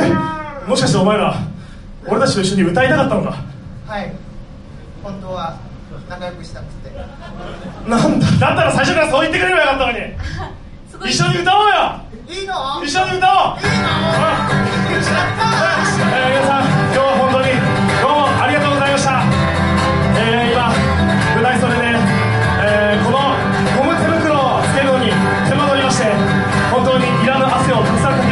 [0.10, 0.70] のに。
[0.70, 1.36] もしかしてお前ら
[2.08, 3.38] 俺たちと一緒に歌いたかったのか？
[3.88, 4.12] はい
[5.04, 5.58] 本当は
[6.10, 6.90] 仲良くしたくて。
[7.90, 8.28] なんだ？
[8.28, 10.00] だったら最初からそう言ってくれればよかったのに。
[11.12, 11.74] 一緒に歌おうよ。
[12.30, 12.82] いいの？
[12.84, 13.60] 一緒に歌おう。
[13.60, 13.88] いいの？
[14.90, 15.00] えー。
[16.40, 16.73] 皆さん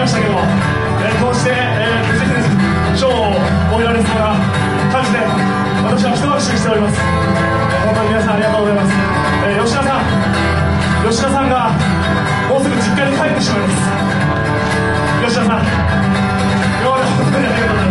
[0.01, 2.33] ましたけども、えーこうして、えー無事に
[2.97, 3.37] 賞を
[3.69, 4.33] 終えられそうな
[4.89, 5.21] 感じで
[5.85, 6.97] 私は一拍手しております。
[7.85, 8.97] 本当に皆さんありがとうございます、
[9.45, 10.09] えー吉田さん
[11.05, 11.69] 吉田さんが
[12.49, 13.77] もうすぐ実家に帰ってしまいます。
[15.21, 15.69] 吉田さん
[16.81, 17.90] 今まで本当にありがとうございま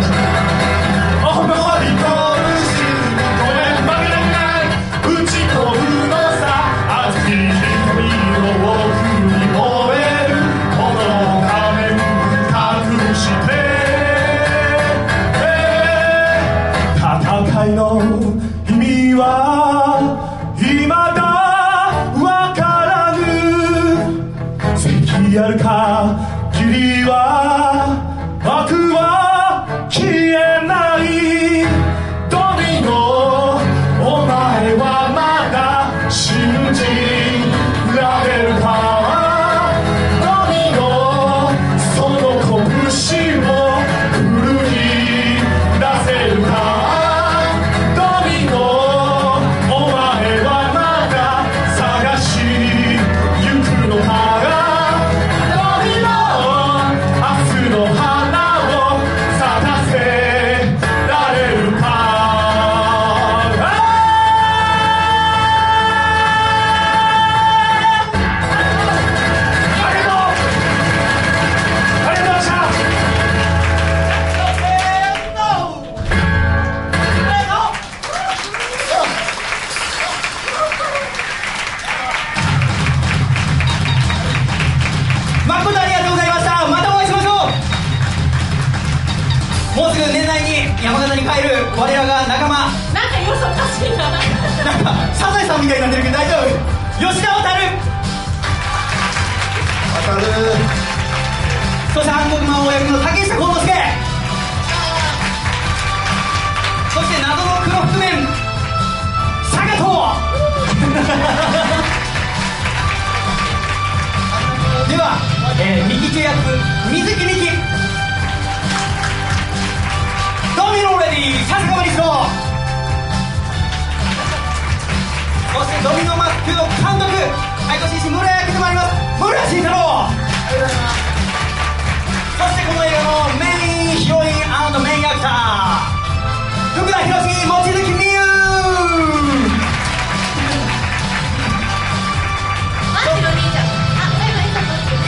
[135.21, 138.19] メインアクター福田博士望月美優。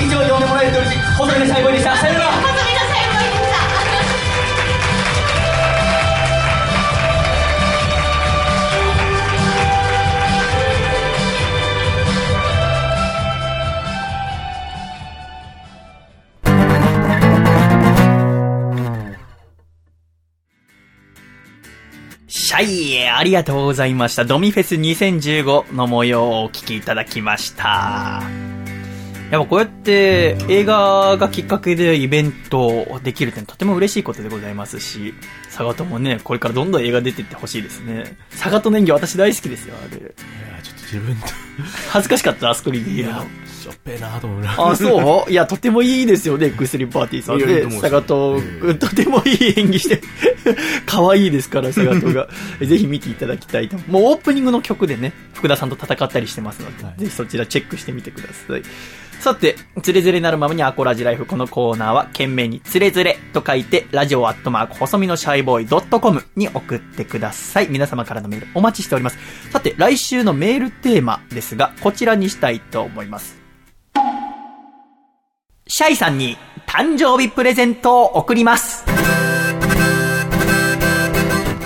[0.02, 0.98] 以上呼んでもらえると嬉しい。
[1.18, 1.64] 細身のシャイ
[23.24, 24.26] ありがとうございました。
[24.26, 28.22] ドミフェス2015の模様をお聞きいただきました。
[29.32, 35.14] やっぱこうやって映画がきっかけでイベントできるってとても嬉しいことでございますし、
[35.50, 38.18] サガトもね、これからどんどん映画出てってほしいですね。
[38.32, 40.02] サガト年魚私大好きですよ、あれ。
[40.02, 40.10] いや、
[40.62, 41.28] ちょっと自分と。
[41.92, 43.22] 恥ずかしかった、あそこに見るの。
[43.22, 43.26] しょ
[43.74, 44.56] っぺーなと思うな。
[44.58, 45.30] あ、そう？
[45.32, 47.46] いや、とてもいいですよね、薬パーティーさんで。
[47.46, 50.02] いやいいと思うサガト君、とてもいい演技して、
[50.86, 52.28] 可愛いですから、サガトが。
[52.62, 53.78] ぜひ見ていただきたいと。
[53.88, 58.62] もうオープニングの曲でね、福田さんと戦ったりしてますので、ぜひそちらチェックしてみてください。
[59.20, 67.68] さて、つれづれなるままにアコラジライフこのコーナーは、懸命につれづれと書いて、ラジオアットマーク細身のシャイボーイ .com に送ってください。
[67.70, 69.18] 皆様からのメールお待ちしております。
[69.50, 73.43] さて、来週のメールテーマですが、こちらにしたいと思います。
[75.76, 76.38] シャイさんに
[76.68, 78.86] 誕生日プレゼントを送ります。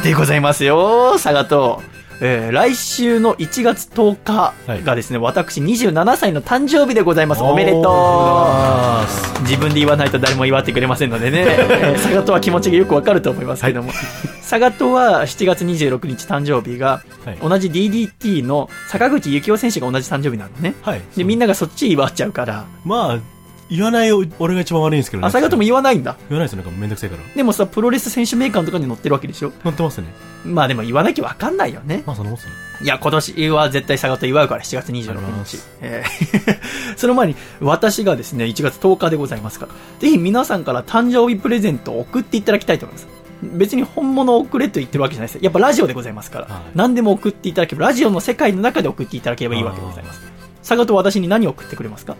[0.01, 1.81] でございますよ、サガト。
[2.21, 4.53] えー来週の1月10日
[4.85, 7.43] がですね、私27歳の誕生日でございます。
[7.43, 9.41] おめでとう。
[9.41, 13.91] 自分で言わないと誰も祝ってくれませんのでね、えー、佐賀とは気持ちがよくわかると思いますけども。
[14.39, 17.03] 佐賀とは7月26日誕生日が、
[17.41, 20.75] 同じ DDT の坂口幸雄選手が同じ誕生日なのね。
[21.17, 22.65] で、みんながそっち祝っちゃうから。
[22.85, 23.36] まあ、
[23.69, 25.27] 言わない俺が一番悪いんですけどね。
[25.27, 26.15] あ、佐賀とも言わないんだ。
[26.29, 27.21] 言わないですよ、なんかめんどくせえから。
[27.35, 29.51] でもさ、プロレス選手名鑑とかに載ってるわけでしょ？
[29.63, 30.07] 載ってますね。
[30.45, 32.03] まあでも言わなきゃわかんないよね。
[32.05, 32.53] まあそのもんっすね。
[32.81, 35.59] いや、今年は絶対佐賀と祝うから、7月26日。
[35.81, 36.57] えー
[36.97, 43.07] その前に、私がですね、1月10日でございますから、ぜひ皆さんから誕生日プレゼントを送っていただきたいと思います。
[43.43, 45.43] 別に本物を送れと言ってるわけじゃないです。
[45.43, 50.21] やっぱラジオでございますから、何でも送っていただければ、ラジオの世界の中で送っていただければいいわけでございます。
[50.67, 52.15] 佐賀と私に何を送ってくれますか？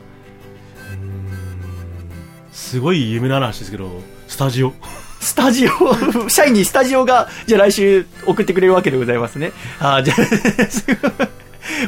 [2.57, 4.73] すごい夢のある話ですけど、スタジオ。
[5.19, 5.69] スタジオ、
[6.29, 9.51] 社員にスタジオが、じゃあ来週送ってくれるわけでございますね。
[9.79, 11.27] あーじゃあ、すごい。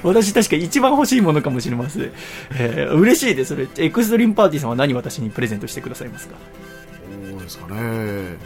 [0.03, 2.11] 私確か一番欲しいものかもしれません。
[2.53, 3.49] えー嬉しいです。
[3.49, 6.35] それ、エクストリームパーティーさんは何私にプレゼントしてくださいますか？
[7.31, 8.37] そうですかね。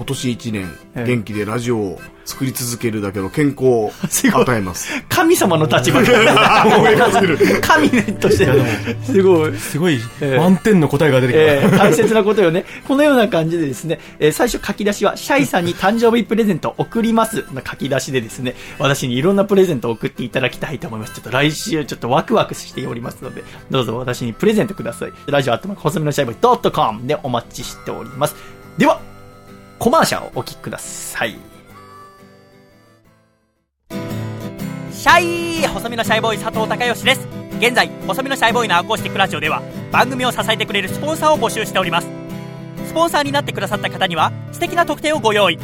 [0.00, 3.92] 今年一年、元気でラジオを作り続けるだけの健康を
[4.32, 4.90] 与えます。
[5.10, 6.08] 神様の立場で
[7.60, 8.48] 神として、
[9.04, 9.54] すごい。
[9.58, 10.00] すごい、
[10.38, 11.42] 満点の答えが出てきた。
[11.42, 12.64] えー大切なことよね。
[12.88, 21.12] このような感じでですね、えー最初書き出しは、シャイさんに誕生日プレゼント送りますの書き出しでですね、私にいろんなプレゼントを送っていただきたいと思います。
[21.14, 25.12] ちょっと来週ちょっとワクワクしておりますので、どうぞ私にプレゼントください。
[25.26, 28.34] ラジオアットマーク細身のシャイボーイドットコムでお待ちしております。
[28.78, 29.00] では、
[29.80, 31.34] コマーシャルをお聞きください。
[34.92, 37.26] シャイ細身のシャイボーイ佐藤孝義です。
[37.58, 42.08] 現在、細身のシャイボーイのアコースティックラジオでは、番組を支えてくれるスポンサーを募集しております。
[42.88, 45.58] スポンサーになってくださった方には、素敵な特典をご用意。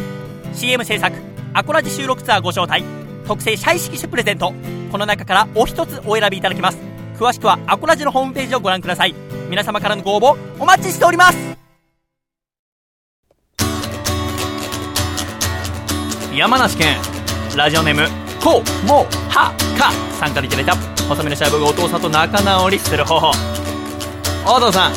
[0.55, 1.15] CM 制作、
[1.53, 2.85] アコラジ収録ツアーご招待、
[3.27, 4.55] 特製シャイ色紙プレゼント。
[4.93, 6.79] この中からお一つお選びいただきます。
[7.19, 9.15] 詳しくはアコラジのホームページをご覧ください。
[9.51, 11.56] 皆様からのご応募、お待ちしております
[16.37, 16.99] 山梨県
[17.57, 18.09] ラジオネーム
[18.45, 19.91] こうもはか
[20.21, 20.77] さんからいただいた
[21.09, 23.31] 細身のシャイボーイがお父さんと仲直りする方法
[24.45, 24.93] お父さん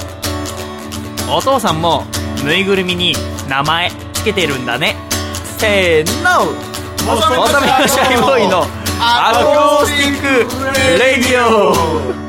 [1.32, 2.04] お父さんも
[2.44, 3.14] ぬいぐるみに
[3.48, 4.96] 名前つけてるんだね。
[5.58, 6.46] せーの。
[7.06, 8.64] 細身のシャイボーイの
[9.00, 9.32] ア
[9.80, 12.29] コースティックレディオ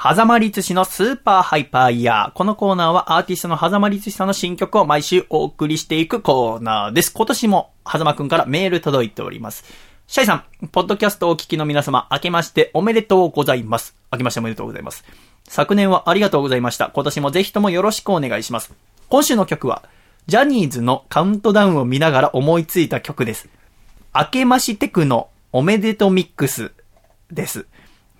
[0.00, 2.32] 狭間律師のスーパーハイパーイヤー。
[2.34, 7.12] このコーナーはアーティストの狭間律師さんの新曲を毎週お送りしていくコーナーです。
[7.12, 9.64] 今年も狭間くんからメール届いております。
[10.06, 13.96] シャイさん、ポッドキャストをお聞きの皆様、明けましておめでとうございます。
[14.12, 15.04] 明けましておめでとうございます。
[15.48, 16.92] 昨年はありがとうございました。
[16.94, 18.72] 今年もぜひともよろしくお願いします。
[19.08, 19.82] 今週の曲は、
[20.28, 23.48] ジャニーズのカウントダウンを見ながら思いついた曲です。
[24.14, 26.70] 明けましテクノおめでとうミックス
[27.32, 27.66] です。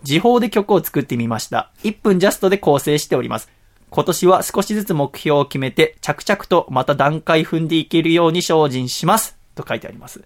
[0.02, 1.70] 時報で曲を作ってみました。
[1.84, 3.48] 1分ジャストで構成しております。
[3.90, 9.36] 今年は少しずつ目標を決めて、着々とまた段階踏んでいけるように精進します。
[9.54, 10.22] と書いてあります。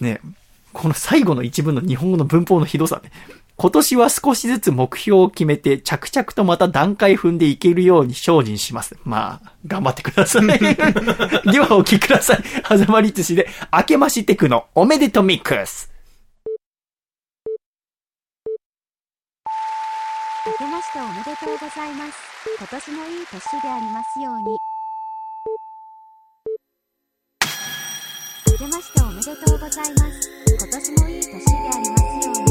[0.00, 3.10] ねえこの最後の一文の日本語の文法のひどさね。
[3.56, 8.94] 今年は少しずつ目標を決めて、着々とまた段階踏んでいけるように精進します。
[9.02, 10.46] まあ、頑張ってください。
[11.50, 12.42] ではお聞きください。
[12.62, 15.90] はざまりつしで、明けましテクノおめでとミックス。
[20.46, 22.14] 明けましておめでとうございます。
[22.58, 24.56] 今年もいい年でありますように。
[28.52, 30.30] 明けましておめでとうございます。
[30.48, 32.45] 今年もいい年でありますように。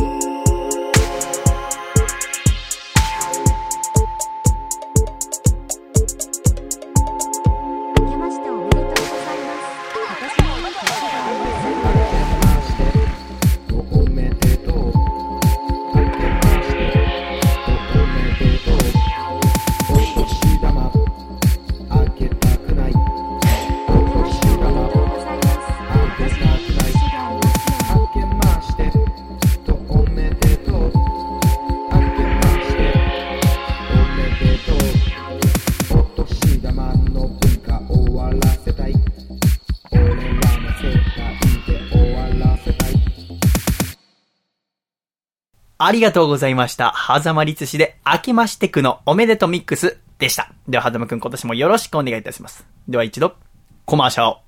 [45.86, 46.90] ありがとうございました。
[46.90, 50.52] はざまりつしで、明けましてくのおめでとミックスでした。
[50.68, 52.66] では、はざまくん今年もよろしくお願いいたします。
[52.88, 53.36] では一度、
[53.86, 54.45] コマーシャル。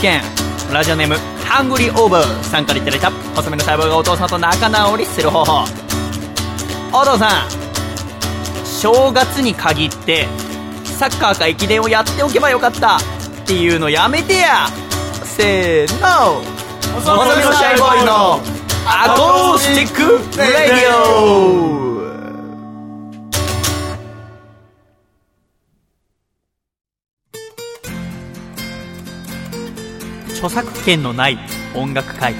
[0.00, 0.22] 県
[0.72, 5.64] ラジオネームハングリーオーバーさんからいただいた細身のシャイボーイがお父さんと仲直りする方法。
[6.92, 7.48] お父さん
[8.64, 10.26] 正月に限って
[10.84, 12.96] サッカーか駅伝をやっておけばよかった。
[12.96, 13.00] っ
[13.46, 14.68] ていうのやめてや。
[15.22, 16.42] せーの。
[16.94, 18.40] 細身のシャイボーイの
[18.86, 21.85] アコースティックレディオ。
[30.46, 31.38] 著作権のない
[31.74, 32.32] 音楽会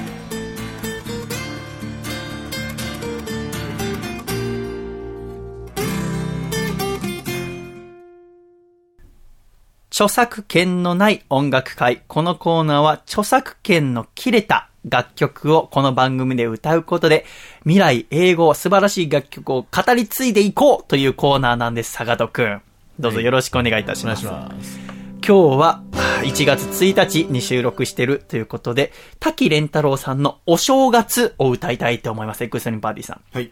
[9.90, 12.02] 著作権のない音楽会。
[12.06, 17.24] このコーナーは著作権の切れた楽曲をこの番組で歌うことで、
[17.62, 22.62] 未来、英語、素晴らしい楽曲を語り継いでいこうというコーナーなんです、坂戸くん。
[23.00, 24.24] どうぞよろしくお願いいたします。
[24.28, 24.95] はい、お願いします。
[25.24, 25.82] 今日は
[26.22, 32.44] 1月1日に収録してるということで、滝蓮太郎さんのお正月を歌いたいと思います。
[32.44, 33.20] エクストリンバパーティーさん。
[33.32, 33.50] はい。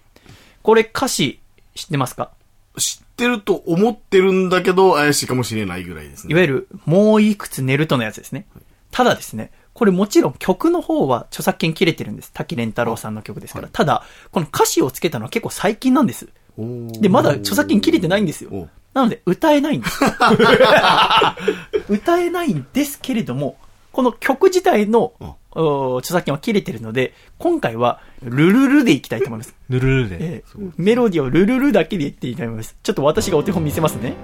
[0.62, 1.40] これ歌詞
[1.74, 2.30] 知ってますか？
[2.78, 6.32] 知ってると思ってるんだけど、怪しいかもしれないぐらいですね。
[6.32, 8.46] いわゆる、もういくつ寝るとのやつですね。
[8.90, 12.32] ただですね、これもちろん曲の方は著作権切れてるんです。
[12.32, 13.64] 滝蓮太郎さんの曲ですから。
[13.64, 16.28] はい、ただ、この歌詞をつけたのは結構最近なんです。
[16.56, 18.68] で、まだ著作権切れてないんですよ。
[18.94, 20.00] なので、歌えないんです。
[21.90, 23.56] 歌えないんですけれども、
[23.92, 25.12] この曲自体の、
[25.98, 29.54] 著作権は切れてるので、今回は、ルルルでいきたいと思います。
[29.68, 32.76] ルルルで、えー、メロディをルルルだけでいっていきたいと思います。
[32.82, 34.14] ちょっと私がお手本見せますね。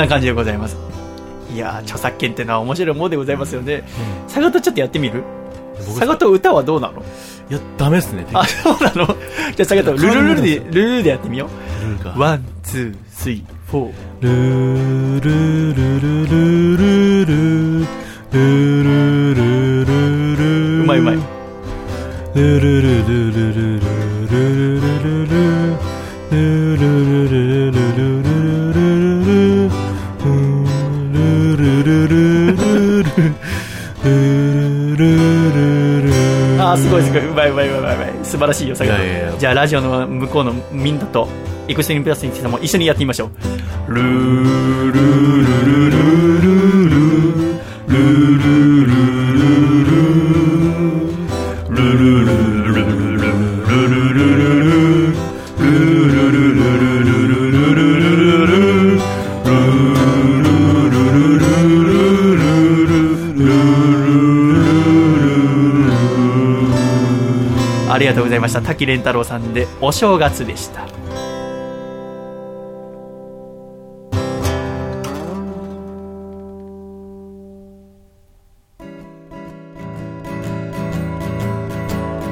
[0.00, 0.76] な感じでございます。
[1.54, 3.82] いや著作権ってのは面白いもんでございますよね。
[4.28, 5.24] 佐賀とちょっとやってみる？
[5.76, 7.00] 佐賀と歌はどうなの？
[7.50, 8.26] いや、ダメっすね。
[8.32, 9.06] あ、そうなの？
[9.06, 9.14] じゃあ
[9.56, 11.48] 佐賀とルルルルで、ルルルでやってみよ
[12.14, 12.18] う。
[12.18, 13.94] one、two、three、four。
[14.20, 17.86] ルルルルルルルル
[18.32, 18.44] ル
[18.84, 21.18] ルルルうまいうまい。
[22.34, 23.80] ルルルルルルルル
[24.30, 25.26] ルルル
[26.30, 27.49] ルルルル
[36.74, 37.28] ルあーすごいすごい。
[37.28, 39.38] うまいうまいうまいうまい素晴らしいよ最後いやいやいや。
[39.38, 41.28] じゃあラジオの向こうのみんなと
[41.68, 43.30] エクストリームプラスにさんも一緒にやってみましょ
[43.88, 43.92] う。
[43.92, 45.00] ルールル
[45.44, 45.99] ルルルル
[68.10, 68.60] がとうございました。
[68.60, 70.86] 滝蓮太郎さんでお正月でした。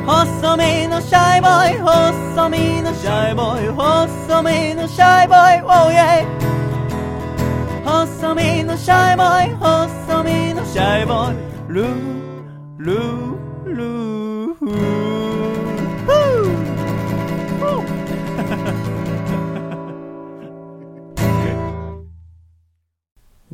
[0.07, 3.35] 細身のシャイボイ細身のシャイ
[4.75, 6.27] のシャイボイ oh yeah
[7.85, 11.49] 細身のシャイボーイ細身のシャイボイ。
[11.69, 12.08] ルー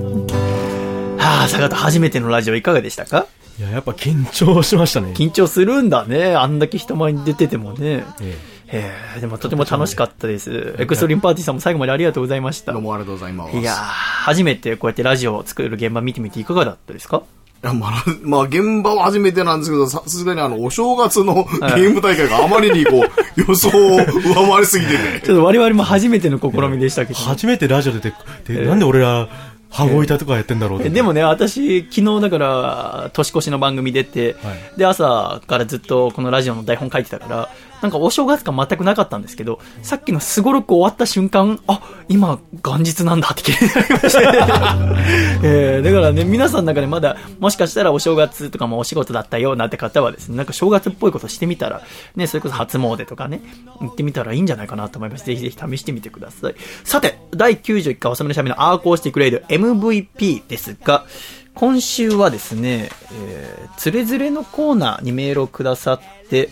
[1.17, 3.27] はあ、佐賀と初めてのラジオいかがでしたか？
[3.59, 5.13] いや、やっぱ緊張しましたね。
[5.13, 6.35] 緊張するんだね。
[6.35, 8.03] あんだけ人前に出ててもね。
[8.19, 8.37] え
[8.73, 10.75] えーでもとても楽しかったです。
[10.79, 12.73] エクストリームパーティーさんも最後までありがとうございました。
[12.73, 13.55] どうもありがとうございます。
[13.55, 17.23] いやー初めてこうやってラジオを作る現場見てみていかがだったですか？
[17.23, 24.05] いや、まあ、まあ、現場は初めてなんですけど、さすがにあの、お正月のゲーム大会があまりにこう、 予想を上
[24.49, 25.21] 回りすぎてね。
[25.23, 27.19] ちょっと我々も初めての試みでしたけど。
[27.19, 28.13] 初めてラジオ出て、
[28.47, 29.29] でなんで俺ら、
[29.69, 30.89] 羽子板とかやってんだろうって。
[30.89, 34.35] でもね、私、昨日だから、年越しの番組出て、
[34.75, 37.49] で、朝からずっとこのラジオの台本書いてたから、
[37.81, 44.21] なんかお正月感全くなかったんですけど、さっきのすごろく終わった瞬間、あ、今、元日なんだって気になりました、
[45.43, 51.81] えーだからね、皆さんの中でまだ、もしかしたらお正月とかもお仕事だったよなんて方はですね、なんか正月っぽいことしてみたら、
[52.15, 53.41] ね、それこそ初詣とかね、
[53.79, 55.25] 行ってみたらいいんじゃないかなと思います。
[55.25, 56.55] ぜひぜひ試してみてください。
[56.83, 61.05] さて、第91回おさめのしゃべりのアーコースティックレイド MVP ですが、
[61.53, 66.49] 今週はですね、えー、つれづれのコーナーにメールをくださって、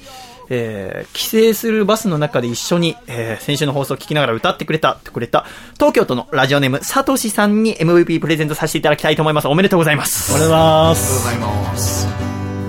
[0.49, 5.45] えー、帰省するバスの中で一緒に、えー、先週の放送を聞きながら歌ってくれた、ってくれた、
[5.75, 9.47] 東京都のラジオネーム、さとしさんに MVP プレゼントさせていただきたいと思います。
[9.47, 10.31] おめでとうございます。
[10.31, 12.07] おめでとうございますありがとうございます。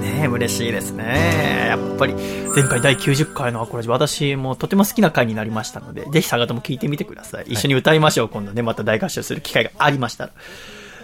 [0.01, 1.67] ねえ、嬉しいですね。
[1.69, 2.15] やっぱり、
[2.55, 7.45] 前回第90回のアコラジ、私もとても好きな回になりましたので、ぜひ佐賀とも聞いてみてください。
[7.49, 10.31] 一緒に歌いましょう、今度ね、また大合唱する機会がありましたら。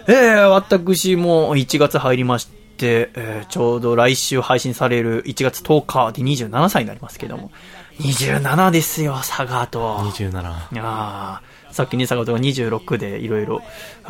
[0.09, 2.47] えー、私も1月入りまし
[2.77, 7.51] て、えーちょうど来週配信される1月10日で27歳になりますけども、
[7.99, 9.97] 27ですよ、佐賀と。
[9.97, 10.29] 27。
[10.73, 11.46] いやー
[11.77, 13.61] さっきね、坂本が26でいろいろ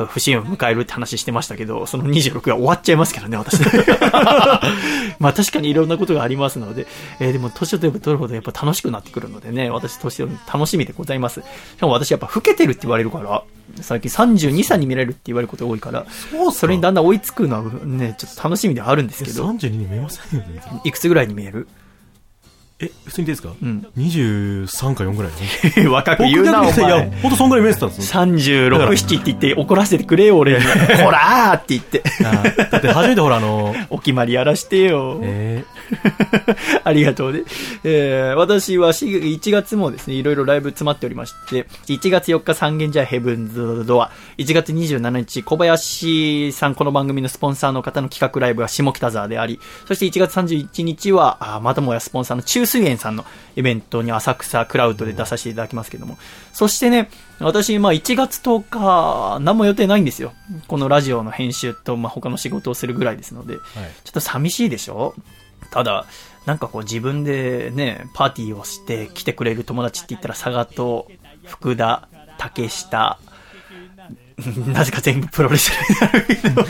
[0.08, 3.60] 不審を迎えるって話してましたけど、その26が終わっちゃいますからね、私。
[5.20, 6.86] まあ確かにいろんなことがありますので、
[7.20, 11.40] えーでも年を取れば取るほどやっぱ楽しくなってくるのでね、私年を楽しみでございます。
[11.40, 11.44] し
[11.78, 13.42] かも私やっぱ老けてるって言われるから、
[13.82, 16.06] 最近32歳に見られるって言われることが多いから、
[16.52, 19.44] それにだんだん追いつくのはね、ちょっと楽しみではあるんですけど。
[19.46, 20.80] 32に見えませんよ、全然。
[20.84, 21.68] いくつぐらいに見える？
[22.80, 23.50] え、普通にですか？
[23.60, 23.84] うん。
[23.96, 26.98] 23か4ぐらい 若く言うな、お僕逆にい前。
[27.10, 28.22] や、ほんとそんぐらい見えてたんですよ。
[28.22, 30.60] 36、だから7って言って怒らせてくれよ、俺に。
[31.02, 32.02] ほらーって言って。
[32.70, 35.18] だって初めてほら、あの、 お決まりやらしてよ。
[35.24, 35.64] え
[36.84, 37.42] ありがとうね。
[37.82, 53.24] えー、私はし1月もですね、いろいろライブ詰まっておりまして、1月4日三軒茶屋ヘブンズドア、1月27日小林さん、この番組のスポンサーの方の企画ライブが下北沢であり、そして1月31日は、あまたもやスポンサーの中水園さんの
[53.56, 56.16] イベントに浅草クラウドで出させていただきますけども、
[56.52, 60.32] そしてね、私、まあ1月10日、何も予定ないんですよ。
[60.68, 63.60] このラジオの編集と、まあ他の仕事をするぐらいですので、ちょ
[64.10, 65.14] っと寂しいでしょ？
[65.70, 66.06] ただ、
[66.46, 71.10] なんかこう自分でね、パーティーをして来てくれる友達って言ったら佐賀と
[71.44, 72.08] 福田、
[72.38, 73.18] 竹下、
[74.72, 76.62] なぜか全部プロレスになるけど。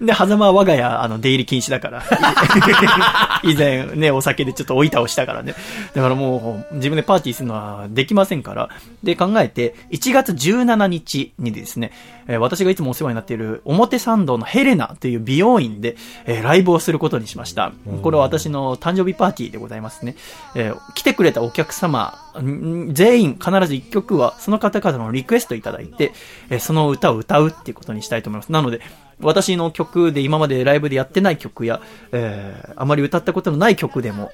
[0.00, 2.02] で、狭間は我が家、あの、出入り禁止だから。
[3.42, 5.54] 以前ね、お酒でちょっと追い倒したからね。
[5.94, 8.68] だからもう、自分でパーティーするのはできませんから。
[9.02, 11.92] で、考えて、1月17日にですね、
[12.28, 15.96] えー私がいつもお世話になっている表参道のヘレナという美容院で、
[16.26, 17.72] えーライブをすることにしました。
[18.02, 20.16] これは私の誕生日パーティーでございますね。
[20.54, 26.12] えー来てくれたお客様、ん全員必ず1曲はその方々のリクエストいただいて、
[26.50, 28.52] えーその歌を歌うっていうことにしたいと思います。
[28.52, 28.80] なので、
[29.20, 31.80] 私の曲で今までライブでやってない曲や、
[32.12, 34.30] えーあまり歌ったことのない曲でも、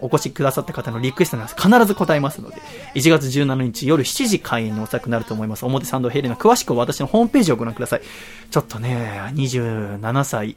[0.00, 2.56] お越しくださった方のリクエストには必ず答えますので、
[2.94, 5.66] 1月17日夜7時開演におそらくなると思います。
[5.66, 8.02] 表参道ヘレナ、詳しくは私のホームページをご覧ください。
[8.50, 10.56] ちょっとね、27歳、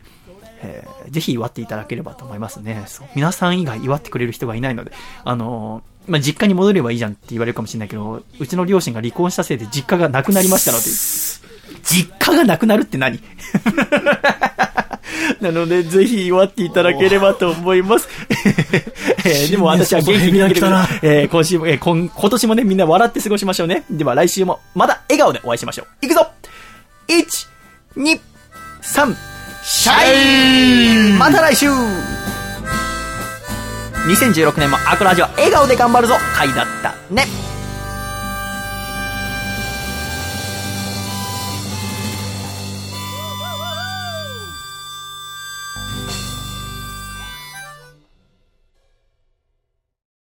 [0.61, 2.83] えーぜひ祝っていただければと思いますね。
[2.87, 4.91] そう皆さん以外祝ってくれる人がいないので、
[5.23, 10.83] あのーまあ、実家に戻ればいいじゃんって言われるかもしれないけど、うちの両親が離婚したせいで実家がなくなりましたので、
[11.83, 13.19] 実家がなくなるって何？
[15.41, 18.07] なので、ぜひ祝っていただければと思います。
[19.25, 23.83] えーでも私は元気に新年早々ヘビが来たなえー今週も、えー今、今年もね、みんな笑って過ごしましょうね。
[23.89, 26.05] では来週も、まだ笑顔でお会いしましょう。
[26.05, 26.27] いくぞ
[27.07, 27.47] !1、
[27.97, 28.19] 2、
[28.83, 29.15] 3、
[29.63, 31.67] シャイまた来週
[34.07, 37.25] 2016年もアクラジは笑顔で頑張るぞ回だったね